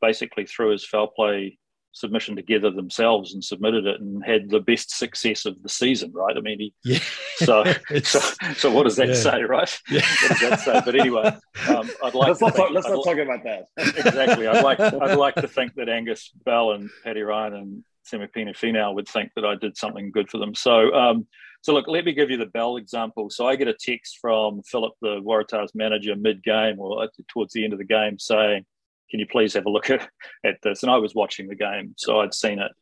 basically 0.00 0.46
threw 0.46 0.70
his 0.70 0.82
foul 0.82 1.08
play 1.08 1.58
submission 1.92 2.34
together 2.34 2.70
themselves 2.70 3.34
and 3.34 3.44
submitted 3.44 3.86
it 3.86 4.00
and 4.00 4.24
had 4.24 4.48
the 4.48 4.58
best 4.58 4.90
success 4.96 5.44
of 5.44 5.62
the 5.62 5.68
season, 5.68 6.10
right? 6.14 6.34
I 6.36 6.40
mean, 6.40 6.58
he, 6.58 6.74
yeah. 6.82 6.98
so, 7.36 7.62
so, 8.02 8.20
so 8.56 8.70
what 8.70 8.84
does 8.84 8.96
that 8.96 9.08
Yeah. 9.08 9.14
say, 9.14 9.42
right? 9.42 9.80
Yeah. 9.90 10.00
What 10.22 10.28
does 10.30 10.40
that 10.40 10.60
say? 10.60 10.80
But 10.84 10.94
anyway, 10.96 11.24
um, 11.68 11.90
I'd 12.02 12.14
like 12.14 12.28
let's 12.28 12.38
to 12.38 12.44
not, 12.46 12.56
talk, 12.56 12.70
let's 12.72 12.86
I'd 12.86 12.94
not 12.94 13.04
talk 13.04 13.18
about 13.18 13.44
that. 13.44 13.66
exactly. 13.76 14.46
I'd 14.48 14.64
like 14.64 14.80
I'd 14.80 15.16
like 15.18 15.34
to 15.36 15.46
think 15.48 15.74
that 15.74 15.88
Angus 15.90 16.30
Bell 16.44 16.72
and 16.72 16.88
Paddy 17.04 17.20
Ryan 17.22 17.54
and 17.54 17.84
Samipeni 18.10 18.56
Finau 18.56 18.94
would 18.94 19.08
think 19.08 19.32
that 19.34 19.44
I 19.44 19.54
did 19.54 19.76
something 19.76 20.10
good 20.10 20.30
for 20.30 20.38
them. 20.38 20.54
So 20.54 20.92
um, 20.94 21.26
so 21.62 21.72
look, 21.72 21.88
let 21.88 22.04
me 22.04 22.12
give 22.12 22.30
you 22.30 22.36
the 22.36 22.46
Bell 22.46 22.76
example. 22.76 23.30
So 23.30 23.46
I 23.46 23.56
get 23.56 23.68
a 23.68 23.74
text 23.74 24.18
from 24.20 24.62
Philip, 24.62 24.92
the 25.00 25.20
Waratahs 25.20 25.74
manager, 25.74 26.14
mid 26.14 26.42
game 26.42 26.78
or 26.78 27.08
towards 27.28 27.54
the 27.54 27.64
end 27.64 27.72
of 27.72 27.78
the 27.78 27.84
game, 27.84 28.18
saying, 28.18 28.64
"Can 29.10 29.20
you 29.20 29.26
please 29.26 29.54
have 29.54 29.66
a 29.66 29.70
look 29.70 29.90
at, 29.90 30.08
at 30.44 30.58
this?" 30.62 30.82
And 30.82 30.92
I 30.92 30.98
was 30.98 31.14
watching 31.14 31.48
the 31.48 31.54
game, 31.54 31.94
so 31.96 32.20
I'd 32.20 32.34
seen 32.34 32.58
it, 32.58 32.72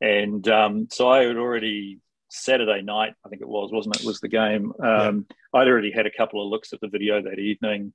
and 0.00 0.46
um, 0.48 0.88
so 0.90 1.08
I 1.08 1.24
had 1.24 1.36
already 1.36 2.00
Saturday 2.28 2.82
night, 2.82 3.14
I 3.24 3.28
think 3.28 3.42
it 3.42 3.48
was, 3.48 3.70
wasn't 3.72 4.00
it? 4.00 4.04
Was 4.04 4.18
the 4.18 4.28
game? 4.28 4.72
Um, 4.82 5.26
I'd 5.54 5.68
already 5.68 5.92
had 5.92 6.06
a 6.06 6.10
couple 6.10 6.42
of 6.42 6.50
looks 6.50 6.72
at 6.72 6.80
the 6.80 6.88
video 6.88 7.22
that 7.22 7.38
evening 7.38 7.92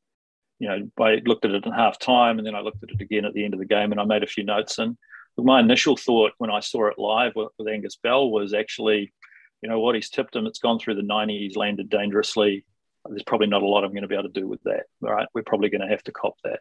you 0.60 0.68
know, 0.68 1.04
I 1.04 1.22
looked 1.26 1.46
at 1.46 1.52
it 1.52 1.66
in 1.66 1.72
half 1.72 1.98
time 1.98 2.38
and 2.38 2.46
then 2.46 2.56
I 2.56 2.60
looked 2.60 2.84
at 2.84 2.90
it 2.90 3.02
again 3.02 3.26
at 3.26 3.34
the 3.34 3.46
end 3.46 3.54
of 3.54 3.60
the 3.60 3.66
game 3.66 3.92
and 3.92 4.00
I 4.00 4.04
made 4.04 4.24
a 4.24 4.28
few 4.28 4.44
notes. 4.44 4.78
And 4.78 4.98
my 5.44 5.60
initial 5.60 5.98
thought 5.98 6.34
when 6.38 6.52
I 6.52 6.60
saw 6.60 6.88
it 6.88 6.98
live 6.98 7.34
with, 7.36 7.50
with 7.58 7.68
Angus 7.68 7.98
Bell 7.98 8.30
was 8.30 8.54
actually, 8.54 9.14
you 9.62 9.70
know 9.70 9.80
what, 9.80 9.96
he's 9.96 10.10
tipped 10.10 10.36
him. 10.36 10.46
It's 10.46 10.60
gone 10.60 10.80
through 10.80 10.96
the 10.96 11.04
90, 11.04 11.38
he's 11.38 11.56
landed 11.56 11.90
dangerously. 11.90 12.66
There's 13.08 13.24
probably 13.24 13.48
not 13.48 13.64
a 13.64 13.68
lot 13.68 13.84
I'm 13.84 13.92
going 13.92 14.04
to 14.04 14.08
be 14.08 14.16
able 14.16 14.30
to 14.30 14.40
do 14.40 14.48
with 14.48 14.62
that. 14.64 14.84
All 15.04 15.12
right. 15.12 15.28
We're 15.34 15.44
probably 15.44 15.70
going 15.70 15.82
to 15.82 15.88
have 15.88 16.04
to 16.04 16.12
cop 16.12 16.36
that. 16.44 16.60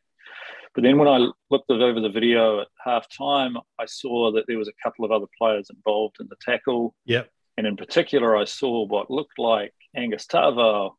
But 0.75 0.85
then 0.85 0.99
when 0.99 1.09
I 1.09 1.29
looked 1.51 1.71
over 1.71 2.01
the 2.01 2.09
video 2.09 2.61
at 2.61 2.69
half 2.85 3.07
time, 3.09 3.57
I 3.79 3.87
saw 3.87 4.33
that 4.33 4.45
there 4.47 4.59
was 4.59 4.69
a 4.69 4.83
couple 4.83 5.05
of 5.05 5.11
other 5.11 5.27
players 5.37 5.71
involved 5.71 6.17
in 6.21 6.29
the 6.29 6.37
tackle. 6.41 6.95
Yep. 7.07 7.29
And 7.57 7.67
in 7.67 7.77
particular, 7.77 8.37
I 8.37 8.45
saw 8.45 8.87
what 8.87 9.11
looked 9.11 9.39
like 9.39 9.75
Angus 9.97 10.27
Ta'avao, 10.27 10.93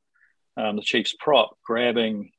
um, 0.58 0.76
the 0.76 0.82
Chiefs 0.82 1.16
prop, 1.18 1.58
grabbing 1.64 2.32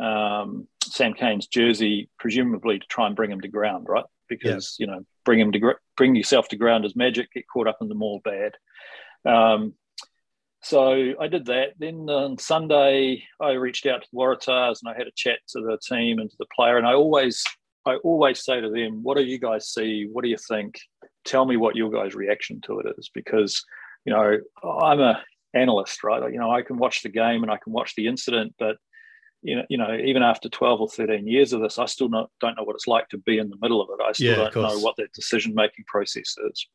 um, 0.00 0.66
Sam 0.82 1.14
Cane's 1.14 1.46
jersey, 1.46 2.10
presumably 2.18 2.80
to 2.80 2.86
try 2.86 3.06
and 3.06 3.14
bring 3.14 3.30
him 3.30 3.40
to 3.42 3.48
ground, 3.48 3.86
right? 3.88 4.04
Because 4.30 4.76
you 4.78 4.86
know, 4.86 5.04
bring 5.26 5.38
him 5.38 5.52
to 5.52 5.74
bring 5.96 6.16
yourself 6.16 6.48
to 6.48 6.56
ground 6.56 6.86
is 6.86 6.96
magic. 6.96 7.30
Get 7.32 7.44
caught 7.52 7.66
up 7.66 7.78
in 7.82 7.88
the 7.88 7.94
more 7.94 8.20
bad. 8.24 8.52
Um, 9.26 9.74
so 10.62 11.14
I 11.20 11.26
did 11.26 11.46
that. 11.46 11.74
Then 11.78 12.08
on 12.08 12.38
Sunday, 12.38 13.24
I 13.40 13.52
reached 13.52 13.86
out 13.86 14.02
to 14.02 14.08
the 14.10 14.18
Waratahs 14.18 14.78
and 14.82 14.90
I 14.90 14.96
had 14.96 15.06
a 15.06 15.12
chat 15.14 15.38
to 15.48 15.60
the 15.60 15.78
team 15.82 16.18
and 16.18 16.30
to 16.30 16.36
the 16.38 16.46
player. 16.54 16.78
And 16.78 16.86
I 16.86 16.94
always, 16.94 17.44
I 17.86 17.96
always 17.96 18.44
say 18.44 18.60
to 18.60 18.70
them, 18.70 19.02
"What 19.02 19.18
do 19.18 19.24
you 19.24 19.38
guys 19.38 19.68
see? 19.68 20.08
What 20.10 20.24
do 20.24 20.30
you 20.30 20.38
think? 20.48 20.78
Tell 21.24 21.44
me 21.44 21.56
what 21.56 21.76
your 21.76 21.90
guys' 21.90 22.14
reaction 22.14 22.60
to 22.62 22.80
it 22.80 22.86
is." 22.98 23.10
Because 23.12 23.62
you 24.06 24.12
know, 24.12 24.38
I'm 24.64 25.00
a 25.00 25.22
analyst, 25.54 26.04
right? 26.04 26.32
You 26.32 26.38
know, 26.38 26.50
I 26.50 26.62
can 26.62 26.78
watch 26.78 27.02
the 27.02 27.08
game 27.08 27.42
and 27.42 27.50
I 27.50 27.58
can 27.62 27.72
watch 27.72 27.94
the 27.94 28.06
incident, 28.06 28.54
but 28.58 28.76
you 29.42 29.56
know, 29.56 29.64
you 29.68 29.78
know, 29.78 29.94
even 29.96 30.22
after 30.22 30.48
12 30.48 30.80
or 30.80 30.88
13 30.88 31.26
years 31.26 31.52
of 31.52 31.60
this, 31.62 31.78
I 31.78 31.86
still 31.86 32.08
not, 32.08 32.30
don't 32.40 32.56
know 32.56 32.64
what 32.64 32.74
it's 32.76 32.86
like 32.86 33.08
to 33.08 33.18
be 33.18 33.38
in 33.38 33.48
the 33.48 33.56
middle 33.62 33.80
of 33.80 33.88
it. 33.90 34.02
I 34.02 34.12
still 34.12 34.26
Yeah, 34.38 34.50
don't 34.50 34.56
know 34.56 34.78
what 34.80 34.96
that 34.96 35.12
decision 35.12 35.54
making 35.54 35.84
process 35.86 36.36
is. 36.50 36.66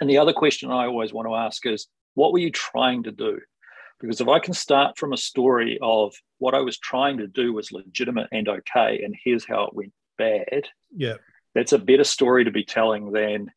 And 0.00 0.08
the 0.08 0.18
other 0.18 0.32
question 0.32 0.70
I 0.70 0.86
always 0.86 1.12
want 1.12 1.28
to 1.28 1.34
ask 1.34 1.66
is, 1.66 1.86
what 2.14 2.32
were 2.32 2.38
you 2.38 2.50
trying 2.50 3.02
to 3.04 3.12
do? 3.12 3.38
Because 4.00 4.20
if 4.20 4.28
I 4.28 4.38
can 4.38 4.54
start 4.54 4.96
from 4.96 5.12
a 5.12 5.16
story 5.16 5.78
of 5.82 6.14
what 6.38 6.54
I 6.54 6.60
was 6.60 6.78
trying 6.78 7.18
to 7.18 7.26
do 7.26 7.52
was 7.52 7.72
legitimate 7.72 8.28
and 8.32 8.48
okay, 8.48 9.02
and 9.02 9.14
here's 9.24 9.44
how 9.44 9.64
it 9.64 9.74
went 9.74 9.92
bad, 10.16 10.68
Yeah. 10.96 11.16
that's 11.54 11.72
a 11.72 11.78
better 11.78 12.04
story 12.04 12.44
to 12.44 12.50
be 12.50 12.64
telling 12.64 13.12
than 13.12 13.50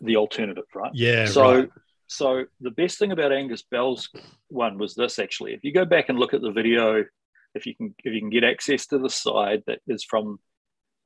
the 0.00 0.16
alternative, 0.16 0.64
right? 0.74 0.92
Yeah. 0.94 1.26
So, 1.26 1.54
right. 1.58 1.68
so 2.06 2.44
the 2.60 2.70
best 2.70 2.98
thing 2.98 3.12
about 3.12 3.32
Angus 3.32 3.62
Bell's 3.62 4.08
one 4.48 4.78
was 4.78 4.94
this 4.94 5.18
actually. 5.18 5.52
If 5.52 5.64
you 5.64 5.72
go 5.72 5.84
back 5.84 6.08
and 6.08 6.18
look 6.18 6.32
at 6.32 6.40
the 6.40 6.52
video, 6.52 7.04
if 7.54 7.66
you 7.66 7.74
can, 7.74 7.94
if 8.04 8.12
you 8.12 8.20
can 8.20 8.30
get 8.30 8.44
access 8.44 8.86
to 8.86 8.98
the 8.98 9.10
side 9.10 9.62
that 9.66 9.80
is 9.86 10.04
from 10.04 10.38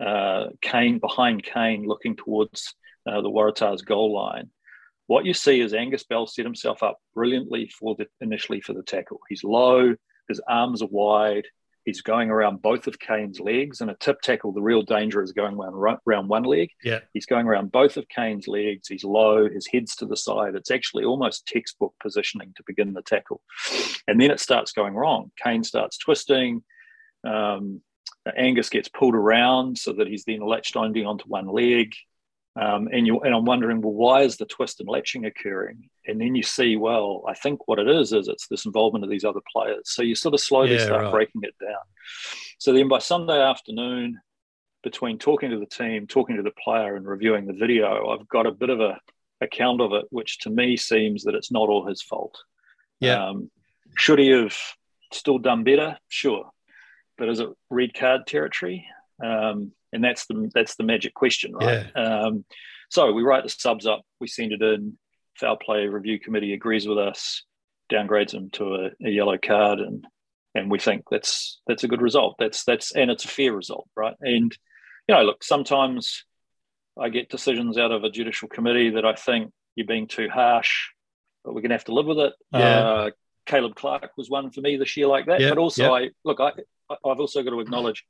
uh, 0.04 0.46
Cane 0.62 0.98
behind 0.98 1.42
Cane, 1.42 1.86
looking 1.86 2.16
towards 2.16 2.74
uh, 3.06 3.20
the 3.20 3.30
Waratahs 3.30 3.84
goal 3.84 4.14
line, 4.14 4.50
what 5.06 5.24
you 5.24 5.34
see 5.34 5.60
is 5.60 5.72
Angus 5.72 6.04
Bell 6.04 6.26
set 6.26 6.44
himself 6.44 6.82
up 6.82 6.98
brilliantly 7.14 7.68
for 7.68 7.96
the 7.96 8.06
initially 8.20 8.60
for 8.60 8.74
the 8.74 8.82
tackle. 8.82 9.20
He's 9.28 9.42
low, 9.42 9.94
his 10.28 10.40
arms 10.48 10.82
are 10.82 10.88
wide. 10.90 11.46
He's 11.88 12.02
going 12.02 12.28
around 12.28 12.60
both 12.60 12.86
of 12.86 12.98
Cane's 12.98 13.40
legs. 13.40 13.80
In 13.80 13.88
a 13.88 13.94
tip 13.94 14.20
tackle, 14.20 14.52
the 14.52 14.60
real 14.60 14.82
danger 14.82 15.22
is 15.22 15.32
going 15.32 15.54
around, 15.54 16.00
around 16.06 16.28
one 16.28 16.42
leg. 16.42 16.68
Yeah. 16.84 16.98
He's 17.14 17.24
going 17.24 17.46
around 17.46 17.72
both 17.72 17.96
of 17.96 18.06
Cane's 18.10 18.46
legs. 18.46 18.88
He's 18.88 19.04
low. 19.04 19.48
His 19.48 19.66
head's 19.66 19.96
to 19.96 20.04
the 20.04 20.14
side. 20.14 20.54
It's 20.54 20.70
actually 20.70 21.04
almost 21.04 21.46
textbook 21.46 21.94
positioning 21.98 22.52
to 22.58 22.62
begin 22.66 22.92
the 22.92 23.00
tackle. 23.00 23.40
And 24.06 24.20
then 24.20 24.30
it 24.30 24.38
starts 24.38 24.72
going 24.72 24.92
wrong. 24.92 25.30
Cane 25.42 25.64
starts 25.64 25.96
twisting. 25.96 26.62
Um, 27.26 27.80
Angus 28.36 28.68
gets 28.68 28.90
pulled 28.90 29.14
around 29.14 29.78
so 29.78 29.94
that 29.94 30.08
he's 30.08 30.24
then 30.24 30.40
latched 30.40 30.76
only 30.76 31.06
onto 31.06 31.24
one 31.24 31.46
leg. 31.46 31.94
Um, 32.60 32.88
and 32.92 33.06
you 33.06 33.20
and 33.20 33.34
I'm 33.34 33.44
wondering, 33.44 33.80
well, 33.80 33.92
why 33.92 34.22
is 34.22 34.36
the 34.36 34.46
twist 34.46 34.80
and 34.80 34.88
latching 34.88 35.26
occurring? 35.26 35.90
And 36.06 36.20
then 36.20 36.34
you 36.34 36.42
see, 36.42 36.76
well, 36.76 37.22
I 37.28 37.34
think 37.34 37.68
what 37.68 37.78
it 37.78 37.88
is 37.88 38.12
is 38.12 38.26
it's 38.26 38.48
this 38.48 38.66
involvement 38.66 39.04
of 39.04 39.10
these 39.10 39.24
other 39.24 39.40
players. 39.52 39.90
So 39.90 40.02
you 40.02 40.14
sort 40.14 40.34
of 40.34 40.40
slowly 40.40 40.72
Yeah, 40.74 40.84
start 40.84 41.02
right. 41.04 41.12
breaking 41.12 41.42
it 41.44 41.54
down. 41.60 41.84
So 42.58 42.72
then 42.72 42.88
by 42.88 42.98
Sunday 42.98 43.40
afternoon, 43.40 44.18
between 44.82 45.18
talking 45.18 45.50
to 45.50 45.58
the 45.58 45.66
team, 45.66 46.06
talking 46.06 46.36
to 46.36 46.42
the 46.42 46.52
player, 46.64 46.96
and 46.96 47.06
reviewing 47.06 47.46
the 47.46 47.52
video, 47.52 48.08
I've 48.08 48.28
got 48.28 48.46
a 48.46 48.52
bit 48.52 48.70
of 48.70 48.80
a 48.80 48.98
account 49.40 49.80
of 49.80 49.92
it, 49.92 50.06
which 50.10 50.38
to 50.40 50.50
me 50.50 50.76
seems 50.76 51.24
that 51.24 51.34
it's 51.36 51.52
not 51.52 51.68
all 51.68 51.86
his 51.86 52.02
fault. 52.02 52.36
Yeah. 52.98 53.28
Um, 53.28 53.50
should 53.96 54.18
he 54.18 54.30
have 54.30 54.56
still 55.12 55.38
done 55.38 55.62
better? 55.62 55.98
Sure, 56.08 56.50
but 57.16 57.28
is 57.28 57.38
it 57.38 57.48
red 57.70 57.94
card 57.94 58.26
territory? 58.26 58.86
Um, 59.22 59.72
and 59.92 60.02
that's 60.02 60.26
the 60.26 60.50
that's 60.54 60.76
the 60.76 60.84
magic 60.84 61.14
question, 61.14 61.54
right? 61.54 61.86
Um, 61.96 62.44
so 62.90 63.12
we 63.12 63.22
write 63.22 63.44
the 63.44 63.50
subs 63.50 63.86
up, 63.86 64.02
we 64.20 64.26
send 64.26 64.52
it 64.52 64.62
in. 64.62 64.98
Foul 65.36 65.56
play 65.56 65.86
review 65.86 66.18
committee 66.18 66.52
agrees 66.52 66.88
with 66.88 66.98
us, 66.98 67.44
downgrades 67.92 68.32
them 68.32 68.50
to 68.50 68.74
a, 68.74 69.06
a 69.06 69.10
yellow 69.10 69.38
card, 69.38 69.78
and 69.78 70.04
and 70.54 70.70
we 70.70 70.78
think 70.80 71.04
that's 71.10 71.60
that's 71.66 71.84
a 71.84 71.88
good 71.88 72.02
result. 72.02 72.34
That's 72.38 72.64
that's 72.64 72.92
and 72.92 73.10
it's 73.10 73.24
a 73.24 73.28
fair 73.28 73.52
result, 73.52 73.88
right? 73.96 74.16
And 74.20 74.56
you 75.08 75.14
know, 75.14 75.22
look, 75.22 75.44
sometimes 75.44 76.24
I 76.98 77.08
get 77.08 77.28
decisions 77.30 77.78
out 77.78 77.92
of 77.92 78.04
a 78.04 78.10
judicial 78.10 78.48
committee 78.48 78.90
that 78.90 79.04
I 79.04 79.14
think 79.14 79.52
you're 79.76 79.86
being 79.86 80.08
too 80.08 80.28
harsh, 80.28 80.88
but 81.44 81.54
we're 81.54 81.60
going 81.60 81.70
to 81.70 81.76
have 81.76 81.84
to 81.84 81.94
live 81.94 82.06
with 82.06 82.18
it. 82.18 82.32
Yeah. 82.52 82.80
Uh, 82.80 83.10
Caleb 83.46 83.76
Clarke 83.76 84.10
was 84.18 84.28
one 84.28 84.50
for 84.50 84.60
me 84.60 84.76
this 84.76 84.96
year 84.96 85.06
like 85.06 85.26
that. 85.26 85.40
Yeah, 85.40 85.50
But 85.50 85.58
also, 85.58 85.84
yeah. 85.84 85.92
I 85.92 86.10
look, 86.24 86.40
I, 86.40 86.50
I've 86.90 87.20
also 87.20 87.42
got 87.42 87.50
to 87.50 87.60
acknowledge 87.60 88.04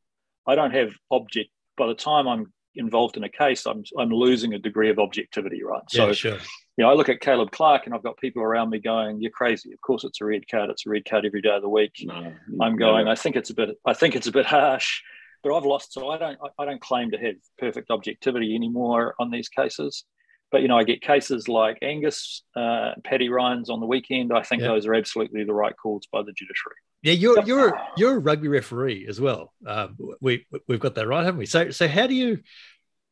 I 0.47 0.55
don't 0.55 0.73
have 0.73 0.93
object. 1.11 1.51
By 1.79 1.87
the 1.87 1.95
time 1.95 2.29
I'm 2.29 2.53
involved 2.75 3.17
in 3.17 3.25
a 3.25 3.29
case, 3.29 3.67
I'm 3.67 3.83
I'm 3.99 4.11
losing 4.11 4.55
a 4.55 4.59
degree 4.59 4.91
of 4.91 4.99
objectivity, 4.99 5.63
right? 5.63 5.83
So 5.89 6.13
sure. 6.13 6.39
you 6.77 6.85
know, 6.85 6.91
I 6.91 6.95
look 6.95 7.09
at 7.09 7.21
Caleb 7.21 7.51
Clarke 7.51 7.87
and 7.87 7.95
I've 7.95 8.03
got 8.03 8.17
people 8.19 8.43
around 8.43 8.71
me 8.71 8.79
going, 8.79 9.21
"You're 9.21 9.31
crazy. 9.31 9.73
Of 9.73 9.81
course, 9.81 10.05
it's 10.05 10.21
a 10.21 10.25
red 10.25 10.49
card. 10.51 10.71
It's 10.71 10.87
a 10.87 10.91
red 10.91 11.05
card 11.05 11.25
every 11.25 11.41
day 11.41 11.55
of 11.55 11.63
the 11.63 11.69
week." 11.69 11.93
No, 12.03 12.33
I'm 12.61 12.77
going. 12.77 13.09
I 13.09 13.15
think 13.15 13.37
it's 13.37 13.51
a 13.51 13.55
bit. 13.55 13.71
I 13.87 13.95
think 13.95 14.15
it's 14.17 14.27
a 14.27 14.33
bit 14.33 14.47
harsh, 14.47 15.01
but 15.43 15.55
I've 15.55 15.65
lost. 15.65 15.93
So 15.93 16.11
I 16.11 16.19
don't. 16.19 16.39
I 16.59 16.65
don't 16.65 16.81
claim 16.81 17.11
to 17.13 17.19
have 17.19 17.37
perfect 17.59 17.91
objectivity 17.91 18.55
anymore 18.55 19.15
on 19.19 19.31
these 19.31 19.49
cases. 19.49 20.05
But 20.51 20.63
you 20.63 20.69
know, 20.69 20.79
I 20.79 20.85
get 20.85 21.03
cases 21.03 21.49
like 21.49 21.79
Angus, 21.83 22.43
uh, 22.57 22.93
Paddy 23.05 23.29
Ryan's 23.29 23.69
on 23.69 23.81
the 23.81 23.87
weekend. 23.87 24.33
I 24.33 24.43
think 24.43 24.63
Yeah. 24.63 24.69
those 24.69 24.87
are 24.87 24.95
absolutely 24.95 25.45
the 25.45 25.53
right 25.53 25.75
calls 25.77 26.07
by 26.11 26.23
the 26.23 26.33
judiciary. 26.33 26.77
Yeah, 27.03 27.13
you're 27.13 27.45
you're 27.45 27.81
you're 27.97 28.17
a 28.17 28.19
rugby 28.19 28.49
referee 28.49 29.07
as 29.09 29.21
well. 29.21 29.53
Um, 29.67 29.97
we 30.21 30.47
we've 30.67 30.81
got 30.81 30.95
that 30.97 31.07
right, 31.07 31.25
haven't 31.25 31.39
we? 31.39 31.47
So 31.47 31.71
so 31.71 31.87
how 31.87 32.07
do 32.07 32.15
you 32.15 32.41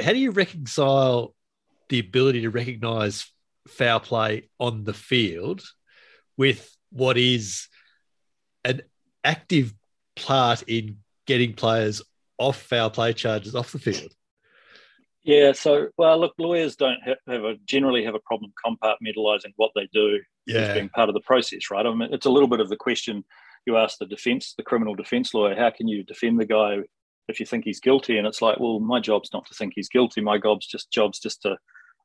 how 0.01 0.12
do 0.12 0.18
you 0.18 0.30
reconcile 0.30 1.34
the 1.89 2.01
ability 2.01 2.41
to 2.43 2.51
recognise 2.51 3.30
foul 3.68 4.01
play 4.01 4.49
on 4.59 4.84
the 4.84 4.93
field 4.95 5.62
with 6.37 6.74
what 6.91 7.16
is 7.16 7.68
an 8.64 8.82
active 9.22 9.72
part 10.16 10.62
in 10.62 10.99
getting 11.26 11.53
players 11.53 12.03
off 12.39 12.61
foul 12.61 12.91
play 12.91 13.12
charges 13.12 13.55
off 13.55 13.72
the 13.72 13.78
field. 13.78 14.12
Yeah, 15.27 15.51
so 15.51 15.89
well, 15.99 16.18
look, 16.20 16.35
lawyers 16.39 16.77
don't 16.77 17.03
have, 17.05 17.16
have 17.27 17.43
a 17.43 17.57
generally 17.64 18.05
have 18.05 18.14
a 18.14 18.20
problem 18.20 18.53
compartmentalizing 18.64 19.53
what 19.57 19.72
they 19.74 19.89
do 19.93 20.20
Yeah. 20.47 20.59
as 20.59 20.74
being 20.74 20.89
part 20.89 21.09
of 21.09 21.14
the 21.14 21.20
process, 21.20 21.68
right? 21.68 21.85
I 21.85 21.93
mean, 21.93 22.14
it's 22.14 22.27
a 22.27 22.31
little 22.31 22.49
bit 22.49 22.61
of 22.61 22.68
the 22.68 22.77
question 22.77 23.24
you 23.66 23.77
ask 23.77 23.99
the 23.99 24.07
defense, 24.07 24.55
the 24.57 24.62
criminal 24.62 24.95
defense 24.95 25.35
lawyer, 25.35 25.57
how 25.57 25.70
can 25.70 25.89
you 25.89 26.05
defend 26.05 26.39
the 26.39 26.47
guy 26.47 26.79
if 27.27 27.41
you 27.41 27.47
think 27.47 27.64
he's 27.64 27.81
guilty? 27.81 28.18
And 28.18 28.27
it's 28.27 28.41
like, 28.41 28.61
well, 28.61 28.79
my 28.79 29.01
job's 29.01 29.31
not 29.33 29.45
to 29.47 29.55
think 29.55 29.72
he's 29.74 29.89
guilty. 29.89 30.20
My 30.20 30.39
job's 30.39 30.68
just 30.68 30.93
job's 30.93 31.18
just 31.18 31.43
to 31.43 31.57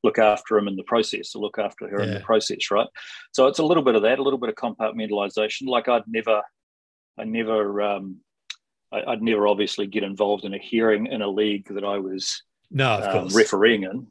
look 0.03 0.17
after 0.17 0.57
him 0.57 0.67
in 0.67 0.75
the 0.75 0.83
process, 0.83 1.31
to 1.33 1.37
look 1.37 1.59
after 1.59 1.87
her 1.87 2.01
in 2.01 2.15
the 2.15 2.21
process, 2.21 2.71
right? 2.71 2.87
So 3.33 3.45
it's 3.45 3.59
a 3.59 3.63
little 3.63 3.83
bit 3.83 3.93
of 3.93 4.01
that, 4.01 4.17
a 4.17 4.23
little 4.23 4.39
bit 4.39 4.49
of 4.49 4.55
compartmentalization. 4.55 5.67
Like 5.67 5.87
I'd 5.87 6.07
never, 6.07 6.41
I 7.19 7.25
never, 7.25 7.83
um, 7.83 8.17
I, 8.91 9.03
I'd 9.11 9.21
never 9.21 9.47
obviously 9.47 9.85
get 9.85 10.01
involved 10.01 10.43
in 10.43 10.55
a 10.55 10.57
hearing 10.57 11.05
in 11.05 11.21
a 11.21 11.27
league 11.27 11.67
that 11.69 11.83
I 11.83 11.99
was 11.99 12.41
No, 12.71 12.95
of 12.97 13.03
um, 13.03 13.11
course. 13.21 13.35
refereeing 13.35 13.83
in. 13.83 14.07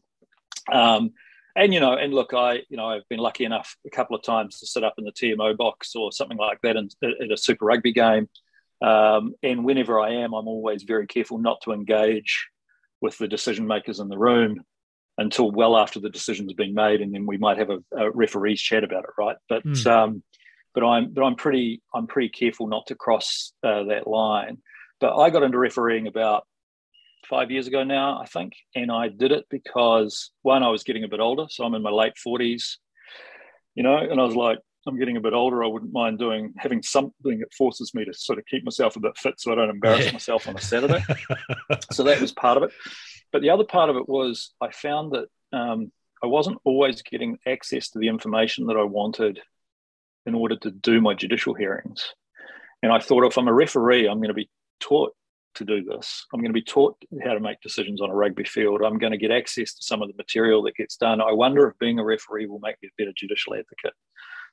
Um, 0.72 1.12
and 1.56 1.74
you 1.74 1.80
know, 1.80 1.94
and 1.94 2.14
look, 2.14 2.32
I 2.34 2.60
you 2.68 2.76
know 2.76 2.86
I've 2.86 3.08
been 3.08 3.18
lucky 3.18 3.44
enough 3.44 3.76
a 3.86 3.90
couple 3.90 4.14
of 4.16 4.22
times 4.22 4.60
to 4.60 4.66
sit 4.66 4.84
up 4.84 4.94
in 4.98 5.04
the 5.04 5.12
TMO 5.12 5.56
box 5.56 5.94
or 5.96 6.12
something 6.12 6.38
like 6.38 6.60
that 6.62 6.76
in, 6.76 6.88
at 7.02 7.32
a 7.32 7.36
Super 7.36 7.64
Rugby 7.64 7.92
game. 7.92 8.28
Um, 8.82 9.34
and 9.42 9.64
whenever 9.64 9.98
I 10.00 10.10
am, 10.22 10.32
I'm 10.32 10.48
always 10.48 10.84
very 10.84 11.06
careful 11.06 11.38
not 11.38 11.60
to 11.62 11.72
engage 11.72 12.48
with 13.00 13.18
the 13.18 13.28
decision 13.28 13.66
makers 13.66 14.00
in 14.00 14.08
the 14.08 14.18
room 14.18 14.62
until 15.18 15.50
well 15.50 15.76
after 15.76 16.00
the 16.00 16.08
decision's 16.08 16.52
been 16.54 16.72
made, 16.72 17.00
and 17.00 17.12
then 17.12 17.26
we 17.26 17.36
might 17.36 17.58
have 17.58 17.70
a, 17.70 17.78
a 17.96 18.10
referee's 18.10 18.60
chat 18.60 18.84
about 18.84 19.04
it, 19.04 19.10
right? 19.18 19.36
But 19.48 19.64
Mm. 19.64 19.86
um, 19.86 20.22
but 20.72 20.84
I'm 20.84 21.12
but 21.12 21.24
I'm 21.24 21.34
pretty 21.34 21.82
I'm 21.92 22.06
pretty 22.06 22.28
careful 22.28 22.68
not 22.68 22.86
to 22.86 22.94
cross 22.94 23.52
uh, 23.64 23.82
that 23.84 24.06
line. 24.06 24.58
But 25.00 25.16
I 25.18 25.30
got 25.30 25.42
into 25.42 25.58
refereeing 25.58 26.06
about 26.06 26.46
five 27.30 27.50
years 27.50 27.66
ago 27.68 27.84
now, 27.84 28.20
I 28.20 28.26
think. 28.26 28.52
And 28.74 28.90
I 28.92 29.08
did 29.08 29.32
it 29.32 29.46
because 29.50 30.30
one, 30.42 30.62
I 30.62 30.68
was 30.68 30.82
getting 30.82 31.04
a 31.04 31.08
bit 31.08 31.20
older. 31.20 31.46
So 31.48 31.64
I'm 31.64 31.74
in 31.74 31.82
my 31.82 31.90
late 31.90 32.14
40s, 32.26 32.76
you 33.74 33.82
know, 33.82 33.96
and 33.96 34.20
I 34.20 34.24
was 34.24 34.34
like, 34.36 34.58
I'm 34.86 34.98
getting 34.98 35.16
a 35.16 35.20
bit 35.20 35.32
older. 35.32 35.62
I 35.62 35.68
wouldn't 35.68 35.92
mind 35.92 36.18
doing 36.18 36.52
having 36.58 36.82
something 36.82 37.38
that 37.38 37.54
forces 37.56 37.94
me 37.94 38.04
to 38.04 38.12
sort 38.12 38.38
of 38.38 38.46
keep 38.46 38.64
myself 38.64 38.96
a 38.96 39.00
bit 39.00 39.16
fit 39.16 39.34
so 39.38 39.52
I 39.52 39.54
don't 39.54 39.70
embarrass 39.70 40.06
Yeah. 40.06 40.12
myself 40.20 40.48
on 40.48 40.56
a 40.56 40.60
Saturday. 40.60 41.02
so 41.92 42.02
that 42.04 42.20
was 42.20 42.32
part 42.32 42.56
of 42.56 42.64
it. 42.64 42.70
But 43.32 43.42
the 43.42 43.50
other 43.50 43.64
part 43.64 43.90
of 43.90 43.96
it 43.96 44.08
was 44.08 44.52
I 44.60 44.70
found 44.72 45.12
that 45.12 45.28
um, 45.56 45.92
I 46.22 46.26
wasn't 46.26 46.58
always 46.64 47.02
getting 47.02 47.38
access 47.46 47.90
to 47.90 47.98
the 47.98 48.08
information 48.08 48.66
that 48.66 48.76
I 48.76 48.82
wanted 48.82 49.40
in 50.26 50.34
order 50.34 50.56
to 50.56 50.70
do 50.70 51.00
my 51.00 51.14
judicial 51.14 51.54
hearings. 51.54 52.12
And 52.82 52.90
I 52.90 52.98
thought 52.98 53.24
if 53.26 53.36
I'm 53.38 53.48
a 53.48 53.52
referee, 53.52 54.06
I'm 54.08 54.18
going 54.18 54.28
to 54.28 54.34
be 54.34 54.50
taught 54.80 55.12
to 55.54 55.64
do 55.64 55.82
this. 55.84 56.26
I'm 56.32 56.40
going 56.40 56.50
to 56.52 56.58
be 56.58 56.62
taught 56.62 56.96
how 57.24 57.34
to 57.34 57.40
make 57.40 57.60
decisions 57.60 58.00
on 58.00 58.10
a 58.10 58.14
rugby 58.14 58.44
field. 58.44 58.82
I'm 58.82 58.98
going 58.98 59.12
to 59.12 59.18
get 59.18 59.30
access 59.30 59.74
to 59.74 59.82
some 59.82 60.02
of 60.02 60.08
the 60.08 60.14
material 60.16 60.62
that 60.62 60.76
gets 60.76 60.96
done. 60.96 61.20
I 61.20 61.32
wonder 61.32 61.68
if 61.68 61.78
being 61.78 61.98
a 61.98 62.04
referee 62.04 62.46
will 62.46 62.60
make 62.60 62.76
me 62.82 62.88
a 62.88 63.02
better 63.02 63.12
judicial 63.16 63.54
advocate. 63.54 63.94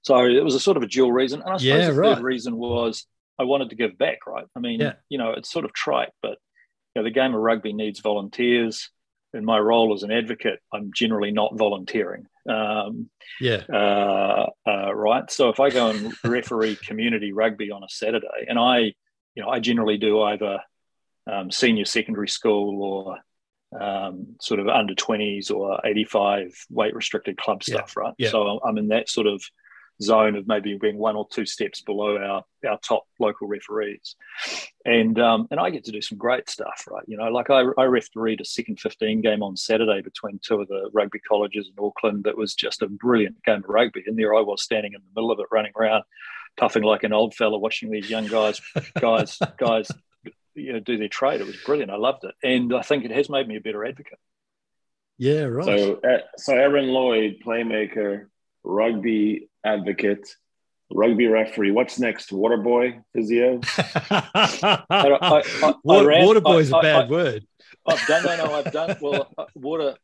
So 0.03 0.25
it 0.25 0.43
was 0.43 0.55
a 0.55 0.59
sort 0.59 0.77
of 0.77 0.83
a 0.83 0.87
dual 0.87 1.11
reason. 1.11 1.41
And 1.41 1.49
I 1.53 1.57
suppose 1.57 1.63
Yeah, 1.65 1.87
the 1.91 1.93
right. 1.93 2.15
third 2.15 2.23
reason 2.23 2.55
was 2.57 3.05
I 3.39 3.43
wanted 3.43 3.69
to 3.69 3.75
give 3.75 3.97
back, 3.97 4.25
right? 4.27 4.45
I 4.55 4.59
mean, 4.59 4.79
Yeah. 4.79 4.93
you 5.09 5.17
know, 5.17 5.31
it's 5.31 5.51
sort 5.51 5.65
of 5.65 5.73
trite, 5.73 6.09
but 6.21 6.37
you 6.95 7.01
know, 7.01 7.03
the 7.03 7.11
game 7.11 7.33
of 7.35 7.41
rugby 7.41 7.73
needs 7.73 7.99
volunteers. 7.99 8.89
In 9.33 9.43
my 9.43 9.59
role 9.59 9.93
as 9.93 10.03
an 10.03 10.11
advocate, 10.11 10.59
I'm 10.73 10.91
generally 10.95 11.31
not 11.31 11.55
volunteering. 11.57 12.27
Um, 12.49 13.09
yeah. 13.41 13.61
uh, 13.71 14.47
uh, 14.65 14.95
right? 14.95 15.29
So 15.29 15.49
if 15.49 15.59
I 15.59 15.69
go 15.69 15.89
and 15.89 16.13
referee 16.23 16.77
community 16.77 17.33
rugby 17.33 17.69
on 17.69 17.83
a 17.83 17.89
Saturday, 17.89 18.45
and 18.47 18.57
I, 18.57 18.93
you 19.35 19.43
know, 19.43 19.49
I 19.49 19.59
generally 19.59 19.97
do 19.97 20.21
either 20.21 20.59
um, 21.29 21.51
senior 21.51 21.85
secondary 21.85 22.29
school 22.29 22.81
or 22.83 23.19
um, 23.79 24.35
sort 24.39 24.59
of 24.59 24.67
under 24.69 24.95
20s 24.95 25.51
or 25.51 25.79
85 25.85 26.53
weight 26.69 26.95
restricted 26.95 27.37
club 27.37 27.61
Yeah. 27.67 27.75
stuff, 27.75 27.97
right? 27.97 28.13
Yeah. 28.17 28.29
So 28.29 28.59
I'm 28.63 28.77
in 28.77 28.87
that 28.89 29.09
sort 29.09 29.27
of 29.27 29.41
zone 30.01 30.35
of 30.35 30.47
maybe 30.47 30.77
being 30.79 30.97
one 30.97 31.15
or 31.15 31.27
two 31.31 31.45
steps 31.45 31.81
below 31.81 32.17
our 32.17 32.43
our 32.69 32.77
top 32.79 33.03
local 33.19 33.47
referees, 33.47 34.15
and 34.85 35.19
um, 35.19 35.47
and 35.51 35.59
I 35.59 35.69
get 35.71 35.85
to 35.85 35.91
do 35.91 36.01
some 36.01 36.17
great 36.19 36.49
stuff, 36.49 36.85
right? 36.89 37.03
You 37.07 37.17
know, 37.17 37.29
like 37.29 37.49
I 37.49 37.63
I 37.77 37.85
refereed 37.85 38.39
a 38.39 38.45
second 38.45 38.79
15 38.79 39.21
game 39.21 39.41
on 39.43 39.57
Saturday 39.57 40.01
between 40.01 40.39
two 40.41 40.61
of 40.61 40.67
the 40.67 40.89
rugby 40.93 41.19
colleges 41.19 41.67
in 41.75 41.83
Auckland. 41.83 42.23
That 42.25 42.37
was 42.37 42.53
just 42.53 42.81
a 42.83 42.87
brilliant 42.87 43.43
game 43.43 43.63
of 43.63 43.69
rugby, 43.69 44.03
and 44.05 44.17
there 44.17 44.35
I 44.35 44.41
was 44.41 44.61
standing 44.63 44.93
in 44.93 45.01
the 45.01 45.19
middle 45.19 45.31
of 45.31 45.39
it, 45.39 45.47
running 45.51 45.71
around, 45.75 46.03
puffing 46.57 46.83
like 46.83 47.03
an 47.03 47.11
old 47.13 47.33
fella, 47.33 47.57
watching 47.57 47.89
these 47.89 48.09
young 48.09 48.27
guys 48.27 48.61
guys 48.99 49.39
guys 49.57 49.89
you 50.57 50.73
know 50.73 50.79
do 50.79 50.97
their 50.97 51.07
trade. 51.07 51.39
It 51.41 51.47
was 51.47 51.57
brilliant. 51.65 51.91
I 51.91 51.95
loved 51.97 52.23
it, 52.25 52.35
and 52.43 52.73
I 52.75 52.81
think 52.81 53.05
it 53.05 53.11
has 53.11 53.29
made 53.29 53.47
me 53.47 53.55
a 53.57 53.61
better 53.61 53.85
advocate. 53.85 54.19
Yeah, 55.17 55.43
right. 55.43 55.65
So, 55.65 55.95
uh, 56.03 56.17
so 56.37 56.53
Aaron 56.55 56.87
Lloyd, 56.89 57.37
playmaker, 57.45 58.27
rugby 58.63 59.49
advocate, 59.65 60.27
rugby 60.91 61.27
referee. 61.27 61.71
What's 61.71 61.97
next? 61.99 62.31
Waterboy, 62.31 63.01
physio. 63.13 63.59
I- 64.09 64.83
I- 64.89 65.43
I 65.63 65.73
water, 65.83 66.07
ran- 66.07 66.25
water 66.25 66.41
boy 66.41 66.57
is 66.59 66.71
a 66.71 66.75
I- 66.75 66.79
I- 66.79 66.81
bad 66.81 67.05
I- 67.05 67.09
word. 67.09 67.47
I've 67.87 68.05
done 68.07 68.23
no, 68.25 68.45
no, 68.45 68.53
I've 68.53 68.71
done 68.71 68.97
well. 69.01 69.31
uh, 69.37 69.45
Water, 69.55 69.95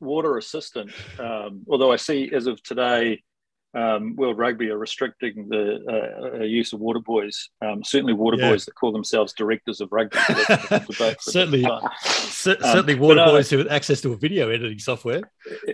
water 0.00 0.36
assistant. 0.36 0.90
Um, 1.18 1.64
although 1.68 1.92
I 1.92 1.96
see 1.96 2.30
as 2.34 2.46
of 2.46 2.60
today, 2.62 3.22
um, 3.74 4.14
World 4.16 4.38
Rugby 4.38 4.70
are 4.70 4.78
restricting 4.78 5.48
the 5.48 5.78
uh, 5.88 6.38
uh, 6.38 6.44
use 6.44 6.72
of 6.72 6.80
water 6.80 7.00
boys. 7.00 7.48
Um, 7.60 7.82
certainly, 7.82 8.12
water 8.12 8.36
Yeah. 8.38 8.50
boys 8.50 8.64
that 8.66 8.72
call 8.74 8.92
themselves 8.92 9.32
directors 9.32 9.80
of 9.80 9.88
rugby. 9.90 10.16
So 10.18 10.32
that's 10.34 10.48
a 10.48 10.56
different 10.56 10.86
debate 10.86 11.20
for 11.20 11.30
a 11.30 11.32
Certainly. 11.32 11.62
different. 11.62 11.92
C- 12.04 12.50
Um, 12.52 12.56
certainly, 12.60 12.94
but 12.94 13.02
water 13.02 13.14
no- 13.16 13.32
boys 13.32 13.50
who 13.50 13.58
have 13.58 13.68
access 13.68 14.00
to 14.02 14.12
a 14.12 14.16
video 14.16 14.48
editing 14.50 14.78
software. 14.78 15.22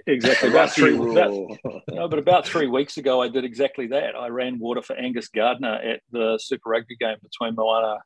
Exactly. 0.07 0.49
About 0.51 0.71
three, 0.71 0.95
about, 0.97 1.33
no, 1.89 2.09
but 2.09 2.19
about 2.19 2.47
three 2.47 2.67
weeks 2.69 2.97
ago, 2.97 3.21
I 3.23 3.29
did 3.29 3.45
exactly 3.45 3.87
that. 3.89 4.17
I 4.17 4.29
ran 4.29 4.59
water 4.59 4.83
for 4.83 4.97
Angus 4.97 5.29
Gardner 5.29 5.75
at 5.75 6.01
the 6.11 6.39
Super 6.41 6.71
Rugby 6.71 6.97
game 6.97 7.17
between 7.23 7.55
Moana 7.55 7.99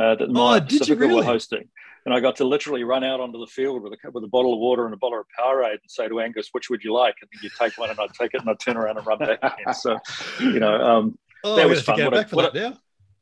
uh, 0.00 0.14
that 0.16 0.30
Moana 0.30 0.56
Oh, 0.56 0.60
did 0.60 0.72
you 0.72 0.78
Pacifica 0.96 1.14
were 1.14 1.22
hosting. 1.22 1.68
And 2.04 2.12
I 2.14 2.20
got 2.20 2.36
to 2.36 2.44
literally 2.44 2.82
run 2.84 3.04
out 3.04 3.20
onto 3.20 3.38
the 3.38 3.46
field 3.46 3.82
with 3.82 3.92
a, 3.92 4.10
with 4.10 4.24
a 4.24 4.28
bottle 4.28 4.52
of 4.54 4.58
water 4.58 4.84
and 4.86 4.94
a 4.94 4.96
bottle 4.96 5.20
of 5.20 5.26
Powerade 5.38 5.72
and 5.72 5.80
say 5.88 6.08
to 6.08 6.20
Angus, 6.20 6.48
which 6.52 6.68
would 6.68 6.82
you 6.82 6.92
like? 6.92 7.14
And 7.20 7.28
then 7.32 7.40
you 7.44 7.50
take 7.58 7.78
one 7.78 7.90
and 7.90 7.98
I'd 8.00 8.12
take 8.14 8.34
it 8.34 8.40
and 8.40 8.50
I'd 8.50 8.58
turn 8.58 8.76
around 8.76 8.98
and 8.98 9.06
run 9.06 9.18
back 9.18 9.38
again. 9.42 9.72
So, 9.74 9.98
you 10.40 10.58
know, 10.60 10.74
um, 10.82 11.18
Oh, 11.44 11.56
That 11.56 11.68
was 11.68 11.82
gonna 11.82 12.02
have 12.04 12.12
to 12.12 12.16
fun. 12.16 12.22
What 12.22 12.24
a- 12.24 12.28
for 12.28 12.36
what 12.36 12.54
that 12.54 12.70
now. 12.70 12.78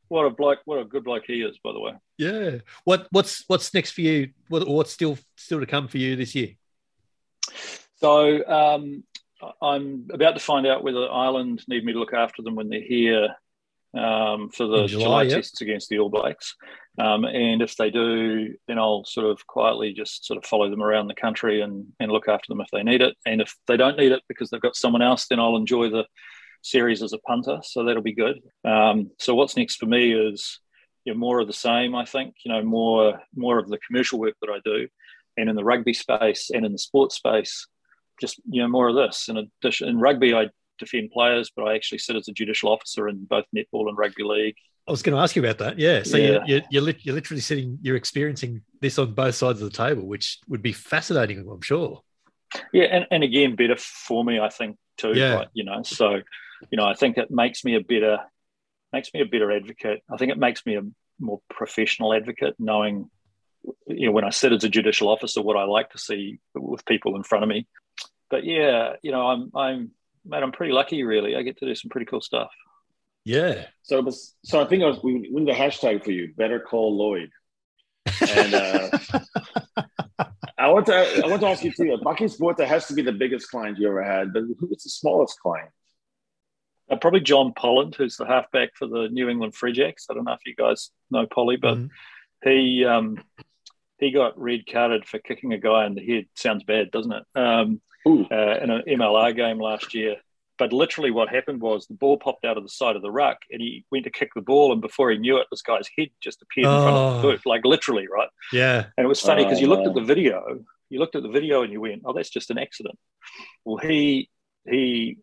what 0.08 0.24
a 0.26 0.30
bloke, 0.30 0.58
what 0.66 0.78
a 0.78 0.84
good 0.84 1.04
bloke 1.04 1.24
he 1.26 1.40
is, 1.42 1.58
by 1.64 1.72
the 1.72 1.80
way. 1.80 1.92
Yeah. 2.18 2.58
What 2.84 3.06
what's 3.10 3.44
what's 3.48 3.72
next 3.72 3.92
for 3.92 4.02
you? 4.02 4.30
What 4.48 4.68
what's 4.68 4.92
still 4.92 5.16
still 5.36 5.58
to 5.60 5.66
come 5.66 5.88
for 5.88 5.96
you 5.98 6.16
this 6.16 6.34
year? 6.34 6.50
So 7.96 8.46
um, 8.46 9.04
I'm 9.62 10.06
about 10.12 10.34
to 10.34 10.40
find 10.40 10.66
out 10.66 10.84
whether 10.84 11.10
Ireland 11.10 11.64
need 11.68 11.84
me 11.84 11.92
to 11.94 11.98
look 11.98 12.12
after 12.12 12.42
them 12.42 12.54
when 12.56 12.68
they're 12.68 12.80
here 12.82 13.28
um, 13.96 14.50
for 14.50 14.66
the 14.66 14.82
In 14.82 14.88
July, 14.88 15.04
July, 15.04 15.22
yep. 15.24 15.32
tests 15.36 15.60
against 15.60 15.88
the 15.88 15.98
All 15.98 16.10
Blacks. 16.10 16.54
Um, 16.98 17.24
and 17.24 17.62
if 17.62 17.76
they 17.76 17.90
do, 17.90 18.54
then 18.68 18.78
I'll 18.78 19.04
sort 19.04 19.26
of 19.26 19.46
quietly 19.46 19.92
just 19.92 20.26
sort 20.26 20.36
of 20.36 20.44
follow 20.44 20.70
them 20.70 20.82
around 20.82 21.08
the 21.08 21.14
country 21.14 21.60
and, 21.60 21.86
and 21.98 22.12
look 22.12 22.28
after 22.28 22.46
them 22.48 22.60
if 22.60 22.68
they 22.72 22.82
need 22.82 23.00
it. 23.00 23.16
And 23.26 23.40
if 23.40 23.54
they 23.66 23.76
don't 23.76 23.96
need 23.96 24.12
it 24.12 24.22
because 24.28 24.50
they've 24.50 24.60
got 24.60 24.76
someone 24.76 25.02
else, 25.02 25.26
then 25.26 25.40
I'll 25.40 25.56
enjoy 25.56 25.90
the 25.90 26.04
series 26.62 27.02
as 27.02 27.12
a 27.12 27.18
punter. 27.18 27.58
So 27.62 27.84
that'll 27.84 28.02
be 28.02 28.14
good. 28.14 28.40
Um, 28.64 29.10
so 29.18 29.34
what's 29.34 29.56
next 29.56 29.76
for 29.76 29.86
me 29.86 30.12
is 30.12 30.60
you 31.04 31.14
know, 31.14 31.18
more 31.18 31.40
of 31.40 31.46
the 31.46 31.52
same. 31.52 31.94
I 31.94 32.04
think 32.04 32.34
you 32.44 32.52
know 32.52 32.62
more 32.62 33.20
more 33.34 33.58
of 33.58 33.68
the 33.68 33.78
commercial 33.86 34.18
work 34.18 34.34
that 34.40 34.50
I 34.50 34.58
do, 34.64 34.86
and 35.36 35.48
in 35.48 35.56
the 35.56 35.64
rugby 35.64 35.94
space 35.94 36.50
and 36.52 36.66
in 36.66 36.72
the 36.72 36.78
sports 36.78 37.16
space, 37.16 37.66
just 38.20 38.40
you 38.48 38.62
know 38.62 38.68
more 38.68 38.88
of 38.88 38.96
this. 38.96 39.28
In 39.28 39.38
addition, 39.38 39.88
in 39.88 39.98
rugby, 39.98 40.34
I 40.34 40.48
defend 40.80 41.12
players, 41.12 41.50
but 41.54 41.64
I 41.64 41.74
actually 41.76 41.98
sit 41.98 42.16
as 42.16 42.28
a 42.28 42.32
judicial 42.32 42.70
officer 42.70 43.08
in 43.08 43.24
both 43.24 43.44
netball 43.54 43.88
and 43.88 43.96
rugby 43.96 44.24
league. 44.24 44.56
I 44.88 44.90
was 44.90 45.02
going 45.02 45.14
to 45.14 45.22
ask 45.22 45.36
you 45.36 45.42
about 45.42 45.58
that. 45.58 45.78
Yeah. 45.78 46.02
So 46.02 46.16
Yeah. 46.16 46.26
You're, 46.26 46.44
you're, 46.46 46.62
you're, 46.70 46.82
lit- 46.82 47.06
you're 47.06 47.14
literally 47.14 47.40
sitting, 47.40 47.78
you're 47.82 47.96
experiencing 47.96 48.62
this 48.80 48.98
on 48.98 49.14
both 49.14 49.36
sides 49.36 49.62
of 49.62 49.70
the 49.70 49.76
table, 49.76 50.06
which 50.06 50.38
would 50.48 50.62
be 50.62 50.72
fascinating, 50.72 51.46
I'm 51.48 51.60
sure. 51.60 52.02
Yeah, 52.72 52.84
and, 52.84 53.06
and 53.10 53.22
again, 53.22 53.54
better 53.54 53.76
for 53.76 54.24
me, 54.24 54.40
I 54.40 54.48
think 54.48 54.76
too. 54.96 55.12
Yeah. 55.14 55.34
Right, 55.34 55.48
you 55.52 55.64
know, 55.64 55.82
so 55.82 56.20
you 56.70 56.76
know, 56.76 56.84
I 56.84 56.94
think 56.94 57.16
it 57.16 57.30
makes 57.30 57.64
me 57.64 57.76
a 57.76 57.80
better 57.80 58.18
makes 58.92 59.12
me 59.14 59.20
a 59.20 59.24
better 59.24 59.52
advocate. 59.52 60.02
I 60.12 60.16
think 60.16 60.32
it 60.32 60.38
makes 60.38 60.66
me 60.66 60.76
a 60.76 60.82
more 61.18 61.40
professional 61.48 62.12
advocate, 62.12 62.56
knowing 62.58 63.10
you 63.86 64.06
know 64.06 64.12
when 64.12 64.24
I 64.24 64.30
sit 64.30 64.52
as 64.52 64.64
a 64.64 64.68
judicial 64.68 65.08
officer, 65.08 65.42
what 65.42 65.56
I 65.56 65.64
like 65.64 65.90
to 65.90 65.98
see 65.98 66.40
with 66.54 66.84
people 66.84 67.16
in 67.16 67.22
front 67.22 67.44
of 67.44 67.48
me. 67.48 67.66
But 68.30 68.44
yeah, 68.44 68.94
you 69.02 69.12
know, 69.12 69.26
I'm 69.26 69.50
I'm 69.54 69.90
mate, 70.24 70.42
I'm 70.42 70.52
pretty 70.52 70.72
lucky, 70.72 71.02
really. 71.02 71.36
I 71.36 71.42
get 71.42 71.58
to 71.58 71.66
do 71.66 71.74
some 71.74 71.90
pretty 71.90 72.06
cool 72.06 72.20
stuff. 72.20 72.50
Yeah. 73.24 73.66
So, 73.82 74.02
bes- 74.02 74.34
so 74.44 74.60
I 74.60 74.66
think 74.66 74.82
I 74.82 74.86
was 74.86 75.02
we 75.02 75.30
we 75.32 75.42
need 75.42 75.52
a 75.52 75.56
hashtag 75.56 76.04
for 76.04 76.10
you. 76.10 76.32
Better 76.36 76.60
call 76.60 76.96
Lloyd. 76.96 77.30
And 78.36 78.54
uh, 78.54 78.90
I 80.58 80.68
want 80.68 80.86
to 80.86 81.22
I 81.24 81.28
want 81.28 81.40
to 81.42 81.48
ask 81.48 81.64
you 81.64 81.72
too. 81.72 81.98
Bakkies 82.02 82.38
Botha's 82.38 82.68
has 82.68 82.86
to 82.88 82.94
be 82.94 83.02
the 83.02 83.12
biggest 83.12 83.50
client 83.50 83.78
you 83.78 83.88
ever 83.88 84.02
had, 84.02 84.32
but 84.32 84.44
who's 84.58 84.82
the 84.82 84.90
smallest 84.90 85.38
client? 85.40 85.70
uh, 86.90 86.96
probably 86.96 87.20
John 87.20 87.52
Poland, 87.56 87.94
who's 87.94 88.16
the 88.16 88.26
halfback 88.26 88.74
for 88.74 88.86
the 88.86 89.08
New 89.10 89.28
England 89.28 89.54
Free 89.54 89.72
Jacks. 89.72 90.06
I 90.10 90.14
don't 90.14 90.24
know 90.24 90.32
if 90.32 90.44
you 90.44 90.54
guys 90.54 90.90
know 91.10 91.26
Polly, 91.26 91.56
but 91.56 91.76
mm-hmm. 91.76 92.48
he 92.48 92.84
um, 92.84 93.22
he 93.98 94.10
got 94.10 94.38
red 94.38 94.66
carded 94.70 95.06
for 95.06 95.18
kicking 95.18 95.52
a 95.52 95.58
guy 95.58 95.86
in 95.86 95.94
the 95.94 96.04
head. 96.04 96.26
Sounds 96.34 96.64
bad, 96.64 96.90
doesn't 96.90 97.12
it? 97.12 97.24
Um, 97.34 97.80
uh, 98.06 98.58
in 98.62 98.70
an 98.70 98.82
MLR 98.88 99.34
game 99.34 99.58
last 99.58 99.94
year. 99.94 100.16
But 100.58 100.74
literally, 100.74 101.10
what 101.10 101.30
happened 101.30 101.62
was 101.62 101.86
the 101.86 101.94
ball 101.94 102.18
popped 102.18 102.44
out 102.44 102.58
of 102.58 102.62
the 102.62 102.68
side 102.68 102.94
of 102.94 103.00
the 103.00 103.10
ruck, 103.10 103.38
and 103.50 103.62
he 103.62 103.86
went 103.90 104.04
to 104.04 104.10
kick 104.10 104.30
the 104.34 104.42
ball, 104.42 104.72
and 104.72 104.82
before 104.82 105.10
he 105.10 105.16
knew 105.16 105.38
it, 105.38 105.46
this 105.50 105.62
guy's 105.62 105.88
head 105.96 106.10
just 106.20 106.42
appeared 106.42 106.66
oh. 106.66 106.76
in 106.76 106.82
front 106.82 106.96
of 106.96 107.14
the 107.16 107.28
boot, 107.28 107.46
like 107.46 107.64
literally, 107.64 108.06
right? 108.12 108.28
Yeah. 108.52 108.84
And 108.98 109.04
it 109.04 109.08
was 109.08 109.20
funny 109.20 109.42
because 109.42 109.56
oh, 109.56 109.62
you 109.62 109.68
looked 109.68 109.86
at 109.86 109.94
the 109.94 110.02
video, 110.02 110.60
you 110.90 110.98
looked 110.98 111.16
at 111.16 111.22
the 111.22 111.30
video, 111.30 111.62
and 111.62 111.72
you 111.72 111.80
went, 111.80 112.02
"Oh, 112.04 112.12
that's 112.12 112.28
just 112.28 112.50
an 112.50 112.58
accident." 112.58 112.98
Well, 113.64 113.78
he 113.78 114.28
he 114.68 115.16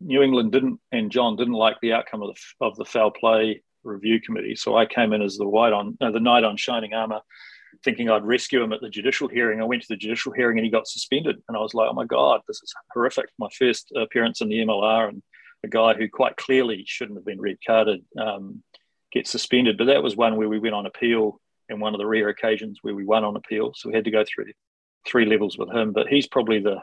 New 0.00 0.22
England 0.22 0.52
didn't 0.52 0.78
and 0.92 1.10
John 1.10 1.34
didn't 1.34 1.54
like 1.54 1.78
the 1.82 1.94
outcome 1.94 2.22
of 2.22 2.34
the 2.34 2.66
of 2.66 2.76
the 2.76 2.84
foul 2.84 3.10
play 3.10 3.62
review 3.82 4.20
committee, 4.20 4.54
so 4.54 4.76
I 4.76 4.86
came 4.86 5.12
in 5.12 5.20
as 5.20 5.36
the 5.36 5.48
white 5.48 5.72
on 5.72 5.98
uh, 6.00 6.12
the 6.12 6.20
knight 6.20 6.44
on 6.44 6.56
shining 6.56 6.94
armor 6.94 7.22
thinking 7.84 8.10
I'd 8.10 8.24
rescue 8.24 8.62
him 8.62 8.72
at 8.72 8.80
the 8.80 8.88
judicial 8.88 9.28
hearing. 9.28 9.60
I 9.60 9.64
went 9.64 9.82
to 9.82 9.88
the 9.88 9.96
judicial 9.96 10.32
hearing 10.32 10.58
and 10.58 10.64
he 10.64 10.70
got 10.70 10.86
suspended. 10.86 11.42
And 11.48 11.56
I 11.56 11.60
was 11.60 11.74
like, 11.74 11.88
oh 11.90 11.94
my 11.94 12.04
God, 12.04 12.40
this 12.46 12.62
is 12.62 12.72
horrific. 12.92 13.26
My 13.38 13.48
first 13.58 13.92
appearance 13.96 14.40
in 14.40 14.48
the 14.48 14.58
MLR 14.58 15.08
and 15.08 15.22
a 15.64 15.68
guy 15.68 15.94
who 15.94 16.08
quite 16.08 16.36
clearly 16.36 16.84
shouldn't 16.86 17.18
have 17.18 17.24
been 17.24 17.40
red 17.40 17.58
carded 17.66 18.04
um, 18.18 18.62
gets 19.12 19.30
suspended. 19.30 19.78
But 19.78 19.86
that 19.86 20.02
was 20.02 20.16
one 20.16 20.36
where 20.36 20.48
we 20.48 20.58
went 20.58 20.74
on 20.74 20.86
appeal 20.86 21.40
and 21.68 21.80
one 21.80 21.94
of 21.94 21.98
the 21.98 22.06
rare 22.06 22.28
occasions 22.28 22.78
where 22.82 22.94
we 22.94 23.04
won 23.04 23.24
on 23.24 23.36
appeal. 23.36 23.72
So 23.74 23.88
we 23.88 23.94
had 23.94 24.04
to 24.04 24.10
go 24.10 24.24
through 24.24 24.52
three 25.06 25.26
levels 25.26 25.56
with 25.58 25.70
him. 25.70 25.92
But 25.92 26.08
he's 26.08 26.26
probably 26.26 26.60
the 26.60 26.82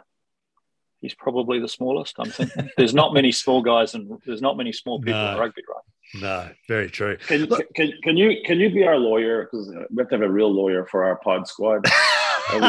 he's 1.02 1.14
probably 1.14 1.60
the 1.60 1.68
smallest. 1.68 2.16
I'm 2.20 2.30
thinking 2.30 2.70
there's 2.78 2.94
not 2.94 3.14
many 3.14 3.32
small 3.32 3.62
guys 3.62 3.94
and 3.94 4.20
there's 4.26 4.42
not 4.42 4.58
many 4.58 4.72
small 4.72 5.00
people 5.00 5.22
no. 5.22 5.34
in 5.34 5.40
rugby, 5.40 5.62
right? 5.68 6.22
No, 6.22 6.50
very 6.68 6.90
true. 6.90 7.18
Can, 7.28 7.48
can, 7.76 7.92
can 8.04 8.18
you 8.18 8.38
can 8.46 8.60
you 8.60 8.70
be 8.70 8.86
our 8.86 8.98
lawyer? 8.98 9.46
Because 9.46 9.70
we 9.70 9.98
have 9.98 10.10
to 10.10 10.16
have 10.16 10.22
a 10.22 10.30
real 10.30 10.52
lawyer 10.52 10.86
for 10.86 11.04
our 11.04 11.18
pod 11.18 11.48
squad. 11.48 11.86
and, 12.54 12.64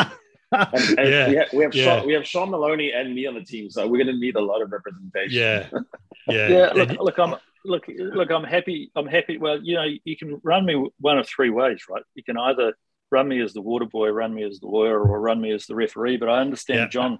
and, 0.52 0.98
and 0.98 1.08
yeah, 1.08 1.28
we 1.28 1.36
have 1.36 1.48
we 1.52 1.62
have, 1.62 1.74
yeah. 1.74 1.84
Sean, 1.84 2.06
we 2.06 2.12
have 2.14 2.26
Sean 2.26 2.50
Maloney 2.50 2.90
and 2.92 3.14
me 3.14 3.26
on 3.26 3.34
the 3.34 3.44
team, 3.44 3.70
so 3.70 3.86
we're 3.86 4.02
going 4.02 4.14
to 4.14 4.20
need 4.20 4.34
a 4.34 4.40
lot 4.40 4.60
of 4.60 4.72
representation. 4.72 5.38
Yeah, 5.40 5.68
yeah, 6.26 6.48
yeah. 6.48 6.72
Look, 6.74 6.90
look, 6.98 7.18
I'm 7.18 7.36
look, 7.64 7.84
look, 7.88 8.30
I'm 8.30 8.44
happy. 8.44 8.90
I'm 8.96 9.06
happy. 9.06 9.38
Well, 9.38 9.62
you 9.62 9.76
know, 9.76 9.86
you 10.04 10.16
can 10.16 10.40
run 10.42 10.66
me 10.66 10.90
one 10.98 11.18
of 11.18 11.28
three 11.28 11.50
ways, 11.50 11.82
right? 11.88 12.02
You 12.14 12.24
can 12.24 12.36
either 12.36 12.74
run 13.10 13.28
me 13.28 13.40
as 13.40 13.52
the 13.52 13.62
water 13.62 13.86
boy, 13.86 14.10
run 14.10 14.34
me 14.34 14.42
as 14.42 14.58
the 14.58 14.66
lawyer, 14.66 15.00
or 15.00 15.20
run 15.20 15.40
me 15.40 15.52
as 15.52 15.66
the 15.66 15.76
referee. 15.76 16.16
But 16.16 16.28
I 16.28 16.40
understand 16.40 16.80
yeah. 16.80 16.88
John 16.88 17.18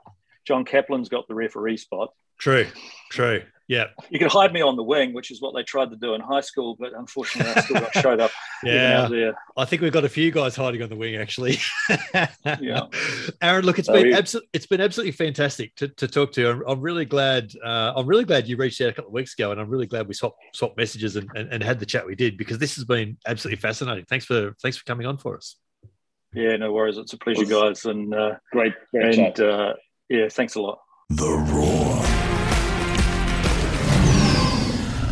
John 0.48 0.64
Kaplan's 0.64 1.10
got 1.10 1.28
the 1.28 1.34
referee 1.34 1.76
spot. 1.76 2.14
True, 2.38 2.66
true. 3.10 3.42
Yeah. 3.66 3.88
You 4.08 4.18
can 4.18 4.30
hide 4.30 4.54
me 4.54 4.62
on 4.62 4.76
the 4.76 4.82
wing, 4.82 5.12
which 5.12 5.30
is 5.30 5.42
what 5.42 5.54
they 5.54 5.62
tried 5.62 5.90
to 5.90 5.96
do 5.96 6.14
in 6.14 6.22
high 6.22 6.40
school, 6.40 6.74
but 6.80 6.94
unfortunately 6.94 7.52
I 7.52 7.60
still 7.60 7.80
got 7.80 7.92
showed 7.92 8.18
up. 8.18 8.30
yeah. 8.64 9.32
I 9.58 9.66
think 9.66 9.82
we've 9.82 9.92
got 9.92 10.06
a 10.06 10.08
few 10.08 10.30
guys 10.30 10.56
hiding 10.56 10.82
on 10.82 10.88
the 10.88 10.96
wing 10.96 11.16
actually. 11.16 11.58
yeah. 12.62 12.86
Aaron, 13.42 13.66
look, 13.66 13.78
it's 13.78 13.90
been 13.90 14.14
absolutely 14.14 14.48
it's 14.54 14.64
been 14.64 14.80
absolutely 14.80 15.12
fantastic 15.12 15.74
to, 15.74 15.88
to 15.88 16.08
talk 16.08 16.32
to 16.32 16.40
you. 16.40 16.48
I'm, 16.48 16.62
I'm 16.66 16.80
really 16.80 17.04
glad 17.04 17.52
uh, 17.62 17.92
I'm 17.94 18.06
really 18.06 18.24
glad 18.24 18.48
you 18.48 18.56
reached 18.56 18.80
out 18.80 18.88
a 18.88 18.92
couple 18.94 19.10
of 19.10 19.14
weeks 19.14 19.34
ago 19.34 19.52
and 19.52 19.60
I'm 19.60 19.68
really 19.68 19.86
glad 19.86 20.08
we 20.08 20.14
swapped 20.14 20.40
swapped 20.54 20.78
messages 20.78 21.16
and, 21.16 21.28
and, 21.34 21.52
and 21.52 21.62
had 21.62 21.78
the 21.78 21.86
chat 21.86 22.06
we 22.06 22.14
did 22.14 22.38
because 22.38 22.56
this 22.56 22.74
has 22.76 22.86
been 22.86 23.18
absolutely 23.26 23.60
fascinating. 23.60 24.06
Thanks 24.06 24.24
for 24.24 24.54
thanks 24.62 24.78
for 24.78 24.84
coming 24.84 25.06
on 25.06 25.18
for 25.18 25.36
us. 25.36 25.56
Yeah, 26.32 26.56
no 26.56 26.72
worries. 26.72 26.98
It's 26.98 27.12
a 27.12 27.18
pleasure, 27.18 27.44
guys. 27.44 27.84
And 27.84 28.14
uh, 28.14 28.36
great, 28.52 28.74
great 28.92 29.18
and 29.18 29.40
uh, 29.40 29.74
yeah, 30.08 30.28
thanks 30.30 30.54
a 30.54 30.60
lot. 30.60 30.80
The 31.10 31.26
Roar. 31.52 32.02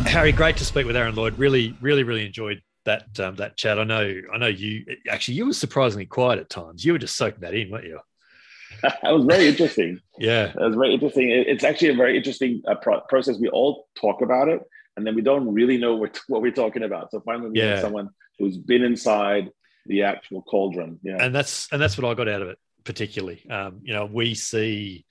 Harry, 0.07 0.31
great 0.31 0.57
to 0.57 0.65
speak 0.65 0.85
with 0.85 0.95
Aaron 0.95 1.15
Lloyd. 1.15 1.37
Really, 1.37 1.75
really, 1.81 2.03
really 2.03 2.25
enjoyed 2.25 2.61
that 2.85 3.19
um, 3.19 3.35
that 3.35 3.57
chat. 3.57 3.77
I 3.77 3.83
know, 3.83 4.21
I 4.33 4.37
know 4.37 4.47
you 4.47 4.85
actually 5.09 5.35
you 5.35 5.47
were 5.47 5.53
surprisingly 5.53 6.05
quiet 6.05 6.39
at 6.39 6.49
times. 6.49 6.83
You 6.83 6.93
were 6.93 6.99
just 6.99 7.15
soaking 7.15 7.41
that 7.41 7.53
in, 7.53 7.69
weren't 7.69 7.85
you? 7.85 7.99
that 8.81 9.03
was 9.03 9.25
very 9.25 9.47
interesting. 9.47 9.99
yeah, 10.17 10.45
it 10.47 10.55
was 10.55 10.75
very 10.75 10.93
interesting. 10.93 11.29
It's 11.29 11.63
actually 11.63 11.89
a 11.89 11.95
very 11.95 12.17
interesting 12.17 12.61
uh, 12.67 12.75
pro- 12.75 13.01
process. 13.01 13.37
We 13.37 13.49
all 13.49 13.87
talk 13.95 14.21
about 14.21 14.47
it, 14.47 14.61
and 14.95 15.05
then 15.05 15.15
we 15.15 15.21
don't 15.21 15.53
really 15.53 15.77
know 15.77 15.95
what, 15.95 16.19
what 16.27 16.41
we're 16.41 16.51
talking 16.51 16.83
about. 16.83 17.11
So 17.11 17.21
finally, 17.21 17.49
we 17.49 17.59
yeah. 17.59 17.71
have 17.71 17.81
someone 17.81 18.09
who's 18.39 18.57
been 18.57 18.83
inside 18.83 19.51
the 19.85 20.03
actual 20.03 20.41
cauldron. 20.41 20.99
Yeah, 21.03 21.17
and 21.19 21.35
that's 21.35 21.67
and 21.71 21.81
that's 21.81 21.97
what 21.97 22.09
I 22.09 22.13
got 22.13 22.27
out 22.27 22.41
of 22.41 22.49
it 22.49 22.57
particularly. 22.87 23.45
Um, 23.49 23.81
you 23.83 23.93
know, 23.93 24.05
we 24.05 24.33
see 24.33 25.05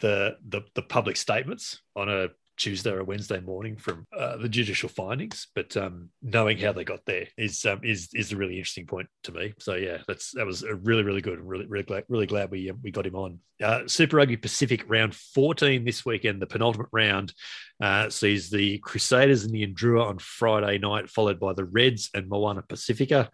the, 0.00 0.36
the 0.48 0.62
the 0.74 0.82
public 0.82 1.16
statements 1.16 1.80
on 1.94 2.08
a 2.08 2.28
Tuesday 2.56 2.90
or 2.90 3.04
Wednesday 3.04 3.38
morning 3.38 3.76
from 3.76 4.06
uh, 4.16 4.38
the 4.38 4.48
judicial 4.48 4.88
findings, 4.88 5.46
but 5.54 5.76
um, 5.76 6.08
knowing 6.22 6.56
how 6.56 6.72
they 6.72 6.84
got 6.84 7.04
there 7.04 7.26
is 7.36 7.66
um, 7.66 7.80
is 7.84 8.08
is 8.14 8.32
a 8.32 8.36
really 8.36 8.54
interesting 8.54 8.86
point 8.86 9.08
to 9.24 9.32
me. 9.32 9.52
So 9.58 9.74
yeah, 9.74 9.98
that's 10.08 10.32
that 10.32 10.46
was 10.46 10.62
a 10.62 10.74
really 10.74 11.02
really 11.02 11.20
good. 11.20 11.38
Really 11.38 11.66
really 11.66 11.84
glad 11.84 12.04
really 12.08 12.26
glad 12.26 12.50
we 12.50 12.70
um, 12.70 12.78
we 12.82 12.90
got 12.90 13.06
him 13.06 13.14
on. 13.14 13.40
Uh, 13.62 13.86
Super 13.86 14.16
Rugby 14.16 14.38
Pacific 14.38 14.84
round 14.88 15.14
14 15.14 15.84
this 15.84 16.06
weekend, 16.06 16.40
the 16.40 16.46
penultimate 16.46 16.88
round 16.92 17.34
uh, 17.82 18.08
sees 18.08 18.48
the 18.48 18.78
Crusaders 18.78 19.44
and 19.44 19.52
the 19.52 19.66
Drua 19.66 20.06
on 20.06 20.18
Friday 20.18 20.78
night, 20.78 21.10
followed 21.10 21.38
by 21.38 21.52
the 21.52 21.66
Reds 21.66 22.08
and 22.14 22.26
Moana 22.26 22.62
Pacifica. 22.62 23.28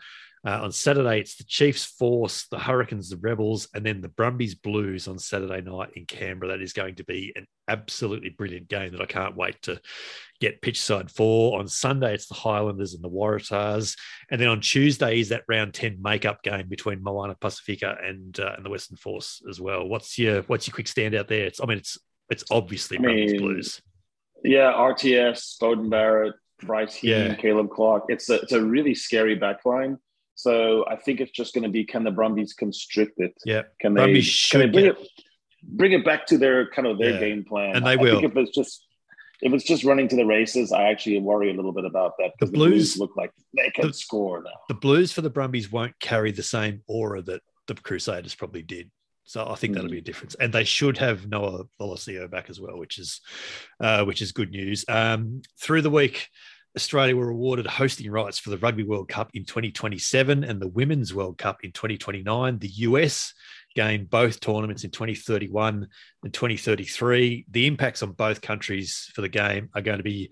Uh, 0.46 0.60
on 0.62 0.72
Saturday, 0.72 1.20
it's 1.20 1.36
the 1.36 1.44
Chiefs 1.44 1.84
Force, 1.84 2.46
the 2.50 2.58
Hurricanes, 2.58 3.08
the 3.08 3.16
Rebels, 3.16 3.66
and 3.74 3.84
then 3.84 4.02
the 4.02 4.10
Brumbies 4.10 4.54
Blues 4.54 5.08
on 5.08 5.18
Saturday 5.18 5.62
night 5.62 5.90
in 5.94 6.04
Canberra. 6.04 6.52
That 6.52 6.62
is 6.62 6.74
going 6.74 6.96
to 6.96 7.04
be 7.04 7.32
an 7.34 7.46
absolutely 7.66 8.28
brilliant 8.28 8.68
game 8.68 8.92
that 8.92 9.00
I 9.00 9.06
can't 9.06 9.36
wait 9.36 9.62
to 9.62 9.80
get 10.40 10.60
pitch 10.60 10.82
side 10.82 11.10
for. 11.10 11.58
On 11.58 11.66
Sunday, 11.66 12.12
it's 12.12 12.26
the 12.26 12.34
Highlanders 12.34 12.92
and 12.92 13.02
the 13.02 13.08
Waratahs. 13.08 13.96
And 14.30 14.38
then 14.38 14.48
on 14.48 14.60
Tuesday 14.60 15.18
is 15.18 15.30
that 15.30 15.44
round 15.48 15.72
10 15.72 15.98
makeup 16.02 16.42
game 16.42 16.68
between 16.68 17.02
Moana 17.02 17.36
Pacifica 17.40 17.96
and 18.04 18.38
uh, 18.38 18.52
and 18.56 18.66
the 18.66 18.70
Western 18.70 18.98
Force 18.98 19.40
as 19.48 19.62
well. 19.62 19.88
What's 19.88 20.18
your 20.18 20.42
what's 20.42 20.66
your 20.66 20.74
quick 20.74 20.86
standout 20.86 21.28
there? 21.28 21.46
It's 21.46 21.60
I 21.60 21.64
mean 21.64 21.78
it's 21.78 21.96
it's 22.28 22.44
obviously 22.50 22.98
I 22.98 23.00
Brumbies 23.00 23.40
Blues. 23.40 23.82
Yeah, 24.42 24.72
RTS, 24.72 25.56
Beauden 25.58 25.88
Barrett, 25.88 26.34
Bryce 26.60 26.96
Heem, 26.96 27.10
yeah. 27.10 27.34
Caleb 27.34 27.70
Clarke. 27.70 28.04
It's 28.08 28.28
a 28.28 28.40
it's 28.42 28.52
a 28.52 28.62
really 28.62 28.94
scary 28.94 29.38
backline. 29.38 29.96
So 30.34 30.84
I 30.88 30.96
think 30.96 31.20
it's 31.20 31.30
just 31.30 31.54
going 31.54 31.62
to 31.64 31.70
be 31.70 31.84
can 31.84 32.04
the 32.04 32.10
Brumbies 32.10 32.54
constrict 32.54 33.20
it? 33.20 33.34
Yeah, 33.44 33.62
can 33.80 33.94
they, 33.94 34.20
can 34.50 34.60
they 34.60 34.66
bring 34.66 34.86
it 34.86 35.08
bring 35.62 35.92
it 35.92 36.04
back 36.04 36.26
to 36.26 36.38
their 36.38 36.68
kind 36.70 36.86
of 36.86 36.98
their 36.98 37.12
yeah. 37.12 37.20
game 37.20 37.44
plan? 37.44 37.76
And 37.76 37.86
they 37.86 37.92
I 37.92 37.96
will. 37.96 38.24
if 38.24 38.36
it's 38.36 38.50
just 38.50 38.84
if 39.40 39.52
it's 39.52 39.64
just 39.64 39.84
running 39.84 40.08
to 40.08 40.16
the 40.16 40.24
races, 40.24 40.72
I 40.72 40.84
actually 40.84 41.20
worry 41.20 41.50
a 41.50 41.54
little 41.54 41.72
bit 41.72 41.84
about 41.84 42.14
that 42.18 42.32
the, 42.40 42.46
the 42.46 42.52
Blues, 42.52 42.98
look 42.98 43.16
like 43.16 43.30
they 43.56 43.70
can 43.70 43.88
the, 43.88 43.94
score 43.94 44.42
now. 44.42 44.50
The 44.68 44.74
Blues 44.74 45.12
for 45.12 45.20
the 45.20 45.30
Brumbies 45.30 45.70
won't 45.70 45.98
carry 46.00 46.32
the 46.32 46.42
same 46.42 46.82
aura 46.86 47.22
that 47.22 47.42
the 47.66 47.74
Crusaders 47.74 48.34
probably 48.34 48.62
did. 48.62 48.90
So 49.26 49.46
I 49.48 49.54
think 49.54 49.74
that'll 49.74 49.88
be 49.88 49.98
a 49.98 50.02
difference, 50.02 50.34
and 50.34 50.52
they 50.52 50.64
should 50.64 50.98
have 50.98 51.26
Noah 51.26 51.64
Lolesio 51.80 52.30
back 52.30 52.50
as 52.50 52.60
well, 52.60 52.78
which 52.78 52.98
is 52.98 53.22
uh, 53.80 54.04
which 54.04 54.20
is 54.20 54.32
good 54.32 54.50
news. 54.50 54.84
Um, 54.86 55.40
through 55.58 55.80
the 55.80 55.90
week, 55.90 56.28
Australia 56.76 57.16
were 57.16 57.30
awarded 57.30 57.66
hosting 57.66 58.10
rights 58.10 58.38
for 58.38 58.50
the 58.50 58.58
Rugby 58.58 58.82
World 58.82 59.08
Cup 59.08 59.30
in 59.34 59.44
2027 59.44 60.42
and 60.42 60.60
the 60.60 60.68
Women's 60.68 61.14
World 61.14 61.38
Cup 61.38 61.62
in 61.62 61.72
2029. 61.72 62.58
The 62.58 62.68
US 62.68 63.32
gained 63.74 64.10
both 64.10 64.40
tournaments 64.40 64.84
in 64.84 64.90
2031 64.90 65.86
and 66.22 66.34
2033. 66.34 67.46
The 67.50 67.66
impacts 67.66 68.02
on 68.02 68.12
both 68.12 68.40
countries 68.40 69.10
for 69.14 69.20
the 69.20 69.28
game 69.28 69.70
are 69.74 69.82
going 69.82 69.98
to 69.98 70.04
be 70.04 70.30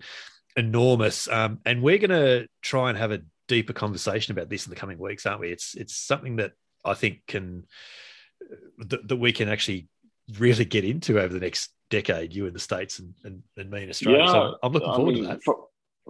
enormous. 0.55 1.27
Um, 1.29 1.59
and 1.65 1.81
we're 1.81 1.97
going 1.97 2.09
to 2.09 2.47
try 2.61 2.89
and 2.89 2.97
have 2.97 3.11
a 3.11 3.21
deeper 3.47 3.73
conversation 3.73 4.31
about 4.31 4.49
this 4.49 4.65
in 4.65 4.69
the 4.69 4.75
coming 4.75 4.97
weeks, 4.97 5.25
aren't 5.25 5.41
we? 5.41 5.51
It's 5.51 5.75
it's 5.75 5.95
something 5.95 6.37
that 6.37 6.51
I 6.83 6.93
think 6.93 7.21
can 7.27 7.65
that, 8.79 9.07
that 9.07 9.15
we 9.15 9.31
can 9.31 9.49
actually 9.49 9.87
really 10.37 10.65
get 10.65 10.83
into 10.83 11.19
over 11.19 11.33
the 11.33 11.39
next 11.39 11.69
decade, 11.89 12.33
you 12.33 12.47
in 12.47 12.53
the 12.53 12.59
States 12.59 12.99
and, 12.99 13.13
and, 13.23 13.43
and 13.57 13.69
me 13.69 13.83
in 13.83 13.89
Australia. 13.89 14.23
Yeah, 14.25 14.31
so 14.31 14.57
I'm 14.63 14.73
looking 14.73 14.93
forward 14.93 15.15
mean, 15.15 15.23
to 15.23 15.29
that. 15.29 15.43
For, 15.43 15.67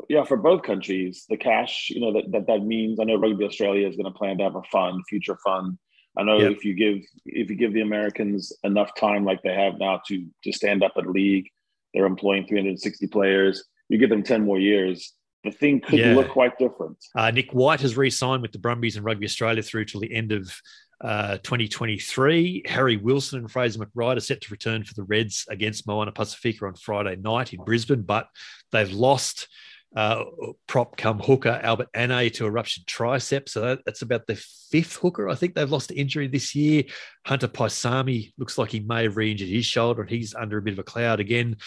yeah, 0.10 0.24
for 0.24 0.38
both 0.38 0.64
countries, 0.64 1.26
the 1.30 1.38
cash, 1.38 1.90
you 1.90 2.02
know, 2.02 2.14
that 2.14 2.32
that, 2.32 2.48
that 2.48 2.64
means 2.64 3.00
I 3.00 3.04
know 3.04 3.16
Rugby 3.16 3.46
Australia 3.46 3.88
is 3.88 3.96
going 3.96 4.12
to 4.12 4.18
plan 4.18 4.38
to 4.38 4.44
have 4.44 4.56
a 4.56 4.64
fund, 4.72 5.04
future 5.08 5.38
fund. 5.44 5.78
I 6.18 6.24
know 6.24 6.38
yep. 6.38 6.52
if 6.52 6.66
you 6.66 6.74
give 6.74 7.00
if 7.26 7.50
you 7.50 7.56
give 7.56 7.74
the 7.74 7.82
Americans 7.82 8.52
enough 8.64 8.92
time 8.96 9.26
like 9.26 9.42
they 9.42 9.54
have 9.54 9.80
now 9.80 10.02
to 10.08 10.26
to 10.44 10.54
stand 10.54 10.84
up 10.84 10.96
a 10.98 11.02
league, 11.02 11.48
they're 11.94 12.06
employing 12.06 12.46
360 12.48 13.08
players. 13.08 13.64
You 13.90 13.98
give 13.98 14.10
them 14.10 14.24
10 14.24 14.46
more 14.46 14.60
years, 14.60 15.14
the 15.44 15.52
thing 15.52 15.82
could 15.82 16.00
yeah. 16.00 16.16
look 16.16 16.30
quite 16.30 16.58
different. 16.58 16.98
Uh, 17.16 17.32
Nick 17.32 17.52
White 17.52 17.82
has 17.82 17.98
re-signed 17.98 18.42
with 18.42 18.54
the 18.54 18.60
Brumbies 18.60 18.96
and 18.96 19.06
Rugby 19.06 19.26
Australia 19.26 19.62
through 19.62 19.86
till 19.86 20.00
the 20.00 20.14
end 20.14 20.32
of 20.32 20.56
uh, 21.02 21.38
2023. 21.44 22.64
Harry 22.66 22.98
Wilson 22.98 23.40
and 23.40 23.52
Fraser 23.52 23.80
McReight 23.80 24.18
are 24.18 24.22
set 24.22 24.42
to 24.42 24.52
return 24.52 24.84
for 24.84 24.94
the 24.94 25.04
Reds 25.04 25.46
against 25.50 25.86
Moana 25.86 26.14
Pacifica 26.14 26.66
on 26.66 26.76
Friday 26.76 27.18
night 27.18 27.54
in 27.54 27.64
Brisbane, 27.64 28.04
but 28.04 28.28
they've 28.72 28.92
lost 28.92 29.50
uh, 29.96 30.24
prop 30.68 30.98
come 30.98 31.20
hooker 31.20 31.60
Albert 31.62 31.90
Ane 31.96 32.32
to 32.32 32.50
ruptured 32.50 32.86
tricep. 32.86 33.48
So 33.48 33.62
that, 33.62 33.80
that's 33.86 34.02
about 34.02 34.28
the 34.28 34.36
fifth 34.72 34.96
hooker 34.96 35.30
I 35.30 35.36
think 35.36 35.54
they've 35.54 35.70
lost 35.70 35.90
to 35.90 36.00
injury 36.00 36.28
this 36.28 36.56
year. 36.56 36.84
Hunter 37.26 37.48
Paisami 37.48 38.34
looks 38.38 38.58
like 38.58 38.72
he 38.72 38.80
may 38.80 39.04
have 39.04 39.18
re 39.18 39.32
injured 39.32 39.50
his 39.50 39.66
shoulder 39.66 40.02
and 40.02 40.10
he's 40.10 40.34
under 40.34 40.58
a 40.58 40.62
bit 40.62 40.74
of 40.74 40.80
a 40.80 40.84
cloud 40.84 41.20
again. 41.20 41.58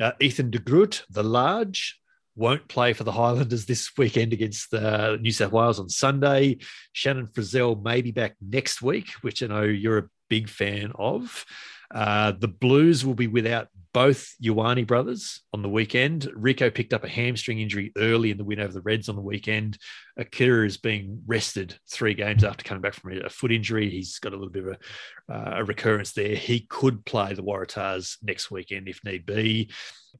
Uh, 0.00 0.12
Ethan 0.20 0.50
de 0.50 0.58
Groot, 0.58 1.04
the 1.10 1.22
large, 1.22 2.00
won't 2.36 2.66
play 2.68 2.92
for 2.92 3.04
the 3.04 3.12
Highlanders 3.12 3.66
this 3.66 3.90
weekend 3.96 4.32
against 4.32 4.74
uh, 4.74 5.16
New 5.20 5.30
South 5.30 5.52
Wales 5.52 5.78
on 5.78 5.88
Sunday. 5.88 6.58
Shannon 6.92 7.28
Frizzell 7.28 7.80
may 7.82 8.02
be 8.02 8.10
back 8.10 8.34
next 8.40 8.82
week, 8.82 9.10
which 9.20 9.42
I 9.42 9.46
know 9.46 9.62
you're 9.62 9.98
a 9.98 10.08
big 10.28 10.48
fan 10.48 10.92
of. 10.96 11.44
Uh, 11.92 12.32
the 12.32 12.48
Blues 12.48 13.04
will 13.04 13.14
be 13.14 13.26
without 13.26 13.68
both 13.94 14.34
Ioane 14.42 14.86
brothers 14.86 15.40
on 15.52 15.62
the 15.62 15.68
weekend. 15.68 16.22
Rieko 16.36 16.74
picked 16.74 16.92
up 16.92 17.04
a 17.04 17.08
hamstring 17.08 17.60
injury 17.60 17.92
early 17.96 18.32
in 18.32 18.36
the 18.36 18.44
win 18.44 18.58
over 18.58 18.72
the 18.72 18.80
Reds 18.80 19.08
on 19.08 19.14
the 19.14 19.22
weekend. 19.22 19.78
Akira 20.16 20.66
is 20.66 20.76
being 20.76 21.22
rested 21.26 21.78
three 21.88 22.12
games 22.12 22.42
after 22.42 22.64
coming 22.64 22.82
back 22.82 22.94
from 22.94 23.12
a 23.12 23.30
foot 23.30 23.52
injury. 23.52 23.88
He's 23.88 24.18
got 24.18 24.32
a 24.32 24.36
little 24.36 24.50
bit 24.50 24.66
of 24.66 24.76
a, 25.28 25.32
uh, 25.32 25.58
a 25.58 25.64
recurrence 25.64 26.12
there. 26.12 26.34
He 26.34 26.66
could 26.68 27.04
play 27.04 27.34
the 27.34 27.44
Waratahs 27.44 28.16
next 28.20 28.50
weekend 28.50 28.88
if 28.88 29.02
need 29.04 29.24
be. 29.24 29.70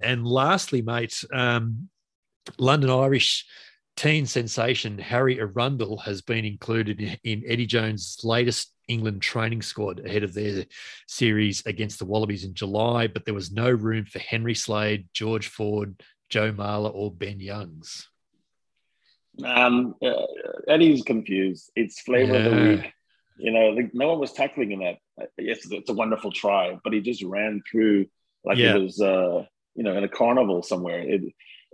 And 0.01 0.25
lastly, 0.25 0.81
mate, 0.81 1.25
um, 1.33 1.89
London 2.59 2.91
Irish 2.91 3.45
teen 3.97 4.27
sensation 4.27 4.99
Harry 4.99 5.39
Arundell 5.39 6.03
has 6.03 6.21
been 6.23 6.45
included 6.45 7.19
in 7.23 7.45
Eddie 7.47 7.67
Jones' 7.67 8.19
latest 8.25 8.73
England 8.89 9.23
training 9.23 9.63
squad 9.63 10.05
ahead 10.05 10.23
of 10.23 10.35
their 10.35 10.65
series 11.07 11.65
against 11.67 11.99
the 11.99 12.05
Wallabies 12.05 12.45
in 12.45 12.55
July, 12.55 13.07
but 13.07 13.25
there 13.25 13.35
was 13.35 13.53
no 13.53 13.71
room 13.71 14.05
for 14.05 14.19
Henry 14.19 14.55
Slade, 14.55 15.09
George 15.13 15.49
Ford, 15.49 16.03
Joe 16.29 16.53
Marler, 16.53 16.93
or 16.95 17.11
Ben 17.11 17.41
Youngs. 17.41 18.09
Um, 19.43 19.95
uh, 20.05 20.13
Eddie's 20.69 21.03
confused. 21.03 21.71
It's 21.75 22.01
flavor 22.01 22.35
yeah. 22.35 22.39
of 22.39 22.57
the 22.57 22.69
week. 22.69 22.93
You 23.37 23.51
know, 23.53 23.71
like, 23.71 23.91
no 23.95 24.09
one 24.09 24.21
was 24.21 24.33
tackling 24.33 24.71
him 24.71 24.81
that. 24.81 25.31
Yes, 25.39 25.61
it's 25.71 25.91
a 25.91 25.95
wonderful 25.95 26.31
try, 26.31 26.79
but 26.85 26.93
he 26.93 27.01
just 27.01 27.23
ran 27.23 27.63
through 27.69 28.07
like 28.45 28.59
yeah. 28.59 28.77
it 28.77 28.83
was, 28.83 29.01
uh, 29.01 29.45
you 29.75 29.83
know, 29.83 29.97
in 29.97 30.05
a 30.05 30.09
carnival 30.09 30.63
somewhere. 30.63 31.01
It, 31.01 31.23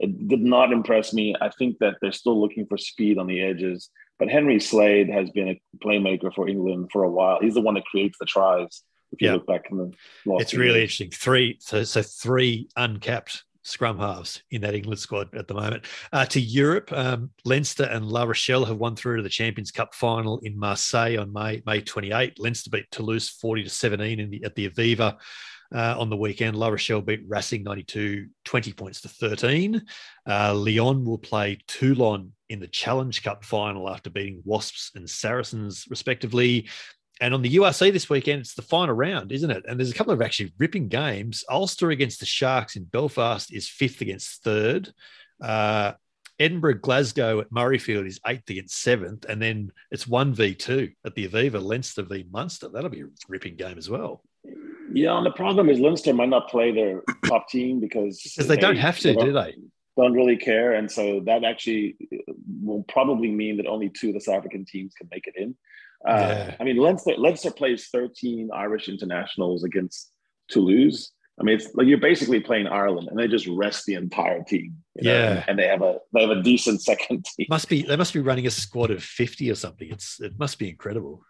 it 0.00 0.28
did 0.28 0.40
not 0.40 0.72
impress 0.72 1.12
me. 1.12 1.36
I 1.40 1.50
think 1.50 1.78
that 1.78 1.96
they're 2.00 2.10
still 2.10 2.40
looking 2.40 2.66
for 2.66 2.78
speed 2.78 3.18
on 3.18 3.26
the 3.26 3.40
edges. 3.40 3.90
But 4.18 4.28
Henry 4.28 4.58
Slade 4.58 5.08
has 5.10 5.30
been 5.30 5.48
a 5.48 5.60
playmaker 5.84 6.34
for 6.34 6.48
England 6.48 6.90
for 6.92 7.04
a 7.04 7.10
while. 7.10 7.38
He's 7.40 7.54
the 7.54 7.60
one 7.60 7.74
that 7.74 7.84
creates 7.84 8.18
the 8.18 8.26
tries. 8.26 8.82
If 9.12 9.20
you 9.20 9.28
yeah. 9.28 9.34
look 9.34 9.46
back 9.46 9.66
in 9.70 9.76
the 9.78 9.92
it's 10.38 10.54
really 10.54 10.80
years. 10.80 11.00
interesting. 11.00 11.10
Three, 11.10 11.56
so, 11.60 11.82
so 11.84 12.00
three 12.00 12.68
uncapped 12.76 13.42
scrum 13.62 13.98
halves 13.98 14.42
in 14.50 14.62
that 14.62 14.74
England 14.74 15.00
squad 15.00 15.34
at 15.34 15.48
the 15.48 15.54
moment. 15.54 15.84
Uh, 16.12 16.24
to 16.26 16.40
Europe, 16.40 16.92
um, 16.92 17.30
Leinster 17.44 17.84
and 17.84 18.06
La 18.06 18.22
Rochelle 18.22 18.64
have 18.64 18.76
won 18.78 18.96
through 18.96 19.16
to 19.16 19.22
the 19.22 19.28
Champions 19.28 19.70
Cup 19.70 19.94
final 19.94 20.38
in 20.40 20.58
Marseille 20.58 21.18
on 21.18 21.32
May 21.32 21.62
May 21.66 21.80
28. 21.80 22.38
Leinster 22.38 22.70
beat 22.70 22.90
Toulouse 22.90 23.28
40 23.28 23.64
to 23.64 23.70
17 23.70 24.20
in 24.20 24.30
the, 24.30 24.44
at 24.44 24.54
the 24.54 24.68
Aviva 24.68 25.16
uh, 25.74 25.96
on 25.98 26.10
the 26.10 26.16
weekend. 26.16 26.56
La 26.56 26.68
Rochelle 26.68 27.00
beat 27.00 27.22
Racing 27.28 27.62
92, 27.62 28.28
20 28.44 28.72
points 28.72 29.00
to 29.02 29.08
13. 29.08 29.82
Uh, 30.28 30.54
Lyon 30.54 31.04
will 31.04 31.18
play 31.18 31.58
Toulon 31.66 32.32
in 32.48 32.60
the 32.60 32.68
Challenge 32.68 33.22
Cup 33.22 33.44
final 33.44 33.88
after 33.88 34.10
beating 34.10 34.42
Wasps 34.44 34.92
and 34.94 35.08
Saracens, 35.08 35.86
respectively. 35.88 36.68
And 37.20 37.34
on 37.34 37.42
the 37.42 37.56
URC 37.56 37.92
this 37.92 38.08
weekend, 38.08 38.40
it's 38.40 38.54
the 38.54 38.62
final 38.62 38.94
round, 38.94 39.30
isn't 39.30 39.50
it? 39.50 39.64
And 39.68 39.78
there's 39.78 39.90
a 39.90 39.94
couple 39.94 40.12
of 40.12 40.22
actually 40.22 40.52
ripping 40.58 40.88
games. 40.88 41.44
Ulster 41.50 41.90
against 41.90 42.20
the 42.20 42.26
Sharks 42.26 42.76
in 42.76 42.84
Belfast 42.84 43.52
is 43.52 43.68
fifth 43.68 44.00
against 44.00 44.42
third. 44.42 44.90
Uh, 45.40 45.92
Edinburgh, 46.38 46.78
Glasgow 46.78 47.40
at 47.40 47.50
Murrayfield 47.50 48.06
is 48.06 48.18
eighth 48.26 48.48
against 48.48 48.80
seventh. 48.80 49.26
And 49.28 49.40
then 49.40 49.70
it's 49.90 50.06
1v2 50.06 50.94
at 51.04 51.14
the 51.14 51.28
Aviva, 51.28 51.62
Leinster 51.62 52.02
v 52.02 52.24
Munster. 52.30 52.70
That'll 52.70 52.88
be 52.88 53.02
a 53.02 53.08
ripping 53.28 53.56
game 53.56 53.76
as 53.76 53.90
well. 53.90 54.24
Yeah, 54.92 55.16
and 55.16 55.26
the 55.26 55.30
problem 55.30 55.68
is 55.68 55.78
Leinster 55.78 56.12
might 56.12 56.28
not 56.28 56.48
play 56.48 56.72
their 56.72 57.02
top 57.26 57.48
team 57.48 57.80
because 57.80 58.20
because 58.22 58.48
they, 58.48 58.56
they 58.56 58.60
don't 58.60 58.76
have 58.76 58.98
to, 59.00 59.14
they 59.14 59.24
do 59.24 59.32
they? 59.32 59.56
Don't 59.96 60.12
really 60.14 60.36
care, 60.36 60.72
and 60.72 60.90
so 60.90 61.20
that 61.26 61.44
actually 61.44 61.96
will 62.62 62.84
probably 62.84 63.30
mean 63.30 63.56
that 63.58 63.66
only 63.66 63.88
two 63.88 64.08
of 64.08 64.14
the 64.14 64.20
South 64.20 64.36
African 64.36 64.64
teams 64.64 64.94
can 64.94 65.08
make 65.10 65.26
it 65.26 65.34
in. 65.36 65.56
Uh, 66.06 66.16
yeah. 66.16 66.56
I 66.58 66.64
mean, 66.64 66.76
Leinster 66.76 67.14
Leinster 67.16 67.50
plays 67.50 67.88
13 67.92 68.50
Irish 68.54 68.88
internationals 68.88 69.64
against 69.64 70.10
Toulouse. 70.48 71.12
I 71.38 71.42
mean, 71.42 71.56
it's 71.56 71.74
like 71.74 71.86
you're 71.86 71.98
basically 71.98 72.40
playing 72.40 72.66
Ireland, 72.66 73.08
and 73.08 73.18
they 73.18 73.26
just 73.26 73.46
rest 73.48 73.86
the 73.86 73.94
entire 73.94 74.42
team. 74.42 74.76
You 74.96 75.04
know? 75.04 75.12
yeah, 75.12 75.44
and 75.48 75.58
they 75.58 75.66
have 75.66 75.82
a 75.82 75.98
they 76.12 76.20
have 76.20 76.36
a 76.36 76.42
decent 76.42 76.82
second 76.90 77.24
team. 77.24 77.46
Must 77.48 77.68
be 77.68 77.82
they 77.82 77.96
must 77.96 78.14
be 78.14 78.20
running 78.20 78.46
a 78.46 78.50
squad 78.50 78.90
of 78.90 79.02
50 79.02 79.50
or 79.50 79.54
something. 79.54 79.90
It's 79.90 80.20
it 80.20 80.38
must 80.38 80.58
be 80.58 80.68
incredible. 80.68 81.24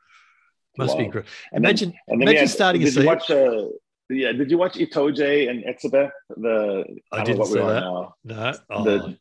Must 0.78 0.92
wow. 0.92 0.98
be 0.98 1.04
incredible. 1.04 1.32
Imagine, 1.52 1.94
then, 2.08 2.22
imagine 2.22 2.40
had, 2.40 2.50
starting 2.50 2.82
did 2.82 2.96
a 2.96 3.00
you 3.00 3.06
watch, 3.06 3.30
uh, 3.30 3.64
yeah, 4.08 4.32
did 4.32 4.50
you 4.50 4.58
watch 4.58 4.74
Itoje 4.74 5.50
and 5.50 5.64
Etzebeth? 5.64 6.10
The 6.36 6.84
I, 7.12 7.20
I 7.20 7.24
didn't 7.24 7.46
see 7.46 7.54
that. 7.54 7.80
Now. 7.80 8.14
No, 8.24 8.54
oh. 8.70 8.84
the, 8.84 9.16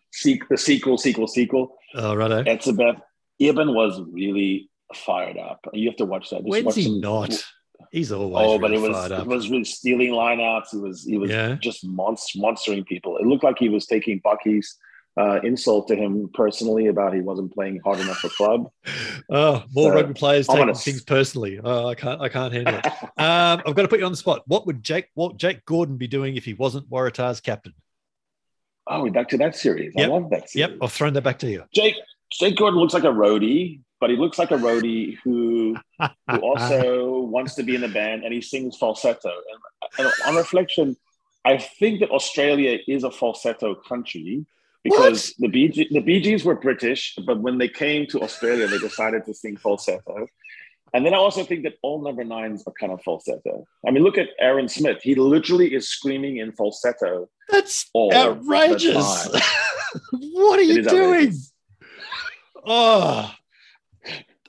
the 0.50 0.58
sequel, 0.58 0.97
sequel, 0.97 1.28
sequel. 1.28 1.78
Oh, 1.95 2.16
right. 2.16 2.45
Etzebeth. 2.45 3.02
Eben 3.41 3.74
was 3.74 4.02
really 4.12 4.70
fired 4.93 5.38
up. 5.38 5.60
You 5.74 5.89
have 5.89 5.97
to 5.97 6.06
watch 6.06 6.30
that. 6.32 6.43
Just 6.43 6.50
When's 6.50 6.76
he 6.76 6.84
some, 6.84 7.00
not? 7.00 7.43
He's 7.91 8.12
always 8.12 8.45
oh, 8.45 8.60
but 8.60 8.74
it 8.74 8.82
was 8.82 9.12
it 9.12 9.26
was 9.26 9.50
really 9.50 9.64
stealing 9.64 10.12
lineouts. 10.12 10.72
He 10.72 10.78
was 10.78 11.04
he 11.06 11.18
was 11.18 11.32
yeah. 11.32 11.56
just 11.56 11.86
monster, 11.86 12.38
monstering 12.38 12.84
people. 12.84 13.18
It 13.18 13.26
looked 13.26 13.43
like 13.43 13.58
he 13.58 13.70
was 13.70 13.86
taking 13.86 14.22
Bakkies' 14.22 14.68
uh, 15.20 15.41
insult 15.43 15.89
to 15.89 15.95
him 15.95 16.30
personally 16.34 16.88
about 16.88 17.13
he 17.13 17.20
wasn't 17.20 17.53
playing 17.53 17.82
hard 17.84 17.99
enough 17.99 18.17
for 18.17 18.30
club. 18.30 18.72
Oh, 19.32 19.63
more 19.76 19.91
so, 19.91 19.95
rugby 19.95 20.15
players 20.15 20.47
taking 20.47 20.74
things 20.74 21.03
personally. 21.03 21.59
Oh, 21.63 21.88
I 21.88 21.93
can't, 21.93 22.20
I 22.20 22.30
can't 22.30 22.51
handle 22.51 22.74
it. 22.74 22.86
um, 23.20 23.61
I've 23.63 23.76
got 23.76 23.84
to 23.84 23.88
put 23.88 23.99
you 23.99 24.05
on 24.05 24.11
the 24.11 24.17
spot. 24.17 24.41
What 24.47 24.65
would 24.65 24.84
Jake, 24.84 25.05
what 25.13 25.38
Jake 25.38 25.63
Gordon 25.65 25.97
be 25.97 26.07
doing 26.07 26.36
if 26.36 26.45
he 26.45 26.55
wasn't 26.55 26.89
Waratah's 26.89 27.39
captain? 27.39 27.76
Oh, 28.88 29.03
we're 29.03 29.11
back 29.11 29.30
to 29.30 29.38
that 29.38 29.55
series. 29.55 29.93
Yep. 29.95 30.09
I 30.09 30.11
love 30.11 30.30
that 30.32 30.49
series. 30.49 30.72
Yep, 30.72 30.80
I've 30.82 30.91
thrown 30.91 31.13
that 31.13 31.22
back 31.22 31.38
to 31.39 31.47
you. 31.47 31.63
Jake, 31.76 31.93
Jake 32.32 32.57
Gordon 32.57 32.80
looks 32.80 32.95
like 32.95 33.03
a 33.03 33.07
roadie, 33.07 33.82
but 33.99 34.09
he 34.09 34.15
looks 34.15 34.39
like 34.39 34.49
a 34.49 34.57
roadie 34.57 35.17
who, 35.24 35.76
who 35.99 36.38
also 36.41 37.20
wants 37.20 37.53
to 37.55 37.63
be 37.63 37.76
in 37.76 37.82
the 37.82 37.88
band 37.88 38.24
and 38.24 38.34
he 38.34 38.41
sings 38.41 38.78
falsetto. 38.78 39.32
And, 39.99 40.07
and 40.07 40.13
on 40.26 40.36
reflection, 40.38 40.97
I 41.45 41.59
think 41.59 41.99
that 41.99 42.09
Australia 42.09 42.80
is 42.88 43.03
a 43.03 43.11
falsetto 43.11 43.76
country 43.76 44.47
because 44.89 45.33
what? 45.37 45.51
the 45.51 45.67
Bee 45.67 45.87
the 45.91 46.19
Gees 46.21 46.43
were 46.45 46.55
British, 46.55 47.15
but 47.25 47.39
when 47.39 47.57
they 47.57 47.67
came 47.67 48.07
to 48.07 48.21
Australia, 48.21 48.67
they 48.67 48.77
decided 48.77 49.25
to 49.25 49.33
sing 49.33 49.57
falsetto. 49.57 50.27
And 50.93 51.05
then 51.05 51.13
I 51.13 51.17
also 51.17 51.43
think 51.43 51.63
that 51.63 51.75
all 51.83 52.01
number 52.01 52.23
nines 52.23 52.63
are 52.65 52.73
kind 52.79 52.91
of 52.91 53.01
falsetto. 53.03 53.65
I 53.87 53.91
mean, 53.91 54.03
look 54.03 54.17
at 54.17 54.29
Aaron 54.39 54.67
Smith. 54.67 55.01
He 55.03 55.13
literally 55.15 55.73
is 55.73 55.87
screaming 55.87 56.37
in 56.37 56.51
falsetto. 56.51 57.29
That's 57.49 57.89
outrageous. 57.95 58.95
what 60.11 60.59
are 60.59 60.63
you 60.63 60.81
doing? 60.83 61.03
Outrageous. 61.03 61.53
Oh, 62.65 63.31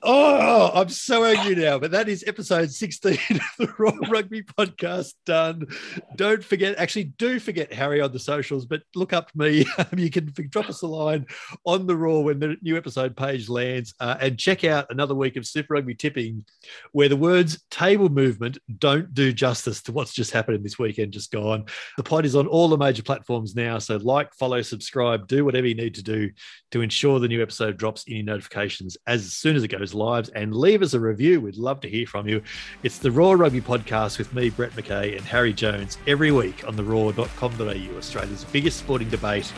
Oh, 0.03 0.71
I'm 0.73 0.89
so 0.89 1.23
angry 1.23 1.53
now, 1.53 1.77
but 1.77 1.91
that 1.91 2.09
is 2.09 2.23
episode 2.25 2.71
16 2.71 3.13
of 3.29 3.39
the 3.59 3.73
Roar 3.77 3.99
Rugby 4.09 4.41
podcast 4.41 5.13
done. 5.27 5.67
Don't 6.15 6.43
forget, 6.43 6.75
actually, 6.79 7.03
do 7.03 7.39
forget 7.39 7.71
Harry 7.71 8.01
on 8.01 8.11
the 8.11 8.17
socials, 8.17 8.65
but 8.65 8.81
look 8.95 9.13
up 9.13 9.29
me. 9.35 9.63
you 9.95 10.09
can 10.09 10.33
drop 10.49 10.69
us 10.69 10.81
a 10.81 10.87
line 10.87 11.27
on 11.65 11.85
the 11.85 11.95
Roar 11.95 12.23
when 12.23 12.39
the 12.39 12.57
new 12.63 12.77
episode 12.77 13.15
page 13.15 13.47
lands 13.47 13.93
uh, 13.99 14.17
and 14.19 14.39
check 14.39 14.63
out 14.63 14.87
another 14.89 15.13
week 15.13 15.35
of 15.35 15.45
Super 15.45 15.75
Rugby 15.75 15.93
tipping 15.93 16.45
where 16.93 17.09
the 17.09 17.15
words 17.15 17.63
table 17.69 18.09
movement 18.09 18.57
don't 18.79 19.13
do 19.13 19.31
justice 19.31 19.83
to 19.83 19.91
what's 19.91 20.13
just 20.13 20.31
happened 20.31 20.65
this 20.65 20.79
weekend, 20.79 21.13
just 21.13 21.31
gone. 21.31 21.65
The 21.97 22.03
pod 22.03 22.25
is 22.25 22.35
on 22.35 22.47
all 22.47 22.69
the 22.69 22.77
major 22.77 23.03
platforms 23.03 23.55
now. 23.55 23.77
So, 23.77 23.97
like, 23.97 24.33
follow, 24.33 24.63
subscribe, 24.63 25.27
do 25.27 25.45
whatever 25.45 25.67
you 25.67 25.75
need 25.75 25.93
to 25.95 26.03
do 26.03 26.31
to 26.71 26.81
ensure 26.81 27.19
the 27.19 27.27
new 27.27 27.43
episode 27.43 27.77
drops 27.77 28.03
any 28.07 28.23
notifications 28.23 28.97
as 29.05 29.33
soon 29.33 29.55
as 29.55 29.63
it 29.63 29.67
goes 29.67 29.90
lives 29.93 30.29
and 30.29 30.55
leave 30.55 30.81
us 30.81 30.93
a 30.93 30.99
review. 30.99 31.41
We'd 31.41 31.57
love 31.57 31.81
to 31.81 31.89
hear 31.89 32.05
from 32.05 32.27
you. 32.27 32.41
It's 32.83 32.97
the 32.97 33.11
Roar 33.11 33.37
Rugby 33.37 33.61
Podcast 33.61 34.17
with 34.17 34.33
me, 34.33 34.49
Brett 34.49 34.71
McKay, 34.71 35.15
and 35.15 35.25
Harry 35.25 35.53
Jones 35.53 35.97
every 36.07 36.31
week 36.31 36.67
on 36.67 36.75
the 36.75 36.83
roar.com.au, 36.83 37.97
Australia's 37.97 38.45
biggest 38.45 38.79
sporting 38.79 39.09
debate 39.09 39.51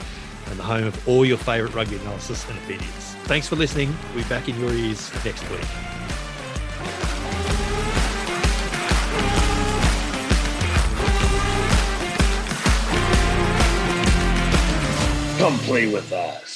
and 0.47 0.59
the 0.59 0.63
home 0.63 0.85
of 0.85 1.07
all 1.07 1.25
your 1.25 1.37
favourite 1.37 1.73
rugby 1.73 1.95
analysis 1.97 2.47
and 2.49 2.57
opinions. 2.59 3.15
Thanks 3.23 3.47
for 3.47 3.55
listening. 3.55 3.95
We'll 4.13 4.23
be 4.23 4.29
back 4.29 4.49
in 4.49 4.59
your 4.59 4.73
ears 4.73 5.11
next 5.23 5.49
week. 5.49 5.61
Come 15.37 15.57
play 15.59 15.87
with 15.91 16.11
us. 16.13 16.52